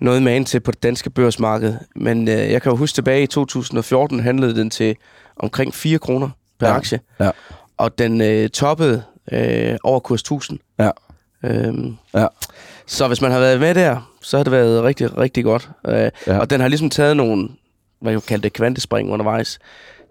noget 0.00 0.22
med 0.22 0.44
til 0.44 0.60
på 0.60 0.70
det 0.70 0.82
danske 0.82 1.10
børsmarked. 1.10 1.74
Men 1.96 2.28
øh, 2.28 2.34
jeg 2.52 2.62
kan 2.62 2.70
jo 2.72 2.76
huske 2.76 2.94
tilbage 2.96 3.22
i 3.22 3.26
2014 3.26 4.20
handlede 4.20 4.56
den 4.56 4.70
til 4.70 4.96
omkring 5.36 5.74
4 5.74 5.98
kroner 5.98 6.28
per 6.60 6.68
Ja. 6.68 6.74
aktie. 6.74 7.00
Ja. 7.20 7.30
Og 7.76 7.98
den 7.98 8.20
øh, 8.20 8.48
toppede 8.48 9.02
øh, 9.32 9.76
over 9.84 10.00
kurs 10.00 10.20
1000. 10.20 10.58
Ja. 10.78 10.90
Øhm, 11.44 11.96
Ja. 12.14 12.26
Så 12.86 13.08
hvis 13.08 13.20
man 13.20 13.30
har 13.32 13.38
været 13.38 13.60
med 13.60 13.74
der, 13.74 14.12
så 14.22 14.36
har 14.36 14.44
det 14.44 14.50
været 14.52 14.82
rigtig, 14.82 15.18
rigtig 15.18 15.44
godt. 15.44 15.70
Øh, 15.88 16.10
Ja. 16.26 16.38
Og 16.38 16.50
den 16.50 16.60
har 16.60 16.68
ligesom 16.68 16.90
taget 16.90 17.16
nogle, 17.16 17.48
hvad 18.00 18.12
jeg 18.12 18.22
kalder 18.22 18.42
det, 18.42 18.52
kvantespring 18.52 19.10
undervejs. 19.10 19.58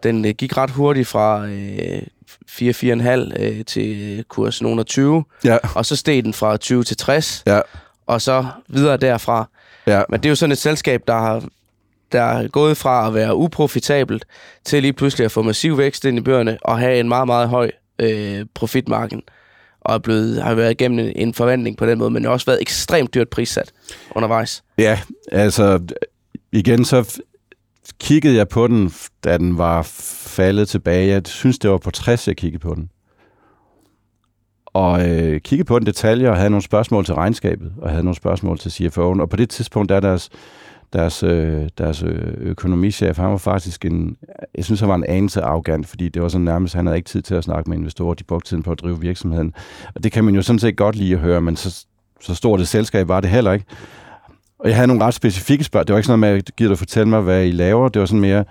Den 0.04 0.26
øh, 0.26 0.32
gik 0.38 0.58
ret 0.58 0.70
hurtigt 0.72 1.08
fra 1.08 1.46
øh, 1.48 2.02
4-4,5 2.50 3.44
øh, 3.44 3.66
til 3.66 4.24
kurs 4.30 4.62
nogen 4.62 4.80
af 4.80 4.86
20, 4.86 5.24
Ja, 5.44 5.58
og 5.76 5.86
så 5.86 5.96
steg 5.96 6.24
den 6.24 6.34
fra 6.34 6.58
20 6.58 6.84
til 6.84 6.98
60, 6.98 7.44
ja, 7.48 7.60
og 8.08 8.22
så 8.22 8.46
videre 8.68 8.98
derfra. 8.98 9.50
ja. 9.88 10.02
Men 10.10 10.20
det 10.20 10.26
er 10.26 10.30
jo 10.32 10.36
sådan 10.36 10.52
et 10.52 10.58
selskab, 10.58 11.04
der 11.08 11.14
har, 11.14 11.44
der 12.12 12.22
er 12.22 12.48
gået 12.48 12.78
fra 12.78 13.08
at 13.08 13.14
være 13.14 13.36
uprofitabelt 13.36 14.26
til 14.66 14.82
lige 14.82 14.94
pludselig 14.94 15.26
at 15.26 15.32
få 15.32 15.42
massiv 15.42 15.78
vækst 15.78 16.06
ind 16.06 16.18
i 16.18 16.22
bøgerne 16.22 16.58
og 16.62 16.80
have 16.80 17.00
en 17.00 17.08
meget, 17.08 17.28
meget 17.28 17.50
høj 17.50 17.72
øh, 18.00 18.46
profitmargin. 18.54 19.22
Og 19.82 19.94
er 19.96 20.00
blevet, 20.00 20.44
har 20.44 20.54
været 20.54 20.72
igennem 20.72 21.12
en, 21.16 21.34
forvandling 21.34 21.78
på 21.78 21.86
den 21.86 21.98
måde, 21.98 22.10
men 22.10 22.24
har 22.24 22.32
også 22.32 22.46
været 22.46 22.62
ekstremt 22.62 23.14
dyrt 23.14 23.30
prissat 23.30 23.72
undervejs. 24.16 24.64
Ja, 24.78 25.00
altså 25.32 25.80
igen 26.52 26.86
så 26.86 27.22
kiggede 28.00 28.36
jeg 28.36 28.48
på 28.48 28.68
den, 28.68 28.92
da 29.24 29.38
den 29.38 29.58
var 29.58 29.82
faldet 30.28 30.68
tilbage. 30.68 31.08
Jeg 31.08 31.22
synes, 31.26 31.60
det 31.60 31.72
var 31.72 31.78
på 31.78 31.92
60, 31.92 32.28
jeg 32.28 32.38
kiggede 32.38 32.62
på 32.62 32.76
den. 32.76 32.90
Og 34.66 35.10
øh, 35.10 35.42
kiggede 35.42 35.68
på 35.68 35.80
den 35.80 35.86
detaljer 35.86 36.30
og 36.30 36.38
havde 36.38 36.50
nogle 36.50 36.64
spørgsmål 36.64 37.06
til 37.06 37.16
regnskabet, 37.16 37.74
og 37.78 37.90
havde 37.90 38.04
nogle 38.04 38.16
spørgsmål 38.16 38.58
til 38.58 38.70
CFO'en. 38.70 39.22
Og 39.22 39.30
på 39.30 39.36
det 39.36 39.50
tidspunkt, 39.50 39.90
der 39.90 39.96
er 39.96 40.00
deres, 40.00 40.30
deres, 40.94 41.24
øh, 41.24 41.70
deres 41.78 42.04
øh, 42.04 42.34
økonomichef, 42.38 43.18
han 43.18 43.30
var 43.30 43.38
faktisk 43.38 43.86
en, 43.86 44.18
jeg 44.56 44.66
synes, 44.66 44.80
han 44.80 44.90
var 44.90 44.96
en 44.96 45.06
anelse 45.08 45.42
arrogant, 45.42 45.88
fordi 45.88 46.10
det 46.10 46.22
var 46.22 46.28
sådan 46.28 46.46
nærmest, 46.46 46.76
han 46.76 46.86
havde 46.86 46.98
ikke 46.98 47.10
tid 47.10 47.22
til 47.22 47.36
at 47.36 47.44
snakke 47.44 47.70
med 47.70 47.78
investorer, 47.78 48.14
de 48.14 48.24
brugte 48.24 48.50
tiden 48.50 48.64
på 48.64 48.72
at 48.72 48.80
drive 48.80 49.00
virksomheden. 49.00 49.54
Og 49.96 50.04
det 50.04 50.12
kan 50.12 50.24
man 50.24 50.36
jo 50.36 50.42
sådan 50.42 50.60
set 50.60 50.78
godt 50.78 50.96
lide 50.96 51.14
at 51.14 51.20
høre, 51.20 51.42
men 51.42 51.56
så, 51.56 51.86
så 52.22 52.36
stort 52.36 52.62
et 52.62 52.68
selskab 52.68 53.08
var 53.08 53.20
det 53.20 53.30
heller 53.30 53.52
ikke. 53.52 53.66
Og 54.64 54.70
jeg 54.70 54.76
havde 54.76 54.88
nogle 54.88 55.04
ret 55.04 55.14
specifikke 55.14 55.64
spørgsmål. 55.64 55.88
Det 55.88 55.94
var 55.94 55.98
ikke 55.98 56.08
sådan 56.08 56.20
noget 56.20 56.34
med, 56.34 56.42
at 56.48 56.56
gider 56.56 56.70
du 56.70 56.76
fortælle 56.76 57.10
mig, 57.10 57.22
hvad 57.22 57.46
I 57.46 57.52
laver? 57.52 57.90
Det 57.90 58.00
var 58.00 58.06
sådan 58.06 58.20
mere, 58.22 58.46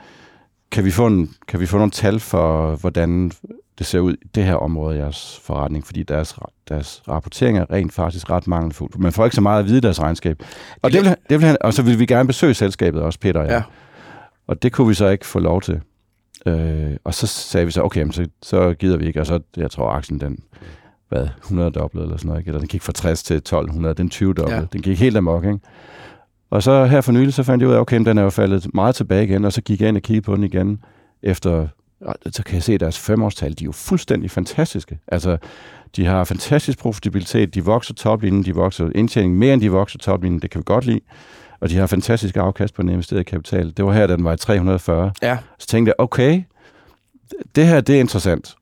kan 0.71 0.85
vi 0.85 0.91
få, 0.91 1.07
en, 1.07 1.31
kan 1.49 1.61
vi 1.61 1.67
få 1.67 1.77
nogle 1.77 1.91
tal 1.91 2.21
for, 2.21 2.77
hvordan 2.77 3.33
det 3.79 3.87
ser 3.87 4.01
ud 4.01 4.13
i 4.15 4.27
det 4.35 4.45
her 4.45 4.55
område 4.55 4.97
af 4.97 5.01
jeres 5.03 5.41
forretning? 5.45 5.87
Fordi 5.87 6.03
deres, 6.03 6.37
deres 6.69 7.03
rapportering 7.09 7.59
er 7.59 7.71
rent 7.73 7.93
faktisk 7.93 8.31
ret 8.31 8.47
mangelfuld. 8.47 8.91
Man 8.99 9.13
får 9.13 9.25
ikke 9.25 9.35
så 9.35 9.41
meget 9.41 9.59
at 9.59 9.67
vide 9.67 9.81
deres 9.81 10.01
regnskab. 10.01 10.43
Og, 10.83 10.93
det 10.93 11.01
vil, 11.01 11.09
han- 11.09 11.19
det 11.31 11.39
vil 11.41 11.47
han, 11.47 11.57
og 11.61 11.75
så 11.75 11.83
vil 11.83 11.99
vi 11.99 12.07
gerne 12.07 12.27
besøge 12.27 12.55
selskabet 12.55 13.03
også, 13.03 13.19
Peter 13.19 13.41
og 13.41 13.47
jeg. 13.47 13.53
Ja. 13.53 13.63
Og 14.47 14.63
det 14.63 14.73
kunne 14.73 14.89
vi 14.89 14.95
så 14.95 15.09
ikke 15.09 15.27
få 15.27 15.39
lov 15.39 15.61
til. 15.63 15.81
Øh, 16.47 16.97
og 17.05 17.15
så 17.15 17.27
sagde 17.27 17.67
vi 17.67 17.73
så, 17.73 17.83
okay, 17.83 18.07
så, 18.11 18.27
så 18.43 18.75
gider 18.75 18.97
vi 18.97 19.07
ikke. 19.07 19.21
Og 19.21 19.27
så, 19.27 19.41
jeg 19.57 19.71
tror, 19.71 19.91
aktien 19.91 20.21
den, 20.21 20.39
hvad, 21.13 21.29
100 21.43 21.71
dobbelt 21.71 22.03
eller 22.03 22.17
sådan 22.17 22.29
noget. 22.29 22.41
Ikke? 22.41 22.49
Eller 22.49 22.59
den 22.59 22.69
gik 22.69 22.83
fra 22.83 22.93
60 22.93 23.23
til 23.23 23.37
1200, 23.37 23.95
den 23.95 24.11
20 24.11 24.35
dobbelt. 24.35 24.57
Ja. 24.57 24.67
Den 24.73 24.83
gik 24.83 24.99
helt 24.99 25.17
amok, 25.17 25.45
ikke? 25.45 25.59
Og 26.51 26.63
så 26.63 26.85
her 26.85 27.01
for 27.01 27.13
nylig, 27.13 27.35
så 27.35 27.43
fandt 27.43 27.63
jeg 27.63 27.69
ud 27.69 27.75
af, 27.75 27.79
okay, 27.79 28.05
den 28.05 28.19
er 28.19 28.23
jo 28.23 28.31
faldet 28.31 28.75
meget 28.75 28.95
tilbage 28.95 29.25
igen, 29.25 29.45
og 29.45 29.53
så 29.53 29.63
gik 29.63 29.81
jeg 29.81 29.89
ind 29.89 29.97
og 29.97 30.03
kiggede 30.03 30.25
på 30.25 30.37
den 30.37 30.45
igen, 30.45 30.85
efter, 31.23 31.69
så 32.31 32.43
kan 32.43 32.55
jeg 32.55 32.63
se, 32.63 32.79
deres 32.79 32.99
femårstal, 32.99 33.51
de 33.51 33.65
er 33.65 33.67
jo 33.67 33.73
fuldstændig 33.73 34.31
fantastiske. 34.31 34.99
Altså, 35.09 35.39
de 35.97 36.07
har 36.07 36.25
fantastisk 36.25 36.79
profitabilitet, 36.79 37.55
de 37.55 37.65
vokser 37.65 37.95
toplinjen, 37.95 38.45
de 38.45 38.55
vokser 38.55 38.91
indtjening 38.95 39.39
mere, 39.39 39.55
end 39.55 39.61
de 39.61 39.71
vokser 39.71 39.99
toplinjen, 39.99 40.43
det 40.43 40.51
kan 40.51 40.59
vi 40.59 40.65
godt 40.67 40.87
lide. 40.87 41.01
Og 41.61 41.71
de 41.71 41.77
har 41.77 41.87
fantastisk 41.87 42.37
afkast 42.37 42.75
på 42.75 42.83
den 42.83 42.91
investerede 42.91 43.25
kapital. 43.25 43.73
Det 43.77 43.85
var 43.85 43.93
her, 43.93 44.07
da 44.07 44.17
den 44.17 44.25
var 44.25 44.33
i 44.33 44.37
340. 44.37 45.13
Ja. 45.23 45.39
Så 45.59 45.67
tænkte 45.67 45.89
jeg, 45.89 45.95
okay, 45.99 46.43
det 47.55 47.67
her, 47.67 47.81
det 47.81 47.97
er 47.97 48.01
interessant. 48.01 48.57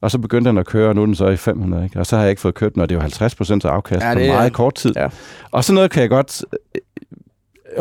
Og 0.00 0.10
så 0.10 0.18
begyndte 0.18 0.48
den 0.50 0.58
at 0.58 0.66
køre, 0.66 0.88
og 0.88 0.94
nu 0.94 1.02
er 1.02 1.06
den 1.06 1.14
så 1.14 1.28
i 1.28 1.36
500, 1.36 1.84
ikke? 1.84 1.98
Og 2.00 2.06
så 2.06 2.16
har 2.16 2.22
jeg 2.22 2.30
ikke 2.30 2.40
fået 2.42 2.54
kørt 2.54 2.74
den, 2.74 2.82
og 2.82 2.88
det 2.88 2.94
er 2.94 2.98
jo 2.98 3.02
50 3.02 3.34
procent 3.34 3.64
afkast 3.64 4.02
Ja, 4.02 4.08
ja, 4.08 4.14
på 4.14 4.20
det 4.20 4.28
er- 4.28 4.32
meget 4.32 4.52
kort 4.52 4.74
tid. 4.74 4.92
Ja. 4.96 5.08
Og 5.50 5.64
sådan 5.64 5.74
noget 5.74 5.90
kan 5.90 6.00
jeg 6.02 6.10
godt... 6.10 6.44
øh, 6.74 6.80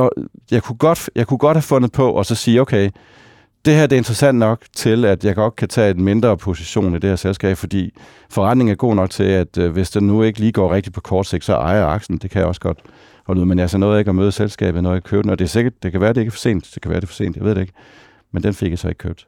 Og 0.04 0.12
jeg 0.52 0.64
kunne 0.64 0.78
godt, 0.78 1.10
jeg 1.16 1.28
kunne 1.28 1.38
godt 1.38 1.58
have 1.58 1.62
fundet 1.62 1.92
på, 1.92 2.12
og 2.12 2.26
så 2.26 2.36
sige, 2.36 2.62
okay, 2.62 2.90
det 3.66 3.74
her 3.74 3.88
det 3.88 3.96
er 3.96 3.98
interessant 3.98 4.38
nok 4.40 4.62
til, 4.76 5.06
at 5.06 5.24
jeg 5.26 5.36
godt 5.36 5.56
kan 5.56 5.68
tage 5.68 5.92
en 5.92 6.04
mindre 6.04 6.38
position 6.38 6.96
i 6.96 7.00
det 7.00 7.10
her 7.10 7.16
selskab, 7.16 7.58
fordi 7.58 7.94
forretningen 8.30 8.72
er 8.72 8.76
god 8.76 8.96
nok 8.96 9.10
til, 9.10 9.24
at 9.24 9.58
øh, 9.58 9.72
hvis 9.72 9.90
det 9.90 10.04
nu 10.04 10.24
ikke 10.24 10.40
lige 10.40 10.52
går 10.52 10.74
rigtigt 10.74 10.94
på 10.94 11.02
kort 11.02 11.28
sigt, 11.28 11.46
så 11.46 11.54
ejer 11.54 11.86
aktien. 11.86 12.18
Det 12.18 12.32
kan 12.32 12.40
jeg 12.40 12.48
også 12.48 12.62
godt 12.62 12.80
holde 13.26 13.42
ud. 13.42 13.46
Men 13.46 13.60
jeg 13.60 13.70
så 13.70 13.78
noget 13.78 14.00
ikke 14.00 14.10
at 14.10 14.16
møde 14.16 14.32
selskabet, 14.32 14.84
når 14.84 14.94
jeg 14.94 15.04
køber 15.04 15.22
den. 15.22 15.32
Og 15.32 15.40
det 15.40 15.46
er 15.46 15.50
sikkert, 15.50 15.74
det 15.84 15.92
kan 15.92 16.02
være, 16.02 16.14
det 16.14 16.22
ikke 16.22 16.30
er 16.30 16.32
for 16.32 16.38
sent. 16.40 16.72
Det 16.74 16.82
kan 16.82 16.92
være, 16.92 17.00
det 17.00 17.06
er 17.06 17.08
for 17.08 17.16
sent. 17.16 17.36
Jeg 17.36 17.44
ved 17.46 17.56
det 17.56 17.62
ikke. 17.62 17.74
Men 18.32 18.44
den 18.44 18.54
fik 18.54 18.70
jeg 18.72 18.80
så 18.80 18.88
ikke 18.88 18.98
købt. 18.98 19.28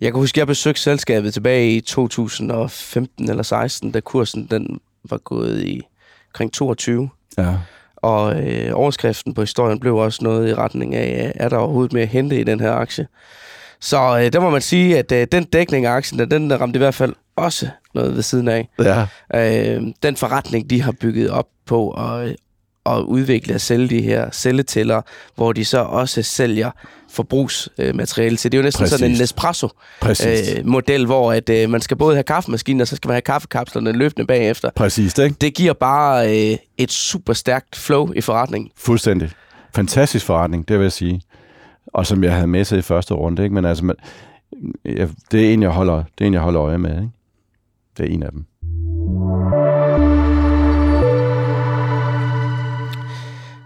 Jeg 0.00 0.12
kan 0.12 0.20
huske, 0.20 0.36
at 0.36 0.38
jeg 0.38 0.46
besøgte 0.46 0.80
selskabet 0.80 1.34
tilbage 1.34 1.70
i 1.70 1.80
2015 1.80 3.30
eller 3.30 3.42
16, 3.42 3.90
da 3.90 4.00
kursen 4.00 4.46
den 4.50 4.80
var 5.04 5.18
gået 5.18 5.62
i 5.62 5.82
omkring 6.28 6.52
22. 6.52 7.10
Ja. 7.38 7.54
Og 7.96 8.48
øh, 8.48 8.70
overskriften 8.74 9.34
på 9.34 9.40
historien 9.40 9.80
blev 9.80 9.96
også 9.96 10.24
noget 10.24 10.50
i 10.50 10.54
retning 10.54 10.94
af, 10.94 11.32
er 11.34 11.48
der 11.48 11.56
overhovedet 11.56 11.92
mere 11.92 12.02
at 12.02 12.08
hente 12.08 12.40
i 12.40 12.44
den 12.44 12.60
her 12.60 12.72
aktie? 12.72 13.06
Så 13.80 14.18
øh, 14.18 14.32
der 14.32 14.40
må 14.40 14.50
man 14.50 14.60
sige, 14.60 14.98
at 14.98 15.12
øh, 15.12 15.26
den 15.32 15.44
dækning 15.44 15.86
af 15.86 15.90
aktien, 15.90 16.30
den 16.30 16.60
ramte 16.60 16.76
i 16.76 16.78
hvert 16.78 16.94
fald 16.94 17.14
også 17.36 17.68
noget 17.94 18.14
ved 18.14 18.22
siden 18.22 18.48
af. 18.48 18.68
Ja. 18.78 19.06
Øh, 19.34 19.82
den 20.02 20.16
forretning, 20.16 20.70
de 20.70 20.82
har 20.82 20.92
bygget 20.92 21.30
op 21.30 21.46
på 21.66 21.88
og, 21.90 22.34
og 22.90 23.08
udvikle 23.08 23.54
og 23.54 23.60
sælge 23.60 23.88
de 23.88 24.02
her 24.02 24.30
celletæller, 24.30 25.02
hvor 25.34 25.52
de 25.52 25.64
så 25.64 25.78
også 25.78 26.22
sælger 26.22 26.70
forbrugsmateriale 27.10 28.36
til. 28.36 28.52
Det 28.52 28.58
er 28.58 28.62
jo 28.62 28.64
næsten 28.64 28.82
Præcis. 28.82 28.98
sådan 28.98 29.10
en 29.10 29.18
Nespresso-model, 29.18 30.98
Præcis. 30.98 31.06
hvor 31.06 31.32
at, 31.32 31.48
øh, 31.50 31.70
man 31.70 31.80
skal 31.80 31.96
både 31.96 32.14
have 32.14 32.22
kaffemaskinen, 32.22 32.80
og 32.80 32.88
så 32.88 32.96
skal 32.96 33.08
man 33.08 33.14
have 33.14 33.22
kaffekapslerne 33.22 33.92
løbende 33.92 34.26
bagefter. 34.26 34.70
Præcis, 34.76 35.18
ikke? 35.18 35.36
Det 35.40 35.54
giver 35.54 35.72
bare 35.72 36.28
øh, 36.52 36.56
et 36.78 36.92
super 36.92 37.32
stærkt 37.32 37.76
flow 37.76 38.12
i 38.12 38.20
forretningen. 38.20 38.70
Fuldstændig. 38.76 39.30
Fantastisk 39.74 40.26
forretning, 40.26 40.68
det 40.68 40.78
vil 40.78 40.84
jeg 40.84 40.92
sige. 40.92 41.22
Og 41.86 42.06
som 42.06 42.24
jeg 42.24 42.34
havde 42.34 42.46
med 42.46 42.64
sig 42.64 42.78
i 42.78 42.82
første 42.82 43.14
runde, 43.14 43.42
ikke? 43.42 43.54
Men 43.54 43.64
altså, 43.64 43.84
man, 43.84 43.96
ja, 44.84 45.06
det 45.30 45.48
er 45.48 45.52
en, 45.52 45.62
jeg 45.62 45.70
holder, 45.70 45.96
det 46.18 46.24
er 46.24 46.26
en, 46.26 46.34
jeg 46.34 46.42
holder 46.42 46.62
øje 46.62 46.78
med, 46.78 46.90
ikke? 46.90 47.10
Det 47.96 48.06
er 48.06 48.14
en 48.14 48.22
af 48.22 48.30
dem. 48.32 48.44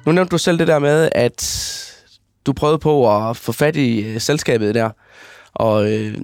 Nu 0.07 0.13
nævnte 0.13 0.31
du 0.31 0.39
selv 0.39 0.59
det 0.59 0.69
der 0.69 0.79
med, 0.79 1.09
at 1.13 1.43
du 2.47 2.53
prøvede 2.53 2.79
på 2.79 3.17
at 3.29 3.37
få 3.37 3.53
fat 3.53 3.77
i 3.77 4.01
øh, 4.01 4.21
selskabet 4.21 4.75
der. 4.75 4.91
Og 5.55 5.93
øh, 5.93 6.15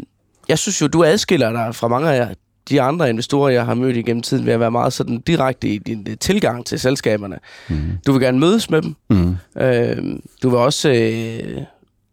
jeg 0.49 0.59
synes 0.59 0.83
jo, 0.83 0.87
du 0.87 1.05
adskiller 1.05 1.53
dig 1.53 1.75
fra 1.75 1.89
mange 1.89 2.11
af 2.11 2.37
de 2.69 2.81
andre 2.83 3.11
investorer, 3.11 3.49
jeg 3.49 3.65
har 3.65 3.75
mødt 3.75 3.97
igennem 3.97 4.23
tiden, 4.23 4.47
ved 4.47 4.53
at 4.53 4.61
være 4.61 4.71
meget 4.71 4.93
sådan 4.93 5.21
direkte 5.21 5.69
i 5.69 5.79
din 5.79 6.07
øh, 6.11 6.17
tilgang 6.21 6.67
til 6.67 6.81
selskaberne. 6.81 7.39
Mm. 7.69 7.77
Du 8.07 8.13
vil 8.13 8.21
gerne 8.21 8.39
mødes 8.39 8.71
med 8.71 8.83
dem. 8.83 8.95
Mm. 9.11 9.37
Øh, 9.63 9.97
du 10.43 10.49
vil 10.49 10.59
også 10.59 10.89
øh, 10.89 11.63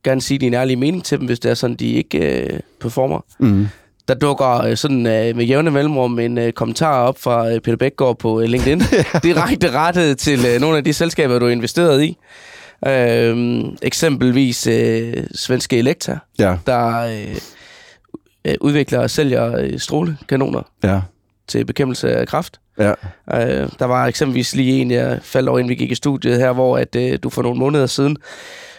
gerne 0.03 0.21
sige 0.21 0.38
din 0.38 0.53
ærlige 0.53 0.77
mening 0.77 1.03
til 1.03 1.17
dem, 1.17 1.25
hvis 1.25 1.39
det 1.39 1.51
er 1.51 1.56
sådan, 1.56 1.75
de 1.75 1.91
ikke 1.91 2.41
øh, 2.43 2.60
performer. 2.80 3.19
Mm. 3.39 3.67
Der 4.08 4.13
dukker 4.13 4.63
øh, 4.63 4.78
sådan 4.78 5.06
øh, 5.06 5.36
med 5.36 5.46
jævne 5.46 5.72
mellemrum 5.72 6.20
en 6.20 6.38
øh, 6.38 6.52
kommentar 6.54 7.02
op 7.02 7.17
fra 7.20 7.50
øh, 7.52 7.62
Peter 7.62 7.78
Bækgaard 7.78 8.17
på 8.20 8.41
øh, 8.41 8.48
LinkedIn. 8.48 8.82
Direkte 9.24 9.72
rettet 9.72 10.17
til 10.17 10.46
øh, 10.46 10.62
nogle 10.62 10.78
af 10.78 10.84
de 10.84 10.93
selskaber, 10.93 11.39
du 11.39 11.46
har 11.46 11.52
investeret 11.52 12.04
i. 12.04 12.17
Øh, 12.88 13.63
eksempelvis 13.82 14.67
øh, 14.67 15.13
Svenske 15.36 15.78
Elektra, 15.78 16.17
Ja, 16.39 16.58
der 16.65 16.98
øh, 16.98 17.36
øh, 18.46 18.56
udvikler 18.62 19.00
og 19.00 19.10
sælger 19.10 19.58
øh, 19.58 19.80
strålekanoner 19.80 20.62
ja, 20.84 21.02
til 21.48 21.65
bekæmpelse 21.65 22.15
af 22.15 22.28
kræft. 22.28 22.60
ja. 22.80 22.89
Øh, 23.34 23.70
der 23.80 23.86
var 23.86 24.06
eksempelvis 24.06 24.56
lige 24.56 24.82
en, 24.82 24.91
jeg 24.91 25.20
faldt 25.22 25.50
over, 25.50 25.60
inden 25.60 25.70
vi 25.70 25.76
gik 25.76 25.91
i 25.91 25.96
studiet 25.96 26.38
her, 26.38 26.52
hvor 26.52 26.78
at, 26.78 26.96
øh, 26.96 27.20
du 27.24 27.30
for 27.30 27.41
nogle 27.41 27.60
måneder 27.60 27.86
siden, 27.86 28.17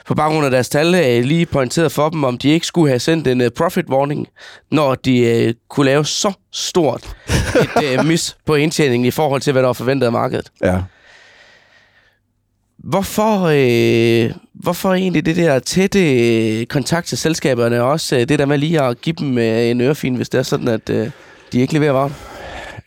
på 0.09 0.14
baggrund 0.14 0.44
af 0.44 0.51
deres 0.51 0.68
tal, 0.68 0.94
øh, 0.94 1.25
lige 1.25 1.47
pointerede 1.47 1.90
for 1.90 2.09
dem, 2.09 2.25
om 2.25 2.38
de 2.38 2.49
ikke 2.49 2.66
skulle 2.66 2.90
have 2.90 2.99
sendt 2.99 3.27
en 3.27 3.40
øh, 3.40 3.51
profit 3.51 3.88
warning, 3.88 4.27
når 4.71 4.94
de 4.94 5.18
øh, 5.18 5.55
kunne 5.68 5.87
lave 5.87 6.05
så 6.05 6.33
stort 6.53 7.16
et 7.61 7.99
øh, 7.99 8.05
mis 8.09 8.37
på 8.47 8.55
indtjeningen 8.55 9.07
i 9.07 9.11
forhold 9.11 9.40
til, 9.40 9.53
hvad 9.53 9.62
der 9.62 9.68
var 9.68 9.73
forventet 9.73 10.07
af 10.07 10.12
markedet. 10.12 10.53
ja. 10.62 10.79
Hvorfor, 12.85 13.42
øh, 13.44 14.35
hvorfor 14.55 14.94
egentlig 14.94 15.27
det 15.27 15.37
der 15.37 15.59
tætte 15.59 16.64
kontakt 16.64 17.07
til 17.07 17.18
selskaberne, 17.18 17.83
og 17.83 17.90
også 17.90 18.16
øh, 18.16 18.29
det 18.29 18.38
der 18.38 18.47
med 18.47 18.59
lige 18.59 18.83
at 18.83 19.01
give 19.01 19.16
dem 19.18 19.38
øh, 19.38 19.71
en 19.71 19.81
ørefin, 19.81 20.14
hvis 20.14 20.29
det 20.29 20.38
er 20.38 20.42
sådan, 20.42 20.68
at 20.68 20.90
øh, 20.90 21.11
de 21.53 21.61
ikke 21.61 21.73
leverer 21.73 21.92
varme? 21.92 22.14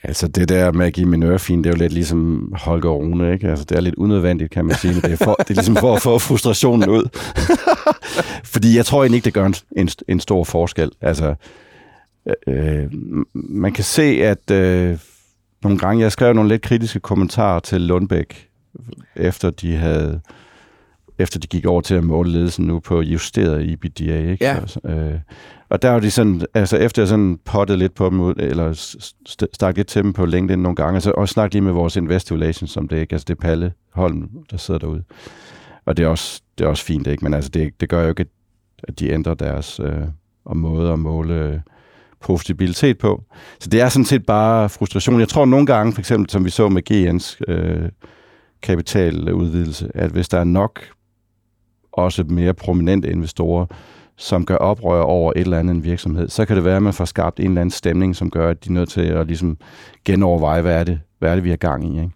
Altså 0.04 0.28
det 0.28 0.50
der 0.50 0.72
med 0.72 0.86
at 0.86 0.94
give 0.94 1.08
min 1.08 1.24
ørefin, 1.24 1.64
det 1.64 1.66
er 1.66 1.74
jo 1.74 1.78
lidt 1.78 1.94
ligesom 1.94 2.54
Holger 2.58 2.90
Rune, 2.90 3.34
ikke? 3.34 3.50
Altså 3.50 3.66
det 3.66 3.78
er 3.78 3.82
lidt 3.82 3.96
unødvendigt, 3.96 4.52
kan 4.52 4.66
man 4.66 4.76
sige. 4.76 4.94
men 4.94 5.02
Det 5.02 5.12
er, 5.12 5.26
for, 5.26 5.36
det 5.40 5.50
er 5.50 5.54
ligesom 5.54 5.76
for 5.76 5.96
at 5.96 6.02
få 6.02 6.20
frustrationen 6.20 6.90
ud. 6.90 7.10
Fordi 8.54 8.78
jeg 8.78 8.86
tror 8.86 9.04
egentlig 9.04 9.18
ikke, 9.18 9.26
det 9.26 9.34
gør 9.34 9.46
en, 9.46 9.56
en, 9.78 9.90
en 10.08 10.20
stor 10.20 10.44
forskel. 10.44 10.92
Altså, 11.02 11.36
øh, 12.48 12.84
man 13.34 13.74
kan 13.74 13.84
se, 13.84 14.04
at 14.04 14.52
øh, 14.52 14.98
nogle 15.64 15.78
gange, 15.78 16.04
jeg 16.04 16.12
skrev 16.12 16.34
nogle 16.34 16.50
lidt 16.50 16.62
kritiske 16.62 17.00
kommentarer 17.00 17.60
til 17.60 17.82
Lundbæk, 17.82 18.48
efter 19.16 19.50
de 19.50 19.76
havde 19.76 20.22
efter 21.20 21.40
de 21.40 21.48
gik 21.48 21.66
over 21.66 21.82
til 21.82 21.96
at 21.96 22.04
måle 22.04 22.32
ledelsen 22.32 22.66
nu 22.66 22.80
på 22.80 23.02
justeret 23.02 23.72
EBITDA, 23.74 24.32
ikke? 24.32 24.46
Ja. 24.46 24.58
Så, 24.66 24.80
øh, 24.86 25.20
og 25.72 25.82
der 25.82 25.90
var 25.90 26.00
de 26.00 26.12
sådan, 26.12 26.42
altså 26.54 26.78
efter 26.78 27.02
jeg 27.02 27.08
sådan 27.08 27.40
pottede 27.46 27.80
lidt 27.80 27.94
på 27.94 28.10
dem 28.10 28.20
ud, 28.20 28.34
eller 28.38 28.74
st- 28.74 29.46
stak 29.54 29.78
lidt 29.78 29.88
til 29.88 30.04
dem 30.04 30.14
på 30.14 30.26
LinkedIn 30.26 30.60
nogle 30.60 30.76
gange, 30.76 30.96
altså 30.96 31.12
også 31.12 31.34
snakkede 31.34 31.54
lige 31.54 31.64
med 31.64 31.72
vores 31.72 31.96
investor 31.96 32.36
relations 32.36 32.72
som 32.72 32.88
det, 32.88 33.00
ikke? 33.00 33.14
Altså 33.14 33.26
det 33.28 33.34
er 33.34 33.42
Palle 33.42 33.74
Holm, 33.94 34.30
der 34.52 34.58
sidder 34.58 34.80
derude. 34.80 35.04
Og 35.86 35.98
det 35.98 36.04
er 36.04 36.08
også, 36.08 36.42
det 36.58 36.64
er 36.64 36.70
også 36.70 36.86
fint, 36.86 37.08
ikke? 37.08 37.24
Men 37.24 37.34
altså 37.34 37.50
det, 37.50 37.82
det 37.82 37.90
gør 37.90 38.04
jo 38.04 38.10
ikke, 38.10 38.26
at 38.84 39.00
de 39.00 39.10
ændrer 39.10 39.34
deres 39.34 39.80
øh, 39.80 40.02
og 40.46 40.58
måde 40.58 40.92
at 40.92 41.00
måle 41.00 41.34
øh, 41.34 41.60
profitabilitet 42.22 42.98
på. 42.98 43.24
Så 43.60 43.70
det 43.70 43.82
er 43.82 43.90
sådan 43.90 44.06
set 44.06 44.26
bare 44.26 44.70
frustration. 44.70 45.20
Jeg 45.20 45.30
tror 45.30 45.46
nogle 45.46 45.66
gange, 45.66 45.94
for 45.94 46.00
eksempel 46.00 46.30
som 46.30 46.46
vi 46.46 46.50
så 46.50 46.70
med 46.70 46.92
GN's 46.92 47.54
øh, 47.54 47.90
kapitaludvidelse, 48.62 49.92
at 49.96 50.12
hvis 50.12 50.30
der 50.30 50.40
er 50.40 50.44
nok 50.44 50.80
også 51.92 52.24
mere 52.24 52.54
prominente 52.54 53.12
investorer, 53.12 53.66
som 54.22 54.46
gør 54.46 54.56
oprør 54.56 55.02
over 55.02 55.34
et 55.36 55.42
eller 55.42 55.60
andet 55.60 55.76
en 55.76 55.84
virksomhed, 55.84 56.30
så 56.30 56.46
kan 56.46 56.56
det 56.56 56.66
være, 56.66 56.76
at 56.76 56.84
man 56.84 56.94
får 56.94 57.06
skabt 57.06 57.40
en 57.40 57.46
eller 57.46 57.62
anden 57.62 57.72
stemning, 57.72 58.16
som 58.16 58.30
gør, 58.30 58.50
at 58.50 58.66
de 58.66 58.70
er 58.70 58.74
nødt 58.74 58.90
til 58.90 59.02
at 59.02 59.28
ligesom 59.28 59.58
genoverveje, 60.06 60.62
hvad 60.62 60.80
er 60.80 60.84
det, 60.84 61.00
hvad 61.20 61.32
er 61.32 61.36
det 61.36 61.44
vi 61.44 61.50
har 61.50 61.58
gang 61.58 61.96
i. 61.96 62.02
Ikke? 62.02 62.12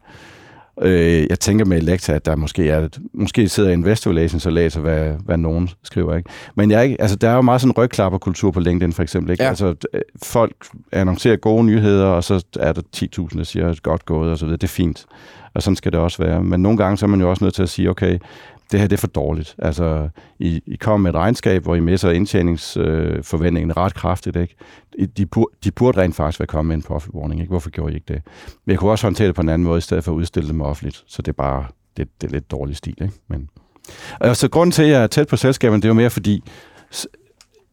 Øh, 0.82 1.28
jeg 1.30 1.39
tænker 1.39 1.65
med 1.65 1.78
Elektra, 1.78 2.13
at 2.13 2.26
der 2.26 2.36
måske 2.36 2.70
er, 2.70 2.88
måske 3.13 3.50
sidder 3.50 3.72
Investor 3.72 4.12
Relations 4.12 4.46
og 4.46 4.54
læser, 4.54 4.82
hvad, 4.82 5.12
hvad 5.26 5.38
nogen 5.38 5.70
skriver. 5.84 6.15
Ikke? 6.15 6.30
Men 6.56 6.72
jeg 6.72 6.84
ikke, 6.84 7.02
altså, 7.02 7.15
der 7.15 7.30
er 7.30 7.36
jo 7.36 7.41
meget 7.41 7.62
sådan 7.62 7.78
rygklapperkultur 7.78 8.52
på 8.52 8.60
LinkedIn 8.60 8.94
for 8.94 9.04
eksempel. 9.04 9.32
Ikke? 9.32 9.44
Ja. 9.44 9.50
Altså, 9.50 9.76
øh, 9.94 10.02
folk 10.24 10.56
annoncerer 10.91 11.36
gode 11.36 11.63
nyheder, 11.63 12.06
og 12.06 12.24
så 12.24 12.46
er 12.60 12.74
der 12.74 12.82
10.000, 12.98 13.38
der 13.38 13.44
siger, 13.44 13.70
at 13.70 13.84
godt 13.84 14.06
gået 14.06 14.32
og 14.32 14.38
så 14.38 14.46
videre. 14.46 14.58
Det 14.58 14.63
er 14.63 14.68
fint. 14.68 15.06
Og 15.54 15.63
sådan 15.63 15.76
skal 15.76 15.91
det 15.91 16.00
også 16.00 16.24
være. 16.24 16.44
Men 16.44 16.62
nogle 16.62 16.78
gange 16.78 16.98
så 16.98 17.06
er 17.06 17.08
man 17.08 17.22
jo 17.22 17.30
også 17.30 17.44
nødt 17.44 17.54
til 17.54 17.63
at 17.63 17.70
sige, 17.70 17.89
okay, 17.89 18.20
det 18.71 18.80
her 18.80 18.88
det 18.88 18.95
er 18.95 18.99
for 18.99 19.08
dårligt. 19.08 19.56
Altså, 19.58 20.10
I, 20.39 20.62
I 20.65 20.75
kommer 20.75 20.97
med 20.97 21.10
et 21.12 21.15
regnskab, 21.15 21.63
hvor 21.63 21.75
I 21.75 21.80
misser 21.80 22.12
indtjeningsforventningen 22.12 23.69
øh, 23.69 23.78
ret 23.78 23.93
kraftigt. 23.93 24.36
Ikke? 24.36 24.56
De, 25.17 25.28
de 25.63 25.71
burde 25.71 26.01
rent 26.01 26.15
faktisk 26.15 26.39
være 26.39 26.47
kommet 26.47 26.67
med 26.67 26.75
en 26.75 26.82
profit 26.82 27.13
warning. 27.13 27.41
Ikke? 27.41 27.49
Hvorfor 27.49 27.69
gjorde 27.69 27.93
I 27.93 27.95
ikke 27.95 28.13
det? 28.13 28.21
Men 28.65 28.71
jeg 28.71 28.80
kunne 28.80 28.91
også 28.91 29.06
håndtere 29.06 29.28
det 29.28 29.36
på 29.36 29.41
en 29.41 29.49
anden 29.49 29.65
måde, 29.65 29.78
i 29.78 29.82
stedet 29.82 30.04
for 30.04 30.12
at 30.12 30.15
udstille 30.15 30.49
dem 30.49 30.62
offentligt. 30.62 31.04
Så 31.08 31.21
det 31.21 31.28
er 31.28 31.34
bare 31.34 31.65
det, 31.97 32.08
det 32.21 32.28
er 32.28 32.32
lidt 32.32 32.51
dårlig 32.51 32.75
stil. 32.75 32.95
Ikke? 33.01 33.13
Men, 33.28 33.49
og 34.19 34.36
så 34.36 34.49
grunden 34.49 34.71
til, 34.71 34.84
at 34.84 34.89
jeg 34.89 35.04
er 35.04 35.08
tæt 35.08 35.28
på 35.28 35.36
selskaberne, 35.36 35.82
det 35.82 35.86
er 35.86 35.89
jo 35.89 35.93
mere 35.93 36.10
fordi, 36.10 36.43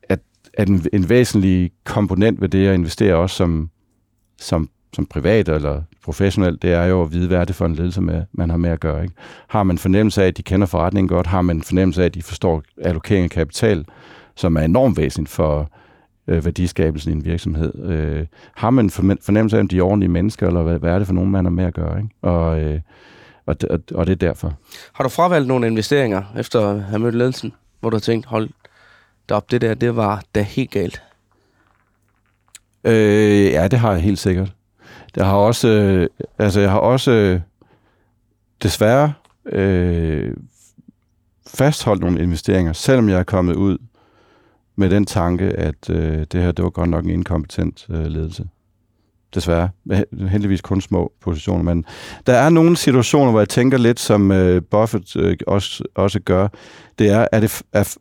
at, 0.08 0.20
at 0.54 0.68
en, 0.68 0.86
en 0.92 1.08
væsentlig 1.08 1.70
komponent 1.84 2.40
ved 2.40 2.48
det 2.48 2.68
at 2.68 2.74
investere 2.74 3.14
også 3.14 3.36
som, 3.36 3.70
som, 4.38 4.68
som 4.94 5.06
privat 5.06 5.48
eller 5.48 5.82
professionelt, 6.04 6.62
det 6.62 6.72
er 6.72 6.84
jo 6.84 7.02
at 7.02 7.12
vide, 7.12 7.28
hvad 7.28 7.38
er 7.38 7.44
det 7.44 7.54
for 7.54 7.66
en 7.66 7.74
ledelse, 7.74 8.00
med, 8.00 8.22
man 8.32 8.50
har 8.50 8.56
med 8.56 8.70
at 8.70 8.80
gøre. 8.80 9.02
Ikke? 9.02 9.14
Har 9.48 9.62
man 9.62 9.78
fornemmelse 9.78 10.22
af, 10.22 10.26
at 10.26 10.36
de 10.36 10.42
kender 10.42 10.66
forretningen 10.66 11.08
godt? 11.08 11.26
Har 11.26 11.42
man 11.42 11.62
fornemmelse 11.62 12.02
af, 12.02 12.06
at 12.06 12.14
de 12.14 12.22
forstår 12.22 12.62
allokering 12.82 13.24
af 13.24 13.30
kapital, 13.30 13.84
som 14.34 14.56
er 14.56 14.60
enormt 14.60 14.96
væsentligt 14.96 15.30
for 15.30 15.70
øh, 16.28 16.44
værdiskabelsen 16.44 17.12
i 17.12 17.14
en 17.16 17.24
virksomhed? 17.24 17.90
Øh, 17.90 18.26
har 18.54 18.70
man 18.70 18.90
fornem- 18.90 19.24
fornemmelse 19.24 19.56
af, 19.58 19.62
at 19.62 19.70
de 19.70 19.78
er 19.78 19.82
ordentlige 19.82 20.10
mennesker, 20.10 20.46
eller 20.46 20.62
hvad, 20.62 20.78
hvad 20.78 20.92
er 20.92 20.98
det 20.98 21.06
for 21.06 21.14
nogen, 21.14 21.30
man 21.30 21.44
har 21.44 21.50
med 21.50 21.64
at 21.64 21.74
gøre? 21.74 21.98
Ikke? 21.98 22.10
Og, 22.22 22.60
øh, 22.60 22.80
og, 23.46 23.60
det, 23.60 23.68
og, 23.68 23.80
og 23.94 24.06
det 24.06 24.12
er 24.12 24.16
derfor. 24.16 24.54
Har 24.92 25.04
du 25.04 25.10
fravalgt 25.10 25.48
nogle 25.48 25.66
investeringer 25.66 26.22
efter 26.38 26.60
at 26.68 26.82
have 26.82 26.98
mødt 26.98 27.14
ledelsen, 27.14 27.52
hvor 27.80 27.90
du 27.90 27.96
har 27.96 28.00
tænkt, 28.00 28.26
hold 28.26 28.50
da 29.28 29.34
op, 29.34 29.50
det 29.50 29.60
der, 29.60 29.74
det 29.74 29.96
var 29.96 30.22
da 30.34 30.42
helt 30.42 30.70
galt? 30.70 31.02
Øh, 32.84 33.44
ja, 33.44 33.68
det 33.68 33.78
har 33.78 33.92
jeg 33.92 34.00
helt 34.00 34.18
sikkert. 34.18 34.52
Jeg 35.16 35.26
har 35.26 35.36
også, 35.36 35.68
øh, 35.68 36.08
altså 36.38 36.60
jeg 36.60 36.70
har 36.70 36.78
også 36.78 37.10
øh, 37.10 37.40
desværre 38.62 39.12
øh, 39.46 40.36
fastholdt 41.46 42.00
nogle 42.00 42.22
investeringer, 42.22 42.72
selvom 42.72 43.08
jeg 43.08 43.18
er 43.18 43.22
kommet 43.22 43.56
ud 43.56 43.78
med 44.76 44.90
den 44.90 45.06
tanke, 45.06 45.44
at 45.44 45.90
øh, 45.90 46.26
det 46.32 46.42
her 46.42 46.52
det 46.52 46.62
var 46.62 46.70
godt 46.70 46.90
nok 46.90 47.04
en 47.04 47.10
inkompetent 47.10 47.86
øh, 47.90 48.06
ledelse. 48.06 48.48
Desværre. 49.34 49.68
Heldigvis 50.28 50.60
kun 50.60 50.80
små 50.80 51.12
positioner, 51.20 51.62
men 51.62 51.84
der 52.26 52.32
er 52.32 52.50
nogle 52.50 52.76
situationer, 52.76 53.30
hvor 53.30 53.40
jeg 53.40 53.48
tænker 53.48 53.78
lidt, 53.78 54.00
som 54.00 54.32
øh, 54.32 54.62
Buffett 54.70 55.16
øh, 55.16 55.36
også, 55.46 55.84
også 55.94 56.20
gør, 56.20 56.48
det 56.98 57.10
er, 57.10 57.26
er 57.32 57.40
det, 57.40 57.62
er, 57.72 57.96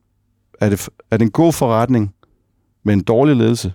er 0.61 0.69
det, 0.69 0.89
er 1.11 1.17
det 1.17 1.25
en 1.25 1.31
god 1.31 1.53
forretning 1.53 2.13
med 2.83 2.93
en 2.93 3.03
dårlig 3.03 3.35
ledelse? 3.35 3.73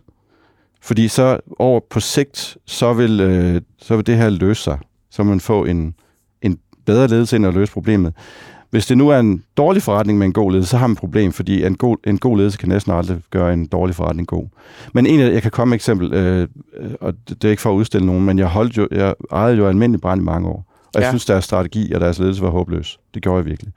Fordi 0.83 1.09
så 1.09 1.41
over 1.59 1.81
på 1.91 2.01
sigt, 2.01 2.57
så 2.67 2.93
vil, 2.93 3.21
øh, 3.21 3.61
så 3.79 3.97
vil 3.97 4.07
det 4.07 4.17
her 4.17 4.31
løse 4.31 4.63
sig. 4.63 4.79
Så 5.11 5.23
man 5.23 5.41
få 5.41 5.65
en, 5.65 5.95
en 6.43 6.59
bedre 6.87 7.09
ledelse 7.09 7.37
ind 7.37 7.47
at 7.47 7.55
løse 7.55 7.73
problemet. 7.73 8.15
Hvis 8.71 8.87
det 8.87 8.99
nu 8.99 9.09
er 9.09 9.19
en 9.19 9.43
dårlig 9.57 9.83
forretning 9.83 10.19
med 10.19 10.27
en 10.27 10.33
god 10.33 10.53
ledelse, 10.53 10.71
så 10.71 10.77
har 10.77 10.87
man 10.87 10.93
et 10.93 10.99
problem, 10.99 11.33
fordi 11.33 11.65
en 11.65 11.77
god, 11.77 11.97
en 12.07 12.19
god 12.19 12.37
ledelse 12.37 12.59
kan 12.59 12.69
næsten 12.69 12.93
aldrig 12.93 13.19
gøre 13.31 13.53
en 13.53 13.67
dårlig 13.67 13.95
forretning 13.95 14.29
god. 14.29 14.45
Men 14.93 15.07
en, 15.07 15.21
jeg 15.21 15.43
kan 15.43 15.51
komme 15.51 15.71
med 15.71 15.77
et 15.77 15.81
eksempel, 15.81 16.13
øh, 16.13 16.49
og 17.01 17.15
det 17.29 17.45
er 17.45 17.51
ikke 17.51 17.63
for 17.63 17.71
at 17.71 17.75
udstille 17.75 18.07
nogen, 18.07 18.25
men 18.25 18.39
jeg, 18.39 18.47
holdt 18.47 18.77
jo, 18.77 18.89
jeg 18.91 19.15
ejede 19.33 19.57
jo 19.57 19.69
almindelig 19.69 20.01
brand 20.01 20.21
i 20.21 20.25
mange 20.25 20.49
år. 20.49 20.65
Og 20.95 21.01
jeg 21.01 21.03
ja. 21.03 21.11
synes, 21.11 21.25
deres 21.25 21.45
strategi 21.45 21.93
og 21.93 22.01
deres 22.01 22.19
ledelse 22.19 22.43
var 22.43 22.51
håbløs. 22.51 22.99
Det 23.15 23.23
gjorde 23.23 23.37
jeg 23.37 23.47
virkelig. 23.47 23.73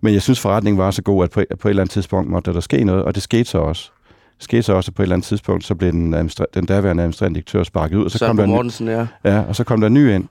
Men 0.00 0.14
jeg 0.14 0.22
synes, 0.22 0.40
forretningen 0.40 0.78
var 0.78 0.90
så 0.90 1.02
god, 1.02 1.24
at 1.24 1.30
på, 1.30 1.44
på 1.60 1.68
et 1.68 1.70
eller 1.70 1.82
andet 1.82 1.92
tidspunkt 1.92 2.30
måtte 2.30 2.52
der 2.52 2.60
ske 2.60 2.84
noget, 2.84 3.04
og 3.04 3.14
det 3.14 3.22
skete 3.22 3.44
så 3.44 3.58
også. 3.58 3.90
Skete 4.42 4.62
så 4.62 4.72
også, 4.72 4.92
på 4.92 5.02
et 5.02 5.04
eller 5.04 5.16
andet 5.16 5.26
tidspunkt, 5.26 5.64
så 5.64 5.74
blev 5.74 5.92
den, 5.92 6.30
den 6.54 6.66
daværende 6.66 7.02
administrerende 7.02 7.34
direktør 7.34 7.62
sparket 7.62 7.96
ud, 7.96 8.04
og 8.04 8.10
så, 8.10 8.18
så 8.18 8.26
kom 8.26 8.36
der 8.36 8.46
Mortensen, 8.46 8.88
ja. 8.88 9.06
ja. 9.24 9.40
og 9.40 9.56
så 9.56 9.64
kom 9.64 9.80
der 9.80 9.86
en 9.86 9.94
ny 9.94 10.14
ind. 10.14 10.28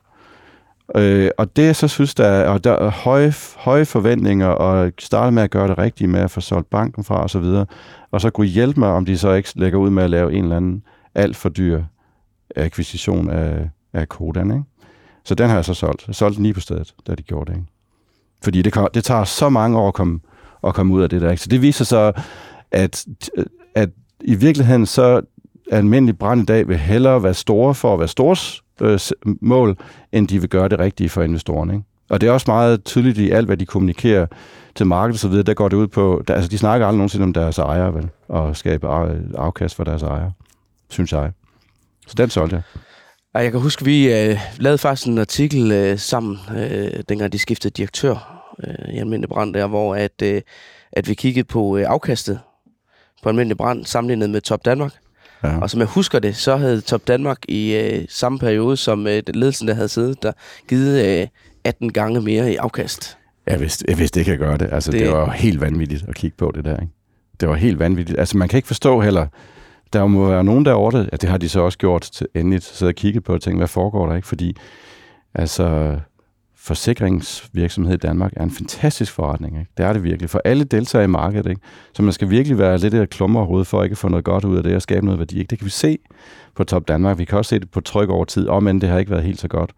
Øh, 0.96 1.30
og 1.38 1.56
det, 1.56 1.76
så 1.76 1.88
synes 1.88 2.16
der, 2.16 2.48
og 2.48 2.64
der 2.64 2.72
er 2.72 2.90
høje, 2.90 3.34
høje 3.58 3.86
forventninger, 3.86 4.48
og 4.48 4.92
starte 5.00 5.32
med 5.32 5.44
at 5.44 5.52
gøre 5.52 5.68
det 5.68 5.78
rigtige 5.78 6.08
med 6.08 6.20
at 6.20 6.32
få 6.32 6.42
solgt 6.42 6.70
banken 6.70 7.04
fra, 7.04 7.24
og 7.24 7.30
så 7.30 7.40
videre. 7.40 7.66
Og 8.12 8.22
så 8.22 8.30
kunne 8.30 8.48
hjælpe 8.48 8.80
mig, 8.80 8.90
om 8.90 9.06
de 9.06 9.18
så 9.18 9.34
ikke 9.34 9.50
lægger 9.56 9.80
ud 9.80 9.90
med 9.90 10.04
at 10.04 10.10
lave 10.10 10.34
en 10.34 10.44
eller 10.44 10.58
anden 10.58 10.84
alt 11.16 11.36
for 11.36 11.50
dyr 11.50 11.84
akquisition 12.56 13.30
af, 13.30 13.70
af 13.94 14.10
Kodan, 14.10 14.52
ikke? 14.52 14.64
Så 15.26 15.36
den 15.36 15.50
har 15.50 15.56
jeg 15.56 15.66
så 15.66 15.74
solgt. 15.74 16.08
Jeg 16.08 16.16
solgte 16.16 16.36
den 16.36 16.44
lige 16.44 16.54
på 16.54 16.60
stedet, 16.60 16.94
da 17.08 17.16
de 17.16 17.24
gjorde 17.24 17.52
det, 17.52 17.58
ikke? 17.58 17.68
Fordi 18.44 18.62
det, 18.62 18.74
det 18.94 19.04
tager 19.04 19.24
så 19.24 19.50
mange 19.50 19.78
år 19.78 19.88
at 19.88 19.94
komme, 19.94 20.20
at 20.64 20.74
komme 20.74 20.94
ud 20.94 21.02
af 21.02 21.10
det 21.10 21.22
der, 21.22 21.32
ikke? 21.32 21.44
Så 21.44 21.50
det 21.50 21.62
viser 21.62 21.86
så, 21.86 22.12
at, 22.72 23.06
at 23.76 23.90
i 24.24 24.36
virkeligheden 24.36 24.86
så 24.86 25.22
almindelig 25.72 26.18
brand 26.18 26.42
i 26.42 26.46
dag 26.46 26.68
vil 26.68 26.78
hellere 26.78 27.24
være 27.24 27.34
store 27.34 27.76
for 27.76 27.94
at 27.94 28.00
være 28.00 28.08
stores 28.08 28.62
øh, 28.82 29.00
mål, 29.42 29.78
end 30.12 30.28
de 30.28 30.40
vil 30.40 30.50
gøre 30.50 30.70
det 30.70 30.80
rigtige 30.80 31.10
for 31.10 31.22
investorerne. 31.22 31.74
Ikke? 31.74 31.86
Og 32.10 32.22
det 32.22 32.28
er 32.28 32.32
også 32.32 32.46
meget 32.48 32.84
tydeligt 32.84 33.18
i 33.18 33.30
alt, 33.30 33.46
hvad 33.46 33.58
de 33.58 33.66
kommunikerer 33.66 34.26
til 34.76 34.86
markedet 34.86 35.20
så 35.20 35.28
videre, 35.28 35.44
der 35.44 35.54
går 35.54 35.70
det 35.70 35.78
ud 35.78 35.88
på, 35.88 36.24
der, 36.28 36.34
altså 36.34 36.50
de 36.50 36.58
snakker 36.58 36.88
aldrig 36.88 36.98
nogensinde 36.98 37.24
om 37.24 37.34
deres 37.34 37.58
ejere, 37.58 37.94
vel, 37.94 38.10
og 38.28 38.58
skabe 38.58 38.88
afkast 39.38 39.76
for 39.76 39.84
deres 39.84 40.04
ejere, 40.04 40.32
synes 40.90 41.12
jeg. 41.12 41.32
Så 42.08 42.14
den 42.18 42.30
solgte 42.30 42.56
jeg. 42.56 42.64
Jeg 43.44 43.52
kan 43.52 43.62
huske, 43.62 43.86
vi 43.86 44.14
øh, 44.14 44.40
lavede 44.58 44.78
faktisk 44.78 45.08
en 45.08 45.18
artikel 45.18 45.72
øh, 45.72 46.00
sammen, 46.00 46.38
øh, 46.58 47.04
dengang 47.10 47.32
de 47.32 47.40
skiftede 47.40 47.74
direktør 47.74 48.44
øh, 48.64 48.94
i 48.94 48.98
Almindelig 48.98 49.30
Brand, 49.30 49.54
der, 49.54 49.68
hvor 49.68 49.96
at, 49.96 50.22
øh, 50.24 50.42
at 50.92 51.08
vi 51.08 51.14
kiggede 51.14 51.48
på 51.48 51.78
øh, 51.78 51.86
afkastet 51.88 52.40
på 53.24 53.30
Almindelig 53.30 53.58
Brand 53.58 53.86
sammenlignet 53.86 54.30
med 54.30 54.42
Top 54.42 54.66
Danmark. 54.66 54.94
Ja. 55.44 55.60
Og 55.62 55.70
som 55.70 55.80
jeg 55.80 55.88
husker 55.88 56.20
det, 56.20 56.36
så 56.36 56.58
havde 56.58 56.82
Top 56.82 57.08
Danmark 57.08 57.38
i 57.48 57.76
øh, 57.76 58.06
samme 58.10 58.40
periode, 58.40 58.78
som 58.78 59.08
øh, 59.08 59.24
ledelsen, 59.28 59.68
der 59.68 59.74
havde 59.74 59.90
siddet 59.90 60.24
der, 60.24 60.32
givet 60.68 61.22
øh, 61.22 61.28
18 61.64 61.94
gange 61.94 62.22
mere 62.22 62.52
i 62.52 62.56
afkast. 62.56 63.18
Jeg 63.48 63.60
vidste, 63.60 63.86
jeg 63.88 64.00
vidste 64.00 64.20
ikke, 64.20 64.32
at 64.32 64.40
gøre 64.40 64.58
det. 64.58 64.70
Altså, 64.72 64.92
det... 64.92 65.00
det 65.00 65.12
var 65.12 65.32
helt 65.32 65.62
vanvittigt 65.62 66.06
at 66.08 66.16
kigge 66.16 66.38
på 66.38 66.52
det 66.56 66.66
der. 66.66 66.80
Ikke? 66.80 66.94
Det 67.40 67.50
var 67.50 67.56
helt 67.56 67.80
vanvittigt. 67.80 68.20
Altså, 68.20 68.38
man 68.38 68.48
kan 68.48 68.58
ikke 68.58 68.68
forstå 68.68 69.02
heller, 69.02 69.28
der 69.94 70.06
må 70.06 70.28
være 70.28 70.44
nogen 70.44 70.66
derovre, 70.66 71.00
det, 71.00 71.10
ja, 71.12 71.18
det 71.18 71.30
har 71.30 71.38
de 71.38 71.50
så 71.50 71.60
også 71.60 71.78
gjort 71.78 72.02
til 72.02 72.28
endeligt, 72.36 72.64
så 72.64 72.88
og 72.88 72.96
kigget 72.96 73.24
på 73.24 73.34
og 73.34 73.42
tænkt, 73.42 73.60
hvad 73.60 73.68
foregår 73.68 74.08
der 74.08 74.16
ikke? 74.16 74.28
Fordi, 74.28 74.56
altså, 75.36 75.96
forsikringsvirksomhed 76.64 77.94
i 77.94 77.98
Danmark 77.98 78.32
er 78.36 78.44
en 78.44 78.52
fantastisk 78.52 79.12
forretning. 79.14 79.60
Ikke? 79.60 79.72
Det 79.78 79.86
er 79.86 79.94
det 79.94 80.04
virkelig. 80.04 80.30
For 80.30 80.42
alle 80.46 80.64
deltager 80.64 81.04
i 81.04 81.08
markedet. 81.08 81.50
Ikke? 81.50 81.62
Så 81.94 82.04
man 82.04 82.14
skal 82.14 82.30
virkelig 82.30 82.58
være 82.58 82.78
lidt 82.78 82.94
af 82.94 83.10
klummerhoved 83.10 83.66
for 83.66 83.80
at 83.80 83.84
ikke 83.84 83.96
få 83.96 84.08
noget 84.08 84.26
godt 84.26 84.46
ud 84.46 84.58
af 84.58 84.64
det 84.64 84.76
og 84.76 84.82
skabe 84.82 85.06
noget 85.06 85.20
værdi. 85.20 85.40
Ikke? 85.40 85.50
Det 85.50 85.58
kan 85.60 85.66
vi 85.66 85.72
se 85.72 85.98
på 86.56 86.64
Top 86.64 86.88
Danmark. 86.88 87.18
Vi 87.18 87.26
kan 87.26 87.38
også 87.38 87.50
se 87.50 87.60
det 87.60 87.72
på 87.72 87.82
tryk 87.82 88.10
over 88.10 88.26
tid, 88.26 88.48
om 88.48 88.68
end 88.68 88.82
det 88.82 88.90
har 88.90 89.00
ikke 89.00 89.12
været 89.12 89.24
helt 89.24 89.40
så 89.40 89.48
godt. 89.48 89.72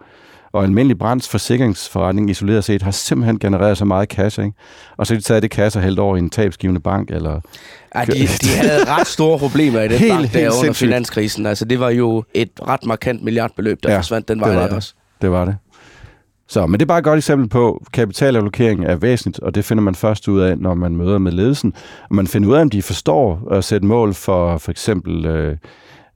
Og 0.52 0.64
almindelig 0.64 0.98
brands 0.98 1.30
forsikringsforretning 1.30 2.30
isoleret 2.30 2.64
set 2.64 2.82
har 2.82 2.92
simpelthen 2.92 3.40
genereret 3.40 3.78
så 3.78 3.86
meget 3.86 4.10
cash, 4.10 4.40
ikke? 4.40 4.54
Og 4.98 5.08
så 5.08 5.14
har 5.14 5.20
de 5.20 5.24
taget 5.24 5.44
det 5.44 5.52
cash 5.52 5.78
og 5.78 5.84
hældt 5.84 6.00
over 6.00 6.16
i 6.16 6.20
en 6.20 6.30
tabsgivende 6.30 6.82
bank, 6.82 7.12
eller... 7.12 7.42
Ja, 7.96 8.06
de, 8.06 8.14
de 8.42 8.48
havde 8.48 8.86
ret 8.86 9.08
store 9.08 9.40
problemer 9.40 9.82
i 9.82 9.88
den 9.88 9.92
helt, 9.98 10.14
bank 10.14 10.22
der 10.34 10.40
helt 10.40 10.48
under 10.48 10.62
sindssygt. 10.62 10.88
finanskrisen. 10.88 11.46
Altså, 11.46 11.66
det 11.66 11.80
var 11.80 11.90
jo 11.90 12.24
et 12.34 12.50
ret 12.68 12.86
markant 12.86 13.24
milliardbeløb, 13.24 13.80
der 13.84 13.92
ja, 13.92 13.98
forsvandt 13.98 14.28
den 14.28 14.40
vej 14.40 14.48
det 14.50 14.56
var 14.56 14.62
der 14.62 14.68
det. 14.70 14.78
også. 14.78 14.94
Det 15.22 15.32
var 15.32 15.46
det. 15.46 15.56
Så, 16.48 16.68
men 16.68 16.74
det 16.74 16.82
er 16.82 16.88
bare 16.88 16.98
et 16.98 17.04
godt 17.04 17.18
eksempel 17.18 17.50
på, 17.50 17.82
at 17.82 17.92
kapitalallokering 17.92 18.86
er 18.86 18.96
væsentligt, 18.96 19.40
og 19.40 19.56
det 19.56 19.66
finder 19.66 19.84
man 19.84 19.96
først 19.96 20.28
ud 20.28 20.42
af, 20.42 20.58
når 20.58 20.74
man 20.74 20.96
møder 20.96 21.18
med 21.18 21.32
ledelsen. 21.32 21.74
Og 22.10 22.16
man 22.16 22.28
finder 22.28 22.50
ud 22.50 22.56
af, 22.56 22.62
om 22.62 22.70
de 22.70 22.82
forstår 22.82 23.48
at 23.52 23.64
sætte 23.64 23.88
mål 23.88 24.14
for 24.14 24.58
for 24.58 24.72
eksempel 24.72 25.26
øh, 25.26 25.58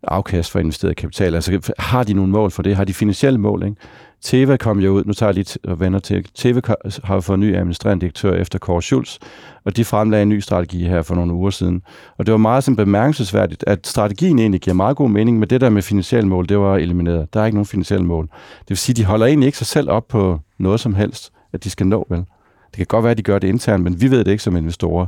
afkast 0.04 0.52
for 0.52 0.60
investeret 0.60 0.96
kapital. 0.96 1.36
Altså 1.36 1.72
har 1.80 2.04
de 2.04 2.14
nogle 2.14 2.32
mål 2.32 2.52
for 2.52 2.64
det? 2.64 2.76
Har 2.76 2.84
de 2.84 2.94
finansielle 2.94 3.40
mål? 3.40 3.64
Ikke? 3.64 3.76
Teva 4.22 4.58
kom 4.58 4.80
jo 4.80 4.92
ud, 4.92 5.04
nu 5.06 5.14
tager 5.14 5.28
jeg 5.28 5.36
lige 5.36 5.58
og 5.64 5.80
vender 5.80 6.00
til, 6.00 6.26
Teva 6.36 6.62
har 7.04 7.20
fået 7.20 7.38
en 7.38 7.42
ny 7.42 7.56
administrerende 7.56 8.02
direktør 8.02 8.34
efter 8.34 8.60
Kåre 8.60 8.82
Schulz, 8.82 9.18
og 9.66 9.78
de 9.78 9.86
fremlagde 9.86 10.22
en 10.22 10.30
ny 10.30 10.40
strategi 10.40 10.88
her 10.88 11.02
for 11.02 11.16
nogle 11.16 11.34
uger 11.34 11.50
siden. 11.50 11.82
Og 12.18 12.26
det 12.26 12.32
var 12.32 12.38
meget 12.38 12.64
sådan 12.64 12.76
bemærkelsesværdigt, 12.76 13.64
at 13.68 13.88
strategien 13.88 14.40
egentlig 14.40 14.62
giver 14.62 14.74
meget 14.74 14.98
god 14.98 15.10
mening, 15.10 15.40
men 15.40 15.50
det 15.50 15.62
der 15.62 15.70
med 15.70 15.82
finansielle 15.82 16.30
mål, 16.30 16.50
det 16.50 16.60
var 16.60 16.76
elimineret. 16.76 17.34
Der 17.34 17.42
er 17.42 17.46
ikke 17.46 17.56
nogen 17.56 17.66
finansielle 17.66 18.06
mål. 18.06 18.26
Det 18.60 18.70
vil 18.70 18.78
sige, 18.78 18.96
de 18.96 19.06
holder 19.06 19.26
egentlig 19.26 19.46
ikke 19.46 19.58
sig 19.58 19.68
selv 19.68 19.90
op 19.90 20.08
på 20.08 20.40
noget 20.60 20.80
som 20.80 20.96
helst, 20.96 21.32
at 21.54 21.64
de 21.64 21.70
skal 21.70 21.88
nå, 21.88 22.08
vel? 22.10 22.20
Det 22.20 22.78
kan 22.78 22.86
godt 22.86 23.04
være, 23.04 23.12
at 23.12 23.18
de 23.18 23.24
gør 23.24 23.40
det 23.40 23.48
internt, 23.48 23.84
men 23.84 24.02
vi 24.02 24.12
ved 24.12 24.24
det 24.24 24.32
ikke 24.32 24.44
som 24.44 24.56
investorer. 24.56 25.06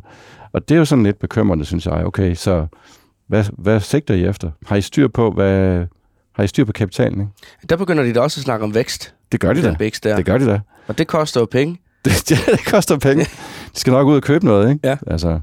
Og 0.54 0.70
det 0.70 0.76
er 0.76 0.80
jo 0.80 0.86
sådan 0.86 1.04
lidt 1.04 1.20
bekymrende, 1.20 1.66
synes 1.66 1.86
jeg. 1.86 2.06
Okay, 2.06 2.36
så 2.36 2.68
hvad, 3.28 3.46
hvad 3.58 3.80
sigter 3.80 4.14
I 4.14 4.26
efter? 4.26 4.52
Har 4.66 4.76
I 4.76 4.82
styr 4.82 5.08
på, 5.08 5.32
hvad, 5.32 5.86
har 6.40 6.44
I 6.44 6.48
styr 6.48 6.66
på 6.66 6.72
kapitalen, 6.72 7.22
ikke? 7.22 7.32
Der 7.70 7.76
begynder 7.76 8.04
de 8.04 8.14
da 8.14 8.20
også 8.20 8.40
at 8.40 8.44
snakke 8.44 8.64
om 8.64 8.76
vækst. 8.76 9.14
Det 9.32 9.40
gør 9.40 9.54
de 9.54 9.64
da. 9.64 9.76
Vækst 9.80 10.04
der. 10.04 10.16
Det 10.16 10.26
gør 10.26 10.38
de 10.38 10.46
da. 10.46 10.60
Og 10.88 10.98
det 10.98 11.08
koster 11.08 11.40
jo 11.40 11.46
penge. 11.46 11.78
Det, 12.06 12.30
det 12.30 12.66
koster 12.66 12.98
penge. 12.98 13.24
De 13.76 13.80
skal 13.80 13.94
nok 13.94 14.08
ud 14.08 14.16
og 14.16 14.22
købe 14.22 14.46
noget, 14.46 14.70
ikke? 14.70 14.88
Ja. 14.88 14.98
Altså, 15.08 15.40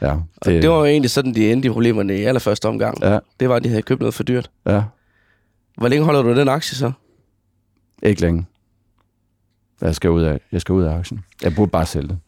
ja 0.00 0.06
det... 0.06 0.22
Og 0.40 0.52
det 0.52 0.70
var 0.70 0.76
jo 0.76 0.84
egentlig 0.84 1.10
sådan, 1.10 1.34
de 1.34 1.52
endte 1.52 1.66
i 1.66 1.70
problemerne 1.70 2.18
i 2.18 2.24
allerførste 2.24 2.66
omgang. 2.66 3.02
Ja. 3.02 3.18
Det 3.40 3.48
var, 3.48 3.56
at 3.56 3.64
de 3.64 3.68
havde 3.68 3.82
købt 3.82 4.00
noget 4.00 4.14
for 4.14 4.22
dyrt. 4.22 4.50
Ja. 4.66 4.82
Hvor 5.76 5.88
længe 5.88 6.04
holder 6.04 6.22
du 6.22 6.36
den 6.36 6.48
aktie 6.48 6.76
så? 6.76 6.92
Ikke 8.02 8.20
længe. 8.20 8.46
Jeg 9.80 9.94
skal 9.94 10.10
ud 10.10 10.22
af, 10.22 10.40
jeg 10.52 10.60
skal 10.60 10.72
ud 10.72 10.82
af 10.82 10.98
aktien. 10.98 11.24
Jeg 11.42 11.54
burde 11.54 11.70
bare 11.70 11.86
sælge 11.86 12.08
det. 12.08 12.18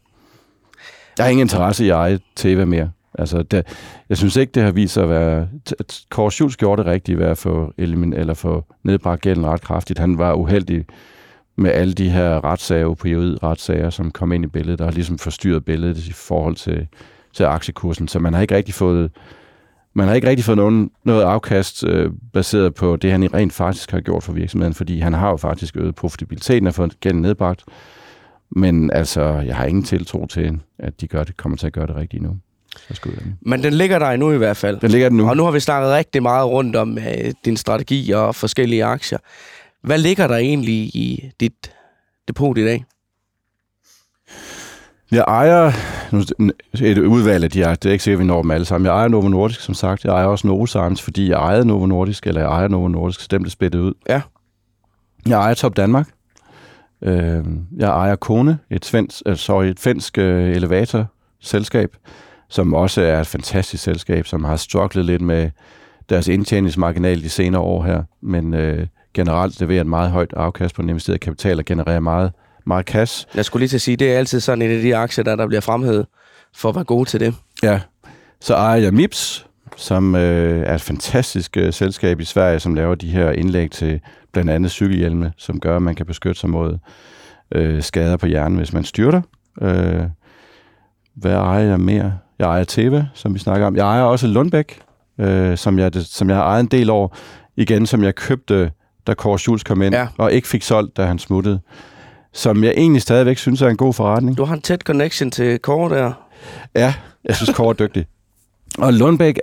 Jeg 1.18 1.24
har 1.24 1.30
ingen 1.30 1.44
interesse 1.44 1.84
i 1.84 1.88
at 1.88 1.94
eje 1.94 2.20
TV 2.36 2.66
mere. 2.66 2.90
Altså, 3.18 3.42
det, 3.42 3.66
jeg 4.08 4.16
synes 4.16 4.36
ikke, 4.36 4.52
det 4.52 4.62
har 4.62 4.70
vist 4.70 4.94
sig 4.94 5.02
at 5.02 5.10
være... 5.10 5.48
Kåre 6.10 6.32
Schultz 6.32 6.56
gjorde 6.56 6.82
det 6.82 6.90
rigtigt 6.90 7.18
ved 7.18 7.26
at 7.26 7.38
få, 7.38 7.72
elimin, 7.78 8.12
eller 8.12 8.34
få 8.34 8.64
nedbragt 8.82 9.20
gælden 9.20 9.46
ret 9.46 9.60
kraftigt. 9.60 9.98
Han 9.98 10.18
var 10.18 10.34
uheldig 10.34 10.84
med 11.56 11.70
alle 11.70 11.94
de 11.94 12.10
her 12.10 12.44
retssager, 12.44 12.86
opioid-retssager, 12.86 13.90
som 13.90 14.10
kom 14.10 14.32
ind 14.32 14.44
i 14.44 14.48
billedet, 14.48 14.78
der 14.78 14.84
har 14.84 14.92
ligesom 14.92 15.18
forstyrret 15.18 15.64
billedet 15.64 16.06
i 16.06 16.12
forhold 16.12 16.56
til, 16.56 16.86
til 17.32 17.44
aktiekursen. 17.44 18.08
Så 18.08 18.18
man 18.18 18.34
har 18.34 18.40
ikke 18.40 18.56
rigtig 18.56 18.74
fået, 18.74 19.10
man 19.94 20.08
har 20.08 20.14
ikke 20.14 20.28
rigtig 20.28 20.44
fået 20.44 20.58
nogen, 20.58 20.90
noget 21.04 21.22
afkast 21.22 21.84
øh, 21.84 22.10
baseret 22.32 22.74
på 22.74 22.96
det, 22.96 23.10
han 23.10 23.34
rent 23.34 23.52
faktisk 23.52 23.90
har 23.90 24.00
gjort 24.00 24.22
for 24.22 24.32
virksomheden, 24.32 24.74
fordi 24.74 24.98
han 24.98 25.12
har 25.12 25.30
jo 25.30 25.36
faktisk 25.36 25.76
øget 25.76 25.94
profitabiliteten 25.94 26.66
og 26.66 26.74
fået 26.74 27.00
gælden 27.00 27.22
nedbragt. 27.22 27.64
Men 28.50 28.90
altså, 28.90 29.22
jeg 29.22 29.56
har 29.56 29.64
ingen 29.64 29.84
tiltro 29.84 30.26
til, 30.26 30.60
at 30.78 31.00
de 31.00 31.08
gør 31.08 31.24
det, 31.24 31.36
kommer 31.36 31.58
til 31.58 31.66
at 31.66 31.72
gøre 31.72 31.86
det 31.86 31.96
rigtigt 31.96 32.22
nu. 32.22 32.36
Men 33.40 33.62
den 33.62 33.72
ligger 33.72 33.98
der 33.98 34.06
endnu 34.06 34.32
i 34.32 34.36
hvert 34.36 34.56
fald. 34.56 34.80
Den 34.80 34.90
ligger 34.90 35.08
den 35.08 35.18
nu. 35.18 35.28
Og 35.28 35.36
nu 35.36 35.44
har 35.44 35.50
vi 35.50 35.60
snakket 35.60 35.92
rigtig 35.92 36.22
meget 36.22 36.46
rundt 36.46 36.76
om 36.76 36.96
uh, 36.96 37.30
din 37.44 37.56
strategi 37.56 38.10
og 38.10 38.34
forskellige 38.34 38.84
aktier. 38.84 39.18
Hvad 39.82 39.98
ligger 39.98 40.26
der 40.26 40.36
egentlig 40.36 40.74
i 40.74 41.30
dit 41.40 41.72
depot 42.28 42.58
i 42.58 42.64
dag? 42.64 42.84
Jeg 45.10 45.24
ejer 45.28 45.72
et 46.82 46.98
udvalg 46.98 47.44
af 47.44 47.50
de 47.50 47.58
her, 47.58 47.74
det 47.74 47.88
er 47.88 47.92
ikke 47.92 48.04
sikkert, 48.04 48.20
at 48.20 48.24
vi 48.24 48.26
når 48.26 48.42
dem 48.42 48.50
alle 48.50 48.64
sammen. 48.64 48.86
Jeg 48.86 48.94
ejer 48.94 49.08
Novo 49.08 49.28
Nordisk, 49.28 49.60
som 49.60 49.74
sagt. 49.74 50.04
Jeg 50.04 50.12
ejer 50.12 50.26
også 50.26 50.46
Novozymes, 50.46 51.02
fordi 51.02 51.30
jeg 51.30 51.36
ejer 51.36 51.64
Novo 51.64 51.86
Nordisk, 51.86 52.26
eller 52.26 52.40
jeg 52.40 52.48
ejer 52.48 52.68
Novo 52.68 52.88
Nordisk, 52.88 53.20
så 53.20 53.28
dem 53.30 53.42
blev 53.42 53.50
spættet 53.50 53.80
ud. 53.80 53.94
Ja. 54.08 54.22
Jeg 55.26 55.38
ejer 55.40 55.54
Top 55.54 55.76
Danmark. 55.76 56.08
Øh, 57.02 57.44
jeg 57.76 57.88
ejer 57.88 58.16
Kone, 58.16 58.58
et, 58.70 58.84
svensk, 58.84 59.22
uh, 59.28 59.34
sorry, 59.34 59.64
et 59.64 59.80
finsk 59.80 60.18
uh, 60.18 60.24
elevatorselskab 60.24 61.96
som 62.48 62.74
også 62.74 63.02
er 63.02 63.20
et 63.20 63.26
fantastisk 63.26 63.82
selskab, 63.82 64.26
som 64.26 64.44
har 64.44 64.56
strugglet 64.56 65.04
lidt 65.04 65.22
med 65.22 65.50
deres 66.08 66.28
indtjeningsmarginal 66.28 67.22
de 67.22 67.28
senere 67.28 67.60
år 67.60 67.82
her, 67.82 68.02
men 68.20 68.54
øh, 68.54 68.86
generelt 69.14 69.60
leverer 69.60 69.80
et 69.80 69.86
meget 69.86 70.10
højt 70.10 70.32
afkast 70.32 70.74
på 70.74 70.82
den 70.82 70.88
investerede 70.88 71.18
kapital 71.18 71.58
og 71.58 71.64
genererer 71.64 72.00
meget, 72.00 72.32
meget 72.66 72.86
cash. 72.86 73.26
Jeg 73.34 73.44
skulle 73.44 73.60
lige 73.60 73.68
til 73.68 73.76
at 73.76 73.80
sige, 73.80 73.96
det 73.96 74.12
er 74.12 74.18
altid 74.18 74.40
sådan 74.40 74.62
en 74.62 74.70
af 74.70 74.82
de 74.82 74.96
aktier, 74.96 75.24
der, 75.24 75.36
der 75.36 75.46
bliver 75.46 75.60
fremhævet 75.60 76.06
for 76.54 76.68
at 76.68 76.74
være 76.74 76.84
gode 76.84 77.08
til 77.08 77.20
det. 77.20 77.34
Ja, 77.62 77.80
så 78.40 78.54
ejer 78.54 78.76
jeg 78.76 78.94
MIPS, 78.94 79.46
som 79.76 80.14
øh, 80.14 80.62
er 80.66 80.74
et 80.74 80.80
fantastisk 80.80 81.56
øh, 81.56 81.72
selskab 81.72 82.20
i 82.20 82.24
Sverige, 82.24 82.60
som 82.60 82.74
laver 82.74 82.94
de 82.94 83.10
her 83.10 83.30
indlæg 83.30 83.70
til 83.70 84.00
blandt 84.32 84.50
andet 84.50 84.70
cykelhjelme, 84.70 85.32
som 85.36 85.60
gør, 85.60 85.76
at 85.76 85.82
man 85.82 85.94
kan 85.94 86.06
beskytte 86.06 86.40
sig 86.40 86.50
mod 86.50 86.78
øh, 87.52 87.82
skader 87.82 88.16
på 88.16 88.26
hjernen, 88.26 88.58
hvis 88.58 88.72
man 88.72 88.84
styrter. 88.84 89.22
Øh, 89.62 90.02
hvad 91.14 91.32
ejer 91.32 91.64
jeg 91.64 91.80
mere? 91.80 92.18
Jeg 92.38 92.46
ejer 92.46 92.64
Teva, 92.64 93.06
som 93.14 93.34
vi 93.34 93.38
snakker 93.38 93.66
om. 93.66 93.76
Jeg 93.76 93.82
ejer 93.86 94.02
også 94.02 94.26
Lundbæk, 94.26 94.80
øh, 95.20 95.56
som, 95.58 95.78
jeg, 95.78 95.90
som 95.94 96.28
jeg 96.28 96.36
har 96.36 96.44
ejet 96.44 96.60
en 96.60 96.66
del 96.66 96.90
år. 96.90 97.16
Igen, 97.56 97.86
som 97.86 98.02
jeg 98.04 98.14
købte, 98.14 98.70
da 99.06 99.14
Kåre 99.14 99.38
Schultz 99.38 99.64
kom 99.64 99.82
ind, 99.82 99.94
Ja. 99.94 100.06
og 100.18 100.32
ikke 100.32 100.48
fik 100.48 100.62
solgt, 100.62 100.96
da 100.96 101.04
han 101.06 101.18
smuttede. 101.18 101.60
Som 102.32 102.64
jeg 102.64 102.74
egentlig 102.76 103.02
stadigvæk 103.02 103.38
synes 103.38 103.62
er 103.62 103.68
en 103.68 103.76
god 103.76 103.94
forretning. 103.94 104.36
Du 104.36 104.44
har 104.44 104.54
en 104.54 104.60
tæt 104.60 104.80
connection 104.80 105.30
til 105.30 105.58
Kåre 105.58 105.94
der. 105.98 106.12
Ja, 106.74 106.94
jeg 107.24 107.36
synes, 107.36 107.50
Kåre 107.56 107.68
er 107.68 107.72
dygtig. 107.72 108.06
Og 108.78 108.92
Lundbæk 108.92 109.38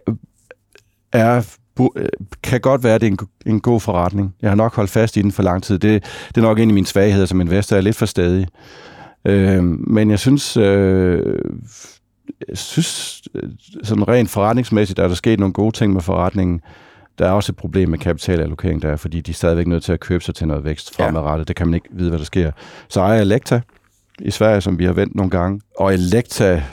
er, 1.13 1.57
øh, 1.95 2.05
kan 2.43 2.61
godt 2.61 2.83
være, 2.83 2.95
at 2.95 3.01
det 3.01 3.07
er 3.07 3.11
en, 3.11 3.19
en 3.53 3.59
god 3.61 3.79
forretning. 3.79 4.35
Jeg 4.41 4.49
har 4.51 4.55
nok 4.55 4.75
holdt 4.75 4.89
fast 4.91 5.17
i 5.17 5.21
den 5.21 5.31
for 5.31 5.43
lang 5.43 5.63
tid. 5.63 5.79
Det, 5.79 6.03
det 6.27 6.37
er 6.37 6.41
nok 6.41 6.59
en 6.59 6.69
af 6.69 6.73
mine 6.73 6.85
svagheder 6.87 7.25
som 7.25 7.41
investor. 7.41 7.75
Jeg 7.75 7.79
er 7.79 7.83
lidt 7.83 7.95
for 7.95 8.05
stadig. 8.05 8.47
Øh, 9.25 9.63
men 9.63 10.09
jeg 10.11 10.19
synes, 10.19 10.57
øh, 10.57 11.35
jeg 12.49 12.57
synes 12.57 13.21
øh, 13.35 13.49
sådan 13.83 14.07
rent 14.07 14.29
forretningsmæssigt, 14.29 14.99
er 14.99 15.07
der 15.07 15.15
sket 15.15 15.39
nogle 15.39 15.53
gode 15.53 15.75
ting 15.75 15.93
med 15.93 16.01
forretningen. 16.01 16.61
Der 17.17 17.27
er 17.27 17.31
også 17.31 17.51
et 17.51 17.55
problem 17.55 17.89
med 17.89 17.99
kapitalallokering 17.99 18.81
der, 18.81 18.89
er, 18.89 18.95
fordi 18.95 19.21
de 19.21 19.31
er 19.31 19.35
stadigvæk 19.35 19.67
nødt 19.67 19.83
til 19.83 19.93
at 19.93 19.99
købe 19.99 20.23
sig 20.23 20.35
til 20.35 20.47
noget 20.47 20.63
vækst 20.63 20.99
Ja. 20.99 21.05
fremadrettet. 21.05 21.47
Det 21.47 21.55
kan 21.55 21.67
man 21.67 21.73
ikke 21.73 21.87
vide, 21.91 22.09
hvad 22.09 22.19
der 22.19 22.25
sker. 22.25 22.51
Så 22.89 23.01
ejer 23.01 23.21
Elekta 23.21 23.61
i 24.19 24.31
Sverige, 24.31 24.61
som 24.61 24.79
vi 24.79 24.85
har 24.85 24.93
vendt 24.93 25.15
nogle 25.15 25.29
gange. 25.29 25.61
Og 25.79 25.93
Elekta 25.93 26.63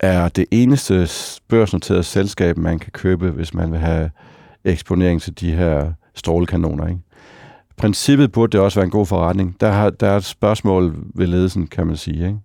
er 0.00 0.28
det 0.28 0.44
eneste 0.50 1.08
børsnoterede 1.48 2.02
selskab, 2.02 2.56
man 2.56 2.78
kan 2.78 2.90
købe, 2.92 3.30
hvis 3.30 3.54
man 3.54 3.72
vil 3.72 3.80
have 3.80 4.10
eksponering 4.64 5.22
til 5.22 5.40
de 5.40 5.52
her 5.52 5.92
strålekanoner. 6.14 6.86
Ikke? 6.86 7.00
Princippet 7.76 8.32
burde 8.32 8.52
det 8.52 8.60
også 8.60 8.78
være 8.78 8.84
en 8.84 8.90
god 8.90 9.06
forretning. 9.06 9.56
Der, 9.60 9.70
har, 9.70 9.90
der 9.90 10.08
er 10.08 10.16
et 10.16 10.24
spørgsmål 10.24 10.96
ved 11.14 11.26
ledelsen, 11.26 11.66
kan 11.66 11.86
man 11.86 11.96
sige, 11.96 12.26
ikke? 12.26 12.38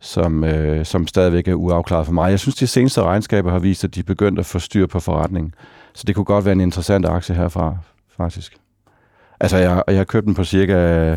Som, 0.00 0.44
øh, 0.44 0.84
som 0.86 1.06
stadigvæk 1.06 1.48
er 1.48 1.54
uafklaret 1.54 2.06
for 2.06 2.12
mig. 2.12 2.30
Jeg 2.30 2.40
synes, 2.40 2.54
de 2.56 2.66
seneste 2.66 3.02
regnskaber 3.02 3.50
har 3.50 3.58
vist, 3.58 3.84
at 3.84 3.94
de 3.94 4.00
er 4.00 4.04
begyndt 4.04 4.38
at 4.38 4.46
få 4.46 4.58
styr 4.58 4.86
på 4.86 5.00
forretningen. 5.00 5.54
Så 5.94 6.04
det 6.06 6.14
kunne 6.14 6.24
godt 6.24 6.44
være 6.44 6.52
en 6.52 6.60
interessant 6.60 7.06
aktie 7.06 7.34
herfra, 7.34 7.76
faktisk. 8.16 8.56
Altså, 9.40 9.56
jeg, 9.56 9.82
jeg 9.88 9.96
har 9.96 10.04
købt 10.04 10.26
den 10.26 10.34
på 10.34 10.44
cirka 10.44 11.16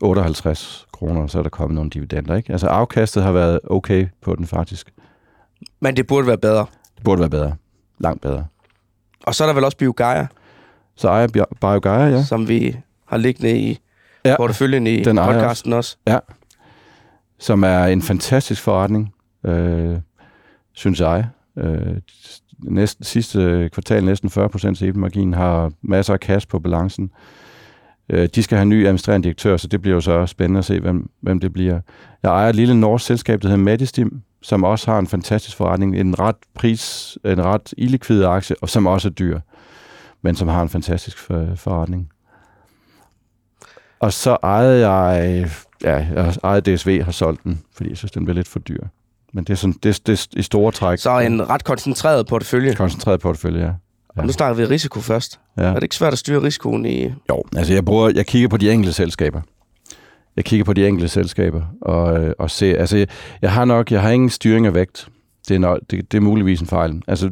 58 0.00 0.86
kroner, 0.92 1.22
og 1.22 1.30
så 1.30 1.38
er 1.38 1.42
der 1.42 1.50
kommet 1.50 1.74
nogle 1.74 1.90
dividender, 1.90 2.36
ikke? 2.36 2.52
Altså, 2.52 2.66
afkastet 2.66 3.22
har 3.22 3.32
været 3.32 3.60
okay 3.64 4.06
på 4.22 4.36
den, 4.36 4.46
faktisk. 4.46 4.92
Men 5.80 5.96
det 5.96 6.06
burde 6.06 6.26
være 6.26 6.38
bedre. 6.38 6.66
Det 6.96 7.04
burde 7.04 7.20
være 7.20 7.30
bedre. 7.30 7.54
Langt 7.98 8.22
bedre. 8.22 8.46
Og 9.26 9.34
så 9.34 9.44
er 9.44 9.48
der 9.48 9.54
vel 9.54 9.64
også 9.64 9.76
BioGaia, 9.76 10.26
Så 10.96 11.08
ejer 11.08 11.26
Bi- 11.26 11.56
BioGaia, 11.60 12.04
ja. 12.04 12.08
ja. 12.08 12.22
som 12.24 12.48
vi 12.48 12.76
har 13.06 13.16
liggende 13.16 13.58
i 13.58 13.78
Ja, 14.24 14.36
porteføljen 14.36 14.86
i 14.86 15.04
den 15.04 15.16
podcasten 15.16 15.72
også 15.72 15.96
som 17.38 17.62
er 17.62 17.84
en 17.84 18.02
fantastisk 18.02 18.62
forretning, 18.62 19.14
øh, 19.44 19.96
synes 20.72 21.00
jeg. 21.00 21.26
Øh, 21.58 21.96
næsten, 22.58 23.04
sidste 23.04 23.70
kvartal 23.72 24.04
næsten 24.04 24.30
40% 24.30 24.82
EBIT-margin, 24.82 25.34
har 25.34 25.72
masser 25.82 26.12
af 26.12 26.18
cash 26.18 26.48
på 26.48 26.58
balancen. 26.58 27.10
Øh, 28.08 28.28
de 28.34 28.42
skal 28.42 28.58
have 28.58 28.62
en 28.62 28.68
ny 28.68 28.84
administrerende 28.84 29.24
direktør, 29.24 29.56
så 29.56 29.68
det 29.68 29.82
bliver 29.82 29.94
jo 29.94 30.00
så 30.00 30.26
spændende 30.26 30.58
at 30.58 30.64
se, 30.64 30.80
hvem, 30.80 31.10
hvem 31.20 31.40
det 31.40 31.52
bliver. 31.52 31.80
Jeg 32.22 32.30
ejer 32.30 32.48
et 32.48 32.56
lille 32.56 32.80
norsk 32.80 33.06
selskab, 33.06 33.42
der 33.42 33.48
hedder 33.48 33.64
Medistim, 33.64 34.22
som 34.42 34.64
også 34.64 34.90
har 34.90 34.98
en 34.98 35.06
fantastisk 35.06 35.56
forretning. 35.56 35.96
En 35.96 36.18
ret 36.18 36.36
pris, 36.54 37.18
en 37.24 37.44
ret 37.44 37.74
illikvid 37.76 38.24
aktie, 38.24 38.56
og 38.62 38.68
som 38.68 38.86
også 38.86 39.08
er 39.08 39.12
dyr, 39.12 39.40
men 40.22 40.34
som 40.34 40.48
har 40.48 40.62
en 40.62 40.68
fantastisk 40.68 41.18
for, 41.18 41.54
forretning. 41.56 42.10
Og 44.00 44.12
så 44.12 44.36
ejede 44.42 44.88
jeg, 44.88 45.50
ja, 45.84 46.06
jeg 46.14 46.34
ejede 46.44 46.76
DSV, 46.76 47.02
har 47.02 47.12
solgt 47.12 47.44
den, 47.44 47.62
fordi 47.72 47.88
jeg 47.90 47.96
synes, 47.96 48.12
den 48.12 48.24
blev 48.24 48.34
lidt 48.34 48.48
for 48.48 48.58
dyr. 48.58 48.80
Men 49.32 49.44
det 49.44 49.52
er, 49.52 49.56
sådan, 49.56 49.74
det, 49.82 50.06
det 50.06 50.12
er 50.12 50.38
i 50.38 50.42
store 50.42 50.72
træk. 50.72 50.98
Så 50.98 51.18
en 51.18 51.50
ret 51.50 51.64
koncentreret 51.64 52.26
portefølje. 52.26 52.74
koncentreret 52.74 53.20
portefølje, 53.20 53.64
ja. 53.64 53.72
Og 54.16 54.26
nu 54.26 54.32
snakker 54.32 54.56
vi 54.56 54.64
risiko 54.64 55.00
først. 55.00 55.40
ja. 55.56 55.62
Er 55.62 55.74
det 55.74 55.82
ikke 55.82 55.96
svært 55.96 56.12
at 56.12 56.18
styre 56.18 56.42
risikoen 56.42 56.86
i... 56.86 57.04
Jo, 57.04 57.42
altså 57.56 57.74
jeg, 57.74 57.84
bruger, 57.84 58.10
jeg 58.14 58.26
kigger 58.26 58.48
på 58.48 58.56
de 58.56 58.72
enkelte 58.72 58.92
selskaber. 58.92 59.40
Jeg 60.36 60.44
kigger 60.44 60.64
på 60.64 60.72
de 60.72 60.88
enkelte 60.88 61.08
selskaber 61.08 61.62
og, 61.80 62.20
øh, 62.20 62.34
og 62.38 62.50
ser, 62.50 62.80
altså 62.80 62.96
jeg, 62.96 63.08
jeg 63.42 63.52
har 63.52 63.64
nok, 63.64 63.90
jeg 63.90 64.02
har 64.02 64.10
ingen 64.10 64.30
styring 64.30 64.66
af 64.66 64.74
vægt. 64.74 65.08
Det 65.48 65.54
er, 65.54 65.58
nok, 65.58 65.80
det, 65.90 66.12
det 66.12 66.18
er 66.18 66.22
muligvis 66.22 66.60
en 66.60 66.66
fejl. 66.66 67.02
Altså 67.08 67.30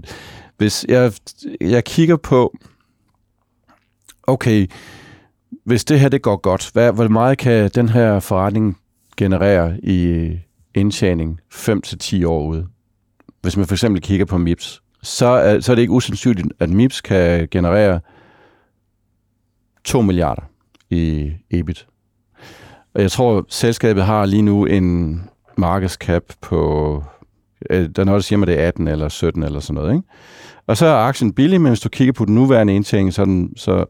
hvis 0.59 0.87
jeg, 0.89 1.13
jeg 1.61 1.85
kigger 1.85 2.17
på, 2.17 2.55
okay, 4.23 4.67
hvis 5.65 5.85
det 5.85 6.01
her 6.01 6.09
det 6.09 6.23
går 6.23 6.37
godt, 6.37 6.71
hvad, 6.73 6.93
hvor 6.93 7.09
meget 7.09 7.39
kan 7.39 7.71
den 7.75 7.89
her 7.89 8.21
forretning 8.21 8.79
generere 9.17 9.81
i 9.83 10.05
øh, 10.05 10.39
indtjening 10.75 11.41
5-10 11.55 12.27
år 12.27 12.47
ude? 12.47 12.67
Hvis 13.43 13.57
man 13.57 13.67
for 13.67 13.75
eksempel 13.75 14.03
kigger 14.03 14.27
på 14.27 14.39
MIPS, 14.39 14.83
så 15.03 15.27
er, 15.27 15.61
så 15.61 15.73
er 15.73 15.75
det 15.75 15.83
ikke 15.83 15.93
usandsynligt, 15.93 16.49
at 16.61 16.71
MIPS 16.71 17.01
kan 17.01 17.49
generere 17.51 18.01
2 19.85 20.03
milliarder 20.03 20.43
i 20.91 21.33
EBIT. 21.51 21.87
Og 22.95 23.03
jeg 23.03 23.11
tror, 23.11 23.45
selskabet 23.49 24.05
har 24.05 24.27
lige 24.27 24.43
nu 24.43 24.65
en 24.67 25.21
markedscap 25.57 26.23
på, 26.41 27.05
øh, 27.71 27.89
der 27.97 28.03
er 28.03 28.05
noget, 28.05 28.19
der 28.19 28.23
siger 28.23 28.39
mig, 28.39 28.47
det 28.47 28.61
er 28.61 28.69
18 28.69 28.89
eller 28.89 29.09
17 29.09 29.43
eller 29.43 29.61
sådan 29.61 29.75
noget. 29.75 29.95
Ikke? 29.95 30.09
Og 30.67 30.77
så 30.77 30.87
er 30.87 30.95
aktien 30.95 31.33
billig, 31.33 31.61
men 31.61 31.71
hvis 31.71 31.81
du 31.81 31.89
kigger 31.89 32.13
på 32.13 32.25
den 32.25 32.35
nuværende 32.35 32.75
indtjening, 32.75 33.13
så 33.13 33.25
den, 33.25 33.57
så, 33.57 33.85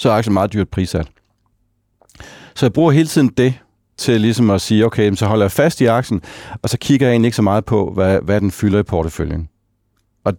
så 0.00 0.10
er 0.10 0.12
aktien 0.12 0.34
meget 0.34 0.52
dyrt 0.52 0.68
prissat. 0.68 1.06
Så 2.54 2.66
jeg 2.66 2.72
bruger 2.72 2.90
hele 2.90 3.08
tiden 3.08 3.28
det 3.28 3.54
til 3.96 4.20
ligesom 4.20 4.50
at 4.50 4.60
sige, 4.60 4.86
okay, 4.86 5.14
så 5.14 5.26
holder 5.26 5.44
jeg 5.44 5.52
fast 5.52 5.80
i 5.80 5.86
aktien, 5.86 6.22
og 6.62 6.68
så 6.68 6.78
kigger 6.78 7.06
jeg 7.06 7.12
egentlig 7.12 7.26
ikke 7.26 7.36
så 7.36 7.42
meget 7.42 7.64
på, 7.64 7.92
hvad, 7.94 8.18
hvad 8.22 8.40
den 8.40 8.50
fylder 8.50 8.78
i 8.78 8.82
porteføljen. 8.82 9.48
Og, 10.24 10.32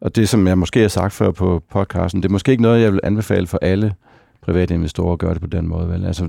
og 0.00 0.16
det, 0.16 0.28
som 0.28 0.46
jeg 0.46 0.58
måske 0.58 0.80
har 0.80 0.88
sagt 0.88 1.12
før 1.12 1.30
på 1.30 1.62
podcasten, 1.70 2.22
det 2.22 2.28
er 2.28 2.32
måske 2.32 2.50
ikke 2.50 2.62
noget, 2.62 2.82
jeg 2.82 2.92
vil 2.92 3.00
anbefale 3.02 3.46
for 3.46 3.58
alle 3.62 3.94
private 4.42 4.74
investorer 4.74 5.12
at 5.12 5.18
gøre 5.18 5.34
det 5.34 5.40
på 5.40 5.46
den 5.46 5.68
måde. 5.68 5.88
Vel? 5.88 6.06
Altså, 6.06 6.28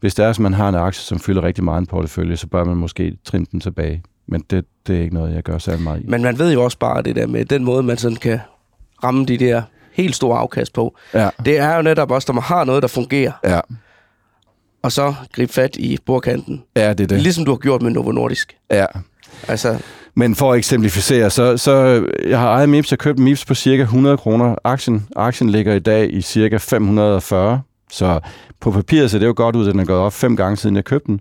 hvis 0.00 0.14
det 0.14 0.24
er, 0.24 0.30
at 0.30 0.38
man 0.38 0.54
har 0.54 0.68
en 0.68 0.74
aktie, 0.74 1.02
som 1.02 1.18
fylder 1.18 1.42
rigtig 1.42 1.64
meget 1.64 1.80
i 1.80 1.82
en 1.82 1.86
portefølje, 1.86 2.36
så 2.36 2.46
bør 2.46 2.64
man 2.64 2.76
måske 2.76 3.16
trimme 3.24 3.46
den 3.52 3.60
tilbage. 3.60 4.02
Men 4.28 4.44
det, 4.50 4.64
det 4.86 4.96
er 4.96 5.02
ikke 5.02 5.14
noget, 5.14 5.34
jeg 5.34 5.42
gør 5.42 5.58
særlig 5.58 5.82
meget 5.82 6.02
i. 6.02 6.06
Men 6.06 6.22
man 6.22 6.38
ved 6.38 6.52
jo 6.52 6.64
også 6.64 6.78
bare 6.78 7.02
det 7.02 7.16
der 7.16 7.26
med 7.26 7.44
den 7.44 7.64
måde, 7.64 7.82
man 7.82 7.96
sådan 7.96 8.16
kan 8.16 8.40
ramme 9.04 9.24
de 9.24 9.38
der 9.38 9.62
helt 9.96 10.16
store 10.16 10.38
afkast 10.38 10.72
på. 10.72 10.96
Ja, 11.14 11.28
Det 11.44 11.58
er 11.58 11.76
jo 11.76 11.82
netop 11.82 12.10
også, 12.10 12.26
at 12.28 12.34
man 12.34 12.44
har 12.44 12.64
noget, 12.64 12.82
der 12.82 12.88
fungerer, 12.88 13.32
ja, 13.44 13.60
og 14.82 14.92
så 14.92 15.14
gribe 15.32 15.52
fat 15.52 15.76
i 15.76 15.98
bordkanten. 16.06 16.62
ja 16.76 16.92
det 16.92 17.00
er 17.00 17.06
det. 17.06 17.20
Ligesom 17.20 17.44
du 17.44 17.50
har 17.50 17.58
gjort 17.58 17.82
med 17.82 17.90
Novo 17.90 18.12
Nordisk. 18.12 18.56
Ja. 18.70 18.86
Altså, 19.48 19.78
Men 20.14 20.34
for 20.34 20.52
at 20.52 20.58
eksemplificere, 20.58 21.30
så, 21.30 21.56
så 21.56 22.04
jeg 22.28 22.38
har 22.38 22.50
ejet 22.52 22.68
MIPS, 22.68 22.90
jeg 22.90 22.98
købte 22.98 23.22
MIPS 23.22 23.44
på 23.44 23.54
cirka 23.54 23.82
100 23.82 24.16
kroner. 24.16 24.54
Aktien, 24.64 25.06
aktien 25.16 25.50
ligger 25.50 25.74
i 25.74 25.78
dag 25.78 26.12
i 26.14 26.20
cirka 26.22 26.56
540, 26.56 27.60
så 27.90 28.20
på 28.60 28.70
papiret 28.70 29.10
ser 29.10 29.18
det 29.18 29.26
jo 29.26 29.34
godt 29.36 29.56
ud, 29.56 29.66
at 29.68 29.72
den 29.72 29.80
er 29.80 29.84
gået 29.84 29.98
op 29.98 30.12
fem 30.12 30.36
gange 30.36 30.56
siden 30.56 30.76
jeg 30.76 30.84
købte 30.84 31.06
den. 31.06 31.20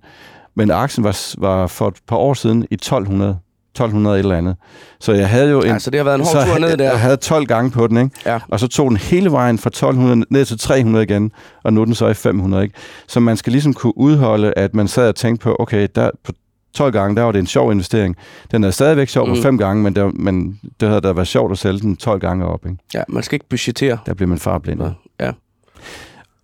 Men 0.55 0.71
aktien 0.71 1.03
var, 1.03 1.17
var 1.37 1.67
for 1.67 1.87
et 1.87 1.95
par 2.07 2.15
år 2.15 2.33
siden 2.33 2.67
i 2.71 2.73
1200, 2.73 3.37
1200 3.75 4.15
et 4.15 4.19
eller 4.19 4.37
andet. 4.37 4.55
Så 4.99 5.13
jeg 5.13 5.29
havde 5.29 5.49
jo 5.51 5.61
en, 5.61 5.71
altså 5.71 5.91
det 5.91 5.97
har 5.99 6.03
været 6.03 6.19
en 6.19 6.25
så 6.25 6.31
hård 6.37 6.45
tur 6.45 6.51
jeg, 6.51 6.59
ned 6.61 6.69
jeg 6.69 6.77
der. 6.79 6.95
havde 6.95 7.17
12 7.17 7.45
gange 7.45 7.71
på 7.71 7.87
den, 7.87 7.97
ikke? 7.97 8.09
Ja. 8.25 8.39
Og 8.49 8.59
så 8.59 8.67
tog 8.67 8.89
den 8.89 8.97
hele 8.97 9.31
vejen 9.31 9.57
fra 9.57 9.67
1200 9.67 10.25
ned 10.29 10.45
til 10.45 10.59
300 10.59 11.03
igen, 11.03 11.31
og 11.63 11.73
nu 11.73 11.81
er 11.81 11.85
den 11.85 11.95
så 11.95 12.07
i 12.07 12.13
500, 12.13 12.63
ikke? 12.63 12.75
Så 13.07 13.19
man 13.19 13.37
skal 13.37 13.51
ligesom 13.51 13.73
kunne 13.73 13.97
udholde, 13.97 14.53
at 14.57 14.73
man 14.75 14.87
sad 14.87 15.07
og 15.09 15.15
tænkte 15.15 15.43
på, 15.43 15.55
okay, 15.59 15.87
der, 15.95 16.09
på 16.23 16.31
12 16.73 16.91
gange, 16.91 17.15
der 17.15 17.21
var 17.23 17.31
det 17.31 17.39
en 17.39 17.47
sjov 17.47 17.71
investering. 17.71 18.15
Den 18.51 18.63
er 18.63 18.71
stadigvæk 18.71 19.09
sjov 19.09 19.27
på 19.27 19.33
Mm. 19.35 19.41
fem 19.41 19.57
gange, 19.57 19.83
men, 19.83 19.95
der, 19.95 20.11
men 20.13 20.59
det 20.79 20.87
havde 20.87 21.01
da 21.01 21.11
været 21.11 21.27
sjovt 21.27 21.51
at 21.51 21.57
sælge 21.57 21.79
den 21.79 21.95
12 21.97 22.19
gange 22.19 22.45
op, 22.45 22.65
ikke? 22.65 22.77
Ja, 22.93 23.03
man 23.09 23.23
skal 23.23 23.35
ikke 23.35 23.49
budgettere. 23.49 23.97
Der 24.05 24.13
bliver 24.13 24.29
man 24.29 24.37
farblind. 24.39 24.81
Ja. 25.19 25.31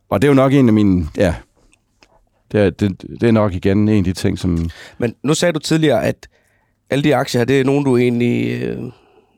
Og 0.10 0.22
det 0.22 0.28
er 0.28 0.32
jo 0.32 0.36
nok 0.36 0.54
en 0.54 0.68
af 0.68 0.74
mine, 0.74 1.08
ja, 1.18 1.36
det 2.52 2.62
er, 2.62 2.70
det, 2.70 3.02
det 3.22 3.28
er 3.28 3.32
nok 3.32 3.54
igen 3.54 3.90
en 3.90 3.98
af 3.98 4.04
de 4.04 4.14
ting, 4.14 4.40
som, 4.40 4.70
Men 4.98 5.14
nu 5.24 5.34
sagde 5.34 5.54
du 5.54 5.60
tidligere, 5.60 6.04
at 6.04 6.28
alle 6.92 7.04
de 7.04 7.16
aktier 7.16 7.40
her, 7.40 7.46
det 7.46 7.60
er 7.60 7.64
nogen, 7.64 7.86
du 7.86 7.98
egentlig... 7.98 8.62
Øh, 8.64 8.84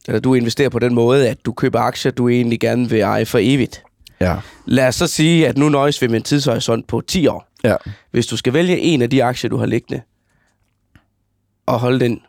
eller 0.08 0.20
du 0.20 0.34
investerer 0.34 0.70
på 0.70 0.80
den 0.80 0.93
måde, 0.93 1.30
at 1.30 1.45
du 1.45 1.54
køber 1.54 1.80
aktier, 1.80 2.12
du 2.12 2.30
egentlig 2.30 2.60
gerne 2.60 2.89
vil 2.89 2.99
eje 3.01 3.26
for 3.26 3.39
evigt. 3.41 3.84
ja, 4.20 4.38
Lad 4.66 4.88
os 4.88 4.95
så 4.95 5.08
sige, 5.08 5.47
at 5.47 5.58
nu 5.58 5.70
nøjes 5.70 6.01
vi 6.01 6.08
med 6.08 6.16
en 6.16 6.24
tidshorisont 6.24 6.88
på 6.88 7.01
10 7.01 7.28
år. 7.28 7.47
ja, 7.64 7.76
Hvis 8.12 8.28
du 8.28 8.38
skal 8.38 8.54
vælge 8.54 8.78
en 8.80 9.01
af 9.01 9.10
de 9.10 9.24
aktier, 9.24 9.49
du 9.49 9.58
har 9.58 9.66
liggende, 9.66 10.01
og 11.66 11.80
holde 11.80 11.99
den... 11.99 12.22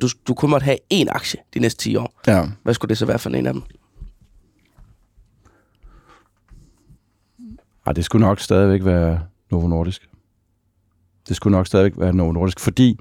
Du, 0.00 0.08
du 0.28 0.34
kun 0.34 0.50
måtte 0.50 0.64
have 0.64 0.78
én 0.94 1.06
aktie 1.08 1.40
de 1.54 1.58
næste 1.58 1.80
10 1.84 1.96
år. 1.96 2.20
ja. 2.26 2.44
Hvad 2.62 2.74
skulle 2.74 2.88
det 2.88 2.98
så 2.98 3.06
være 3.06 3.18
for 3.18 3.30
en 3.30 3.46
af 3.46 3.52
dem? 3.52 3.62
Ej, 7.86 7.92
det 7.92 8.04
skulle 8.04 8.26
nok 8.26 8.40
stadigvæk 8.40 8.84
være 8.84 9.20
Novo 9.50 9.66
Nordisk. 9.68 10.08
Det 11.28 11.36
skulle 11.36 11.56
nok 11.56 11.66
stadigvæk 11.66 11.92
være 11.96 12.12
Novo 12.12 12.32
Nordisk, 12.32 12.60
fordi 12.60 12.98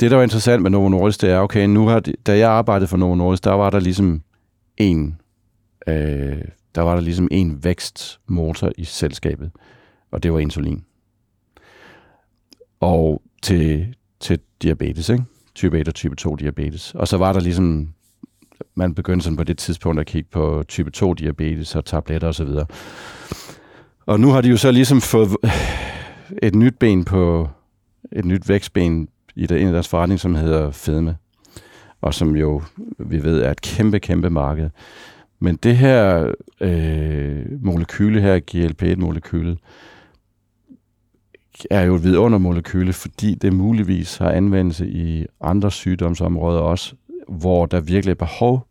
det, 0.00 0.10
der 0.10 0.16
var 0.16 0.22
interessant 0.22 0.62
med 0.62 0.70
Novo 0.70 0.88
Nordisk, 0.88 1.20
det 1.20 1.30
er, 1.30 1.38
okay, 1.38 1.66
nu 1.66 1.86
har 1.86 2.00
de, 2.00 2.12
da 2.26 2.38
jeg 2.38 2.50
arbejdede 2.50 2.88
for 2.88 2.96
Novo 2.96 3.14
Nordisk, 3.14 3.44
der 3.44 3.52
var 3.52 3.70
der 3.70 3.80
ligesom 3.80 4.22
en, 4.76 5.20
øh, 5.86 6.42
der 6.74 6.82
var 6.82 6.94
der 6.94 7.00
ligesom 7.00 7.28
en 7.30 7.64
vækstmotor 7.64 8.72
i 8.78 8.84
selskabet, 8.84 9.50
og 10.10 10.22
det 10.22 10.32
var 10.32 10.38
insulin. 10.38 10.84
Og 12.80 13.22
til, 13.42 13.94
til 14.20 14.40
diabetes, 14.62 15.08
ikke? 15.08 15.24
type 15.54 15.80
1 15.80 15.88
og 15.88 15.94
type 15.94 16.16
2 16.16 16.36
diabetes. 16.36 16.94
Og 16.94 17.08
så 17.08 17.16
var 17.16 17.32
der 17.32 17.40
ligesom, 17.40 17.88
man 18.74 18.94
begyndte 18.94 19.24
sådan 19.24 19.36
på 19.36 19.44
det 19.44 19.58
tidspunkt 19.58 20.00
at 20.00 20.06
kigge 20.06 20.28
på 20.32 20.64
type 20.68 20.90
2 20.90 21.14
diabetes 21.14 21.76
og 21.76 21.84
tabletter 21.84 22.28
osv. 22.28 22.46
Og, 22.46 22.66
og 24.06 24.20
nu 24.20 24.28
har 24.28 24.40
de 24.40 24.48
jo 24.48 24.56
så 24.56 24.70
ligesom 24.70 25.00
fået 25.00 25.30
et 26.42 26.54
nyt 26.54 26.78
ben 26.78 27.04
på, 27.04 27.48
et 28.12 28.24
nyt 28.24 28.48
vækstben 28.48 29.08
i 29.36 29.46
der, 29.46 29.56
en 29.56 29.66
af 29.66 29.72
deres 29.72 29.88
forretning, 29.88 30.20
som 30.20 30.34
hedder 30.34 30.70
fedme, 30.70 31.16
og 32.00 32.14
som 32.14 32.36
jo, 32.36 32.62
vi 32.98 33.22
ved, 33.22 33.42
er 33.42 33.50
et 33.50 33.60
kæmpe, 33.60 33.98
kæmpe 33.98 34.30
marked. 34.30 34.70
Men 35.38 35.56
det 35.56 35.76
her 35.76 36.32
øh, 36.60 37.64
molekyle 37.64 38.20
her, 38.20 38.40
GLP-1-molekyle, 38.50 39.56
er 41.70 41.82
jo 41.82 41.94
et 41.94 42.04
vidundermolekyle, 42.04 42.92
fordi 42.92 43.34
det 43.34 43.52
muligvis 43.52 44.16
har 44.16 44.30
anvendelse 44.30 44.88
i 44.88 45.26
andre 45.40 45.70
sygdomsområder 45.70 46.60
også, 46.60 46.94
hvor 47.28 47.66
der 47.66 47.80
virkelig 47.80 48.10
er 48.10 48.14
behov 48.14 48.66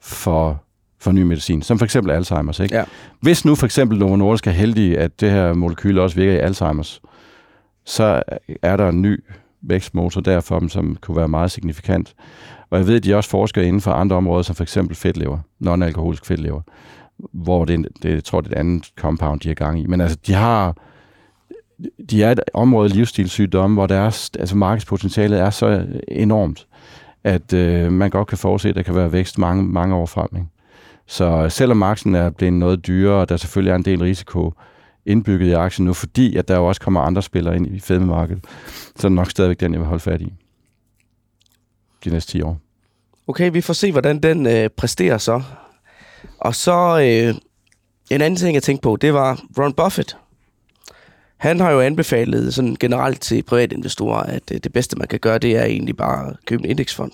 for, 0.00 0.62
for 0.98 1.12
ny 1.12 1.22
medicin, 1.22 1.62
som 1.62 1.78
for 1.78 1.84
eksempel 1.84 2.12
Alzheimer's. 2.12 2.62
Ikke? 2.62 2.76
Ja. 2.76 2.84
Hvis 3.20 3.44
nu 3.44 3.54
for 3.54 3.66
eksempel 3.66 3.98
Novo 3.98 4.16
Nordisk 4.16 4.46
er 4.46 4.50
heldige, 4.50 4.98
at 4.98 5.20
det 5.20 5.30
her 5.30 5.54
molekyle 5.54 6.02
også 6.02 6.16
virker 6.16 6.32
i 6.32 6.50
Alzheimer's, 6.50 7.00
så 7.84 8.22
er 8.62 8.76
der 8.76 8.88
en 8.88 9.02
ny 9.02 9.24
vækstmotor 9.62 10.20
der 10.20 10.40
for 10.40 10.58
dem, 10.58 10.68
som 10.68 10.96
kunne 11.00 11.16
være 11.16 11.28
meget 11.28 11.50
signifikant. 11.50 12.14
Og 12.70 12.78
jeg 12.78 12.86
ved, 12.86 12.96
at 12.96 13.04
de 13.04 13.14
også 13.14 13.30
forsker 13.30 13.62
inden 13.62 13.80
for 13.80 13.92
andre 13.92 14.16
områder, 14.16 14.42
som 14.42 14.54
for 14.54 14.62
eksempel 14.62 14.96
fedtlever, 14.96 15.38
non-alkoholisk 15.60 16.26
fedtlever, 16.26 16.60
hvor 17.32 17.64
det, 17.64 17.88
det, 18.02 18.10
jeg 18.10 18.24
tror, 18.24 18.40
det 18.40 18.52
er 18.52 18.56
et 18.56 18.60
andet 18.60 18.92
compound, 18.96 19.40
de 19.40 19.50
er 19.50 19.54
gang 19.54 19.80
i. 19.80 19.86
Men 19.86 20.00
altså, 20.00 20.18
de 20.26 20.34
har 20.34 20.76
de 22.10 22.22
er 22.22 22.32
et 22.32 22.40
område 22.54 22.88
livsstilssygdomme, 22.88 23.74
hvor 23.74 23.86
deres, 23.86 24.30
altså 24.38 24.56
markedspotentialet 24.56 25.40
er 25.40 25.50
så 25.50 25.86
enormt, 26.08 26.66
at 27.24 27.52
øh, 27.52 27.92
man 27.92 28.10
godt 28.10 28.28
kan 28.28 28.38
forudse, 28.38 28.68
at 28.68 28.74
der 28.74 28.82
kan 28.82 28.94
være 28.94 29.12
vækst 29.12 29.38
mange, 29.38 29.64
mange 29.64 29.94
år 29.94 30.06
frem. 30.06 30.28
Ikke? 30.36 30.46
Så 31.06 31.48
selvom 31.48 31.76
marken 31.76 32.14
er 32.14 32.30
blevet 32.30 32.54
noget 32.54 32.86
dyrere, 32.86 33.20
og 33.20 33.28
der 33.28 33.36
selvfølgelig 33.36 33.70
er 33.70 33.76
en 33.76 33.84
del 33.84 34.00
risiko 34.00 34.52
indbygget 35.08 35.48
i 35.48 35.52
aktien 35.52 35.86
nu, 35.86 35.94
fordi 35.94 36.36
at 36.36 36.48
der 36.48 36.56
jo 36.56 36.66
også 36.66 36.80
kommer 36.80 37.00
andre 37.00 37.22
spillere 37.22 37.56
ind 37.56 37.66
i 37.76 37.80
fedmemarkedet, 37.80 38.44
så 38.96 39.06
er 39.06 39.08
det 39.08 39.12
nok 39.12 39.30
stadigvæk 39.30 39.60
den, 39.60 39.72
jeg 39.72 39.80
vil 39.80 39.88
holde 39.88 40.00
fat 40.02 40.20
i 40.20 40.32
de 42.04 42.10
næste 42.10 42.32
10 42.32 42.42
år. 42.42 42.60
Okay, 43.26 43.50
vi 43.52 43.60
får 43.60 43.72
se, 43.74 43.92
hvordan 43.92 44.18
den 44.22 44.46
øh, 44.46 44.70
præsterer 44.70 45.18
så. 45.18 45.42
Og 46.38 46.54
så 46.54 46.98
øh, 47.00 47.34
en 48.10 48.20
anden 48.20 48.36
ting, 48.36 48.54
jeg 48.54 48.62
tænkte 48.62 48.82
på, 48.82 48.96
det 48.96 49.14
var 49.14 49.42
Ron 49.58 49.72
Buffett. 49.72 50.16
Han 51.36 51.60
har 51.60 51.70
jo 51.70 51.80
anbefalet 51.80 52.54
sådan 52.54 52.76
generelt 52.80 53.20
til 53.20 53.42
privatinvestorer, 53.42 54.20
at 54.22 54.50
øh, 54.52 54.58
det 54.64 54.72
bedste, 54.72 54.96
man 54.98 55.08
kan 55.08 55.18
gøre, 55.20 55.38
det 55.38 55.56
er 55.56 55.64
egentlig 55.64 55.96
bare 55.96 56.28
at 56.28 56.36
købe 56.46 56.64
en 56.64 56.70
indeksfond. 56.70 57.12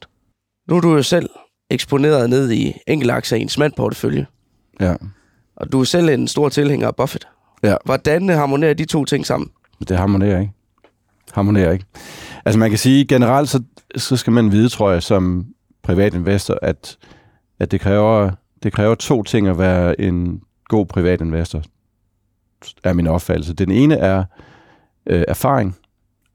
Nu 0.68 0.76
er 0.76 0.80
du 0.80 0.96
jo 0.96 1.02
selv 1.02 1.28
eksponeret 1.70 2.30
ned 2.30 2.50
i 2.52 2.72
enkeltaktier 2.86 3.38
i 3.38 3.42
en 3.42 3.48
smand 3.48 3.72
portefølje, 3.76 4.26
Ja. 4.80 4.94
og 5.56 5.72
du 5.72 5.80
er 5.80 5.84
selv 5.84 6.08
en 6.08 6.28
stor 6.28 6.48
tilhænger 6.48 6.86
af 6.86 6.96
Buffett. 6.96 7.28
Ja. 7.64 7.76
Hvordan 7.84 8.30
øh, 8.30 8.36
harmonerer 8.36 8.74
de 8.74 8.84
to 8.84 9.04
ting 9.04 9.26
sammen? 9.26 9.50
Men 9.78 9.86
det 9.88 9.96
harmonerer 9.96 10.40
ikke. 10.40 10.52
Harmonerer 11.32 11.72
ikke. 11.72 11.84
Altså 12.44 12.58
man 12.58 12.70
kan 12.70 12.78
sige, 12.78 13.04
generelt 13.04 13.48
så, 13.48 13.62
så 13.96 14.16
skal 14.16 14.32
man 14.32 14.52
vide, 14.52 14.68
tror 14.68 14.90
jeg, 14.90 15.02
som 15.02 15.46
privat 15.82 16.14
investor, 16.14 16.58
at, 16.62 16.96
at 17.58 17.70
det, 17.70 17.80
kræver, 17.80 18.30
det 18.62 18.72
kræver 18.72 18.94
to 18.94 19.22
ting 19.22 19.48
at 19.48 19.58
være 19.58 20.00
en 20.00 20.40
god 20.68 20.86
privat 20.86 21.20
investor, 21.20 21.62
er 22.84 22.92
min 22.92 23.06
opfattelse. 23.06 23.54
Den 23.54 23.70
ene 23.70 23.94
er 23.94 24.24
øh, 25.06 25.24
erfaring, 25.28 25.76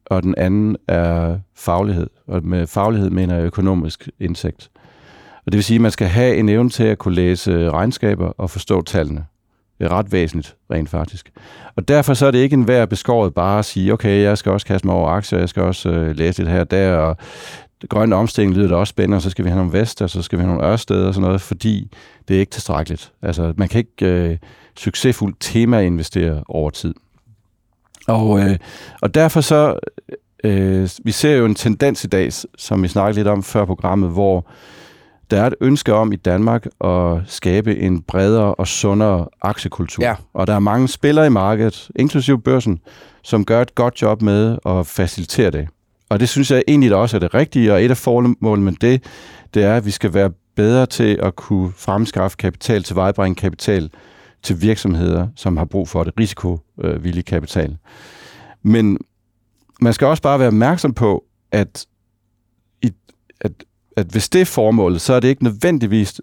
og 0.06 0.24
den 0.24 0.36
anden 0.38 0.78
er 0.88 1.40
faglighed. 1.56 2.08
Og 2.28 2.44
med 2.44 2.68
faglighed 2.68 3.10
mener 3.10 3.36
jeg 3.36 3.46
økonomisk 3.46 4.10
indsigt. 4.20 4.70
Og 5.46 5.52
det 5.52 5.58
vil 5.58 5.64
sige, 5.64 5.76
at 5.76 5.82
man 5.82 5.92
skal 5.92 6.08
have 6.08 6.36
en 6.36 6.50
evne 6.50 6.70
til 6.70 6.84
at 6.84 6.98
kunne 6.98 7.16
læse 7.16 7.72
regnskaber 7.72 8.28
og 8.38 8.50
forstå 8.50 8.82
tallene. 8.82 9.26
Ret 9.82 10.12
væsentligt, 10.12 10.56
rent 10.72 10.90
faktisk. 10.90 11.32
Og 11.76 11.88
derfor 11.88 12.14
så 12.14 12.26
er 12.26 12.32
det 12.32 12.40
ikke 12.40 12.54
en 12.54 12.68
værd 12.68 12.90
beskåret 12.90 13.34
bare 13.34 13.60
at 13.60 13.66
sige, 13.66 13.94
okay, 13.94 14.22
jeg 14.24 14.38
skal 14.38 14.52
også 14.52 14.68
kaste 14.68 14.88
mig 14.88 14.96
over 14.96 15.10
aktier, 15.10 15.40
jeg 15.40 15.50
skal 15.50 15.64
også 15.64 15.90
øh, 15.90 16.16
læse 16.16 16.40
lidt 16.40 16.50
her 16.50 16.60
og 16.60 16.72
der, 16.72 16.96
og 16.96 17.18
grøn 17.90 18.14
omstilling 18.14 18.56
lyder 18.56 18.68
da 18.68 18.76
også 18.76 18.92
spændende, 18.92 19.16
og 19.16 19.22
så 19.22 19.30
skal 19.30 19.46
vi 19.46 19.50
have 19.50 19.58
nogle 19.58 19.80
Vest, 19.80 20.02
og 20.02 20.10
så 20.10 20.22
skal 20.22 20.40
vi 20.40 20.44
have 20.44 20.56
nogle 20.56 20.72
Ørsted 20.72 21.04
og 21.06 21.14
sådan 21.14 21.26
noget, 21.26 21.42
fordi 21.42 21.92
det 22.28 22.36
er 22.36 22.40
ikke 22.40 22.52
tilstrækkeligt. 22.52 23.12
Altså, 23.22 23.54
man 23.58 23.68
kan 23.68 23.78
ikke 23.80 24.06
øh, 24.06 24.38
succesfuldt 24.78 25.36
tema-investere 25.40 26.44
over 26.48 26.70
tid. 26.70 26.94
Og, 28.08 28.40
øh, 28.40 28.58
og 29.02 29.16
derfor 29.16 29.42
så, 29.42 29.80
øh, 30.44 30.90
vi 31.04 31.12
ser 31.12 31.36
jo 31.36 31.46
en 31.46 31.56
tendens 31.56 32.04
i 32.04 32.08
dag, 32.08 32.30
som 32.58 32.84
vi 32.84 32.88
snakkede 32.88 33.20
lidt 33.20 33.28
om 33.28 33.44
før 33.44 33.66
programmet, 33.66 34.10
hvor 34.10 34.46
der 35.32 35.42
er 35.42 35.48
et 35.48 35.56
ønske 35.62 35.94
om 35.94 36.12
i 36.12 36.16
Danmark 36.16 36.66
at 36.84 37.18
skabe 37.26 37.78
en 37.78 38.02
bredere 38.02 38.56
og 38.56 38.68
sundere 38.68 39.28
aktiekultur. 39.42 40.04
Ja. 40.04 40.16
Og 40.34 40.48
der 40.48 40.54
er 40.54 40.60
mange 40.60 40.88
spillere 40.88 41.26
i 41.26 41.30
markedet, 41.30 41.90
inklusive 41.96 42.42
børsen, 42.42 42.80
som 43.24 43.46
gør 43.46 43.62
et 43.62 43.76
godt 43.76 44.02
job 44.02 44.22
med 44.22 44.58
at 44.66 44.88
facilitere 44.88 45.52
det. 45.52 45.68
Og 46.10 46.20
det 46.20 46.30
synes 46.30 46.52
jeg 46.52 46.64
egentlig 46.68 46.96
også 46.96 47.18
er 47.18 47.20
det 47.20 47.34
rigtige, 47.34 47.74
og 47.74 47.84
et 47.86 47.92
af 47.92 47.98
formålene 47.98 48.66
med 48.66 48.74
det, 48.82 49.04
det 49.54 49.64
er, 49.64 49.76
at 49.76 49.86
vi 49.86 49.92
skal 49.92 50.14
være 50.14 50.32
bedre 50.56 50.86
til 50.86 51.20
at 51.22 51.36
kunne 51.36 51.72
fremskaffe 51.78 52.38
kapital, 52.38 52.84
til 52.84 52.96
vejbringe 52.96 53.36
kapital 53.36 53.90
til 54.44 54.62
virksomheder, 54.62 55.28
som 55.36 55.58
har 55.58 55.66
brug 55.66 55.90
for 55.90 56.04
det, 56.04 56.14
risikovillig 56.20 57.26
kapital. 57.26 57.78
Men 58.64 58.98
man 59.82 59.94
skal 59.94 60.08
også 60.08 60.24
bare 60.24 60.40
være 60.40 60.48
opmærksom 60.48 60.94
på, 60.94 61.24
at, 61.52 61.86
at, 63.98 64.06
hvis 64.06 64.30
det 64.30 64.42
er 64.42 64.46
formålet, 64.46 65.02
så 65.02 65.14
er 65.14 65.20
det 65.20 65.28
ikke 65.28 65.44
nødvendigvis 65.44 66.22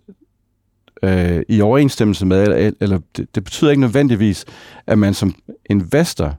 øh, 1.03 1.43
i 1.49 1.61
overensstemmelse 1.61 2.27
med, 2.27 2.43
eller, 2.43 2.71
eller 2.81 2.99
det, 3.17 3.35
det 3.35 3.45
betyder 3.45 3.71
ikke 3.71 3.81
nødvendigvis, 3.81 4.45
at 4.87 4.99
man 4.99 5.15
som 5.15 5.35
investor 5.71 6.35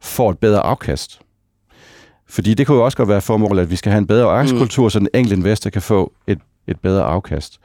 får 0.00 0.30
et 0.30 0.38
bedre 0.38 0.60
afkast. 0.60 1.20
Fordi 2.28 2.54
det 2.54 2.66
kunne 2.66 2.76
jo 2.76 2.84
også 2.84 2.96
godt 2.96 3.08
være 3.08 3.20
formålet, 3.20 3.62
at 3.62 3.70
vi 3.70 3.76
skal 3.76 3.92
have 3.92 3.98
en 3.98 4.06
bedre 4.06 4.30
aktiekultur, 4.30 4.84
mm. 4.84 4.90
så 4.90 4.98
den 4.98 5.08
enkelte 5.14 5.36
investor 5.36 5.70
kan 5.70 5.82
få 5.82 6.12
et, 6.26 6.38
et 6.66 6.80
bedre 6.80 7.04
afkast. 7.04 7.60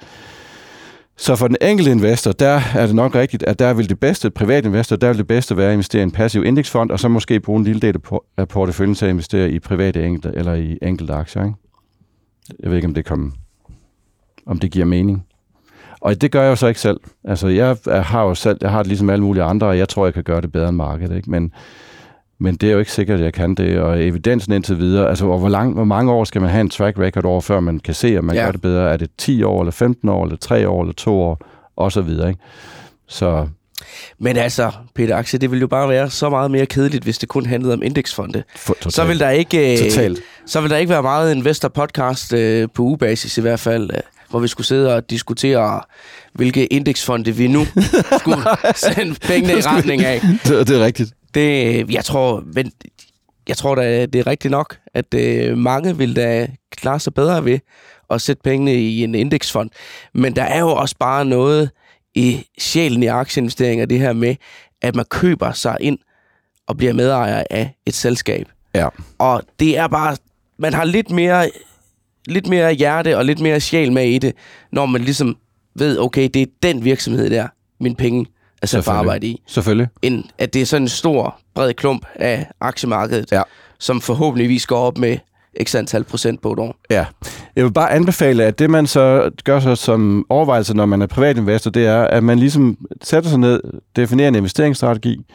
Så 1.18 1.36
for 1.36 1.48
den 1.48 1.58
enkelte 1.62 1.92
investor, 1.92 2.32
der 2.32 2.62
er 2.76 2.86
det 2.86 2.96
nok 2.96 3.16
rigtigt, 3.16 3.44
at 3.44 3.60
der 3.60 3.74
vil 3.74 3.90
det 3.90 4.00
bedste, 4.00 4.30
privat 4.30 4.66
investor, 4.66 4.96
der 4.96 5.08
vil 5.08 5.18
det 5.18 5.28
bedste 5.28 5.58
være 5.58 5.68
at 5.68 5.74
investere 5.74 6.02
i 6.02 6.04
en 6.04 6.12
passiv 6.12 6.44
indeksfond, 6.44 6.92
og 6.92 7.00
så 7.00 7.08
måske 7.08 7.40
bruge 7.40 7.58
en 7.60 7.64
lille 7.64 7.80
del 7.80 7.96
af 8.38 8.48
porteføljen 8.48 8.96
til 8.96 9.06
at 9.06 9.10
investere 9.10 9.52
i 9.52 9.60
private 9.60 10.06
enkelte, 10.06 10.32
eller 10.36 10.54
i 10.54 10.78
enkelte 10.82 11.14
aktier. 11.14 11.44
Ikke? 11.44 11.56
Jeg 12.60 12.70
ved 12.70 12.78
ikke, 12.78 12.88
om 12.88 12.94
det, 12.94 13.06
kom, 13.06 13.34
om 14.46 14.60
det 14.60 14.72
giver 14.72 14.86
mening. 14.86 15.26
Og 16.02 16.22
det 16.22 16.32
gør 16.32 16.42
jeg 16.42 16.50
jo 16.50 16.56
så 16.56 16.68
ikke 16.68 16.80
selv. 16.80 17.00
Altså, 17.24 17.48
jeg 17.48 17.78
har 17.88 18.24
jo 18.24 18.36
selv, 18.36 18.58
jeg 18.62 18.72
har 18.72 18.78
det 18.78 18.88
ligesom 18.88 19.10
alle 19.10 19.24
mulige 19.24 19.44
andre, 19.44 19.68
og 19.68 19.78
jeg 19.78 19.90
tror, 19.90 20.06
jeg 20.06 20.14
kan 20.14 20.24
gøre 20.24 20.42
det 20.42 20.52
bedre 20.52 20.70
end 20.70 20.78
markedet. 20.78 21.16
Ikke? 21.16 21.32
Men, 21.32 21.54
men 22.40 22.56
det 22.56 22.70
er 22.70 22.74
jo 22.74 22.80
ikke 22.80 22.92
sikkert, 22.92 23.20
at 23.20 23.26
jeg 23.26 23.34
kan 23.34 23.56
det, 23.56 23.80
og 23.80 24.04
evidensen 24.04 24.54
indtil 24.54 24.78
videre, 24.78 25.10
altså 25.10 25.26
hvor, 25.26 25.50
lang, 25.50 25.74
hvor 25.74 25.84
mange 25.84 26.12
år 26.12 26.24
skal 26.24 26.42
man 26.42 26.50
have 26.50 26.62
en 26.62 26.70
track 26.70 27.00
record 27.00 27.26
over, 27.26 27.42
før 27.42 27.60
man 27.60 27.80
kan 27.80 27.94
se, 27.94 28.18
at 28.18 28.24
man 28.24 28.36
ja. 28.36 28.46
gør 28.46 28.52
det 28.52 28.62
bedre? 28.62 28.94
Er 28.94 28.98
det 28.98 29.10
10 29.18 29.44
år, 29.44 29.62
eller 29.62 29.72
15 29.72 30.10
år, 30.10 30.24
eller 30.24 30.38
3 30.38 30.70
år, 30.70 30.82
eller 30.82 30.94
2 30.94 31.22
år, 31.22 31.42
og 31.76 31.92
så 31.92 32.02
videre, 32.02 32.30
ikke? 32.30 32.42
Så 33.08 33.48
Men 34.20 34.38
altså, 34.38 34.72
Peter 34.96 35.18
Axel, 35.18 35.42
det 35.42 35.52
ville 35.52 35.62
jo 35.62 35.68
bare 35.68 35.90
være 35.90 36.10
så 36.10 36.30
meget 36.30 36.52
mere 36.52 36.66
kedeligt, 36.66 37.04
hvis 37.04 37.18
det 37.18 37.30
kun 37.30 37.46
handlede 37.46 37.74
om 37.74 37.84
indeksfonde. 37.84 38.44
for, 38.56 38.74
totalt. 38.74 38.94
Så 38.94 39.06
vil 39.06 39.20
der 39.20 39.30
ikke, 39.30 39.72
øh, 39.74 39.78
Totalt. 39.78 40.20
så 40.46 40.62
vil 40.62 40.70
der 40.70 40.78
ikke 40.78 40.90
være 40.90 41.02
meget 41.02 41.36
investor 41.36 41.68
podcast 41.68 42.34
øh, 42.34 42.68
på 42.74 42.82
ugebasis 42.84 43.38
i 43.38 43.42
hvert 43.42 43.60
fald, 43.60 43.90
øh, 43.94 44.00
hvor 44.30 44.40
vi 44.40 44.48
skulle 44.48 44.68
sidde 44.68 44.96
og 44.96 45.10
diskutere, 45.10 45.82
hvilke 46.34 46.66
indeksfonde 46.66 47.32
vi 47.32 47.48
nu 47.48 47.66
skulle 48.20 48.42
sende 48.76 49.16
pengene 49.22 49.54
i 49.54 49.62
retning 49.62 50.06
af. 50.06 50.22
Det, 50.48 50.68
det 50.68 50.76
er 50.82 50.86
rigtigt. 50.86 51.14
Det, 51.34 51.94
jeg 51.94 52.06
tror, 52.06 52.44
men 52.54 52.72
jeg 53.48 53.58
tror 53.58 53.76
da, 53.76 54.06
det 54.06 54.20
er 54.20 54.28
rigtigt 54.28 54.52
nok, 54.52 54.78
at 54.94 55.14
øh, 55.14 55.58
mange 55.58 55.98
vil 55.98 56.16
da 56.16 56.48
klare 56.78 57.00
sig 57.00 57.14
bedre 57.14 57.46
ved 57.46 57.60
at 58.10 58.22
sætte 58.22 58.42
pengene 58.44 58.74
i 58.74 59.04
en 59.04 59.16
indeksfond. 59.16 59.70
Men 60.14 60.36
der 60.36 60.44
er 60.44 60.60
jo 60.60 60.70
også 60.70 60.96
bare 61.00 61.26
noget 61.26 61.70
i 62.16 62.46
sjælen 62.60 63.04
i 63.04 63.08
aktieinvesteringer, 63.08 63.86
det 63.86 64.00
her 64.00 64.14
med, 64.14 64.36
at 64.82 64.96
man 64.96 65.06
køber 65.10 65.52
sig 65.52 65.78
ind 65.80 66.00
og 66.68 66.78
bliver 66.78 66.94
medejer 66.94 67.44
af 67.50 67.76
et 67.86 67.94
selskab. 67.94 68.48
Ja. 68.76 68.88
Og 69.18 69.44
det 69.60 69.78
er 69.78 69.88
bare, 69.88 70.18
man 70.58 70.74
har 70.74 70.84
lidt 70.84 71.10
mere, 71.10 71.50
lidt 72.28 72.48
mere 72.48 72.74
hjerte 72.74 73.18
og 73.18 73.26
lidt 73.26 73.40
mere 73.40 73.60
sjæl 73.60 73.92
med 73.94 74.06
i 74.10 74.18
det, 74.18 74.34
når 74.72 74.86
man 74.86 75.02
ligesom 75.02 75.38
ved, 75.76 75.98
okay, 76.00 76.30
det 76.34 76.42
er 76.42 76.46
den 76.64 76.84
virksomhed 76.84 77.30
der, 77.30 77.48
min 77.80 77.96
penge 77.96 78.26
er 78.62 78.68
sat 78.68 78.70
Selvfølgelig. 78.70 79.00
arbejde 79.00 79.28
i 79.28 79.42
Selvfølgelig. 79.48 79.88
end 80.02 80.24
at 80.38 80.54
det 80.54 80.62
er 80.62 80.66
sådan 80.66 80.82
en 80.84 80.90
stor, 80.90 81.40
bred 81.56 81.74
klump 81.74 82.06
af 82.16 82.48
aktiemarkedet, 82.62 83.32
Ja. 83.32 83.42
som 83.80 84.02
forhåbentligvis 84.02 84.66
går 84.68 84.78
op 84.80 84.98
med 84.98 85.18
x 85.64 85.76
antal 85.76 86.04
procent 86.04 86.42
på 86.42 86.54
et 86.54 86.60
år. 86.60 86.76
Ja. 86.90 87.06
Jeg 87.56 87.64
vil 87.64 87.74
bare 87.74 87.92
anbefale, 87.92 88.44
at 88.44 88.60
det 88.60 88.70
man 88.70 88.88
så 88.88 89.32
gør 89.44 89.60
sig 89.60 89.78
som 89.78 90.26
overvejelse, 90.30 90.74
når 90.74 90.86
man 90.86 91.02
er 91.02 91.08
privatinvestor, 91.08 91.72
det 91.72 91.86
er, 91.86 92.02
at 92.02 92.24
man 92.24 92.40
ligesom 92.40 92.78
sætter 93.02 93.30
sig 93.30 93.40
ned, 93.40 93.62
definerer 93.96 94.28
en 94.28 94.36
investeringsstrategi, 94.36 95.26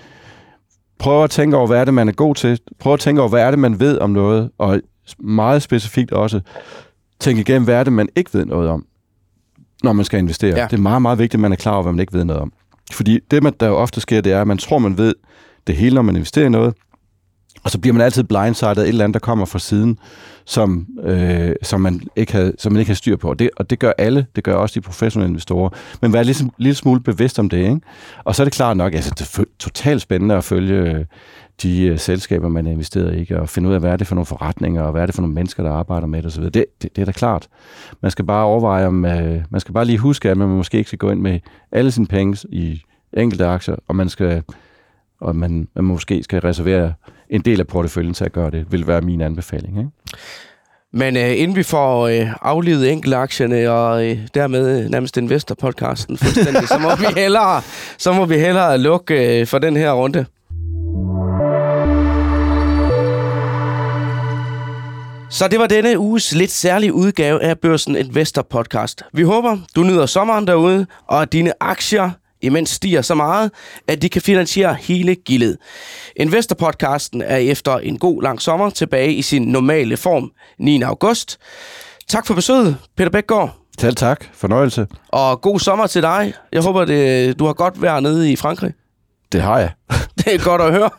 prøver 0.99 1.25
at 1.25 1.31
tænke 1.31 1.57
over, 1.57 1.67
hvad 1.67 1.81
er 1.81 1.85
det, 1.85 1.95
man 1.95 2.09
er 2.09 2.13
god 2.13 2.35
til, 2.35 2.61
prøver 2.79 2.95
at 2.95 3.01
tænke 3.01 3.21
over, 3.21 3.29
hvad 3.29 3.43
er 3.43 3.51
det, 3.51 3.59
man 3.59 3.81
ved 3.81 3.99
om 3.99 4.11
noget, 4.11 4.51
og 4.59 4.81
meget 5.19 5.63
specifikt 5.63 6.13
også 6.13 6.41
tænke 7.21 7.41
igennem, 7.41 7.65
hvad 7.65 7.75
er 7.75 7.85
det, 7.85 7.93
man 7.93 8.09
ikke 8.17 8.35
ved 8.35 8.47
noget 8.47 8.69
om, 8.69 8.87
når 9.83 9.93
man 9.93 10.05
skal 10.05 10.19
investere. 10.19 10.59
Ja. 10.59 10.67
Det 10.71 10.77
er 10.77 10.83
meget, 10.83 11.03
meget 11.03 11.19
vigtigt, 11.19 11.35
at 11.35 11.41
man 11.41 11.53
er 11.53 11.57
klar 11.57 11.73
over, 11.73 11.83
hvad 11.83 11.93
man 11.93 12.01
ikke 12.01 12.13
ved 12.13 12.25
noget 12.25 12.43
om. 12.43 12.53
Fordi 12.93 13.21
det, 13.31 13.43
man, 13.43 13.53
der 13.61 13.67
jo 13.67 13.77
ofte 13.77 14.01
sker, 14.01 14.21
det 14.21 14.33
er, 14.33 14.41
at 14.41 14.47
man 14.47 14.59
tror, 14.59 14.79
man 14.79 14.99
ved 14.99 15.15
det 15.67 15.77
hele, 15.77 15.95
når 15.95 16.03
man 16.03 16.17
investerer 16.17 16.47
i 16.47 16.49
noget, 16.49 16.75
og 17.63 17.71
så 17.71 17.79
bliver 17.79 17.95
man 17.95 18.03
altid 18.03 18.25
blindsided 18.25 18.79
af 18.79 18.83
et 18.83 18.89
eller 18.89 19.05
andet, 19.05 19.15
der 19.15 19.21
kommer 19.21 19.45
fra 19.45 19.59
siden, 19.59 19.99
som, 20.45 20.87
øh, 21.03 21.53
som, 21.63 21.81
man, 21.81 22.01
ikke 22.17 22.33
havde, 22.33 22.53
som 22.59 22.73
man 22.73 22.81
ikke 22.81 22.91
har 22.91 22.95
styr 22.95 23.17
på. 23.17 23.29
Og 23.29 23.39
det, 23.39 23.51
og 23.57 23.71
det 23.71 23.79
gør 23.79 23.93
alle, 23.99 24.27
det 24.37 24.45
gør 24.45 24.55
også 24.55 24.75
de 24.75 24.81
professionelle 24.81 25.31
investorer. 25.31 25.71
Men 26.03 26.13
vær 26.13 26.23
lidt, 26.23 26.43
lille 26.59 26.75
smule 26.75 27.01
bevidst 27.01 27.39
om 27.39 27.49
det. 27.49 27.59
Ikke? 27.59 27.81
Og 28.25 28.35
så 28.35 28.43
er 28.43 28.45
det 28.45 28.53
klart 28.53 28.77
nok, 28.77 28.95
altså 28.95 29.11
det 29.19 29.39
er 29.39 29.45
totalt 29.59 30.03
spændende 30.03 30.35
at 30.35 30.45
følge 30.45 30.75
øh, 30.75 31.05
de 31.63 31.93
uh, 31.93 31.99
selskaber, 31.99 32.49
man 32.49 32.67
investerer 32.67 33.13
i, 33.13 33.33
og 33.35 33.49
finde 33.49 33.69
ud 33.69 33.75
af, 33.75 33.81
hvad 33.81 33.91
er 33.91 33.97
det 33.97 34.07
for 34.07 34.15
nogle 34.15 34.27
forretninger, 34.27 34.83
og 34.83 34.93
hvad 34.93 35.03
er 35.03 35.07
det 35.07 35.15
for 35.15 35.23
nogle 35.23 35.35
mennesker, 35.35 35.63
der 35.63 35.73
arbejder 35.73 36.07
med 36.07 36.23
det 36.23 36.27
osv. 36.27 36.45
Det, 36.45 36.55
det, 36.55 36.97
det 36.97 36.99
er 36.99 37.05
da 37.07 37.13
klart. 37.13 37.49
Man 38.01 38.11
skal 38.11 38.25
bare 38.25 38.45
overveje, 38.45 38.87
om 38.87 39.05
uh, 39.05 39.43
man 39.51 39.61
skal 39.61 39.75
bare 39.75 39.85
lige 39.85 39.99
huske, 39.99 40.31
at 40.31 40.37
man 40.37 40.49
måske 40.49 40.79
ikke 40.79 40.89
skal 40.89 40.99
gå 40.99 41.11
ind 41.11 41.21
med 41.21 41.41
alle 41.73 41.91
sine 41.91 42.07
penge 42.07 42.49
i 42.49 42.83
enkelte 43.13 43.47
aktier, 43.47 43.77
og 43.89 43.97
man 43.97 44.09
skal 44.09 44.43
og 45.25 45.37
man, 45.37 45.69
man 45.75 45.85
måske 45.85 46.23
skal 46.23 46.41
reservere 46.41 46.93
en 47.31 47.41
del 47.41 47.61
af 47.61 47.67
porteføljen 47.67 48.15
til 48.15 48.25
at 48.25 48.33
gøre 48.33 48.51
det, 48.51 48.67
vil 48.73 48.87
være 48.87 49.01
min 49.01 49.21
anbefaling. 49.21 49.79
Ikke? 49.79 49.91
Men 50.93 51.17
øh, 51.17 51.41
inden 51.41 51.57
vi 51.57 51.63
får 51.63 52.09
øh, 52.09 52.27
aflevet 52.43 52.93
enkeltaktierne 52.93 53.71
og 53.71 54.07
øh, 54.07 54.19
dermed 54.35 54.89
nærmest 54.89 55.17
investor-podcasten 55.17 56.17
fuldstændig, 56.17 56.69
så 56.69 56.79
må 56.79 56.97
vi 56.97 57.07
hellere, 57.21 57.63
så 57.99 58.13
må 58.13 58.25
vi 58.25 58.39
hellere 58.39 58.79
lukke 58.79 59.41
øh, 59.41 59.47
for 59.47 59.59
den 59.59 59.77
her 59.77 59.93
runde. 59.93 60.27
Så 65.31 65.49
det 65.49 65.59
var 65.59 65.67
denne 65.67 65.99
uges 65.99 66.35
lidt 66.35 66.51
særlige 66.51 66.93
udgave 66.93 67.43
af 67.43 67.59
Børsen 67.59 67.97
Investor 67.97 68.43
Podcast. 68.43 69.03
Vi 69.13 69.23
håber, 69.23 69.59
du 69.77 69.83
nyder 69.83 70.07
sommeren 70.07 70.47
derude, 70.47 70.87
og 71.07 71.23
at 71.23 71.33
dine 71.33 71.53
aktier 71.61 72.11
imens 72.45 72.71
stiger 72.71 73.03
så 73.03 73.15
meget, 73.15 73.51
at 73.89 74.03
de 74.03 74.09
kan 74.09 74.23
finansiere 74.23 74.75
hele 74.75 75.15
gildet. 75.15 75.57
Investor-podcasten 76.17 77.23
er 77.23 77.37
efter 77.37 77.79
en 77.79 77.99
god 77.99 78.23
lang 78.23 78.43
sommer 78.43 78.71
tilbage 78.71 79.13
i 79.15 79.23
sin 79.23 79.43
normale 79.43 79.97
form 79.97 80.31
9. 80.59 80.83
august. 80.83 81.39
Tak 82.09 82.27
for 82.27 82.35
besøget, 82.35 82.77
Peter 82.97 83.11
Bækgaard. 83.11 83.57
Selv 83.79 83.95
tak. 83.97 84.25
Fornøjelse. 84.35 84.87
Og 85.09 85.41
god 85.41 85.61
sommer 85.61 85.87
til 85.87 86.03
dig. 86.03 86.33
Jeg 86.53 86.63
håber, 86.63 86.85
det, 86.85 87.39
du 87.39 87.47
har 87.47 87.53
godt 87.53 87.83
vejr 87.83 88.01
nede 88.01 88.33
i 88.33 88.37
Frankrig. 88.37 88.73
Det 89.33 89.43
har 89.43 89.59
jeg. 89.59 89.71
Det 90.19 90.35
er 90.35 90.45
godt 90.45 90.63
at 90.63 90.73
høre. 90.73 90.91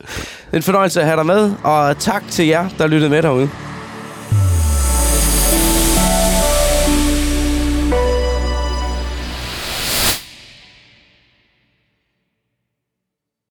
En 0.54 0.64
fornøjelse 0.64 1.02
at 1.02 1.06
have 1.08 1.18
dig 1.18 1.26
med, 1.26 1.54
og 1.64 1.98
tak 2.00 2.24
til 2.30 2.48
jer, 2.48 2.70
der 2.78 2.88
lyttede 2.88 3.10
med 3.10 3.22
derude. 3.22 3.50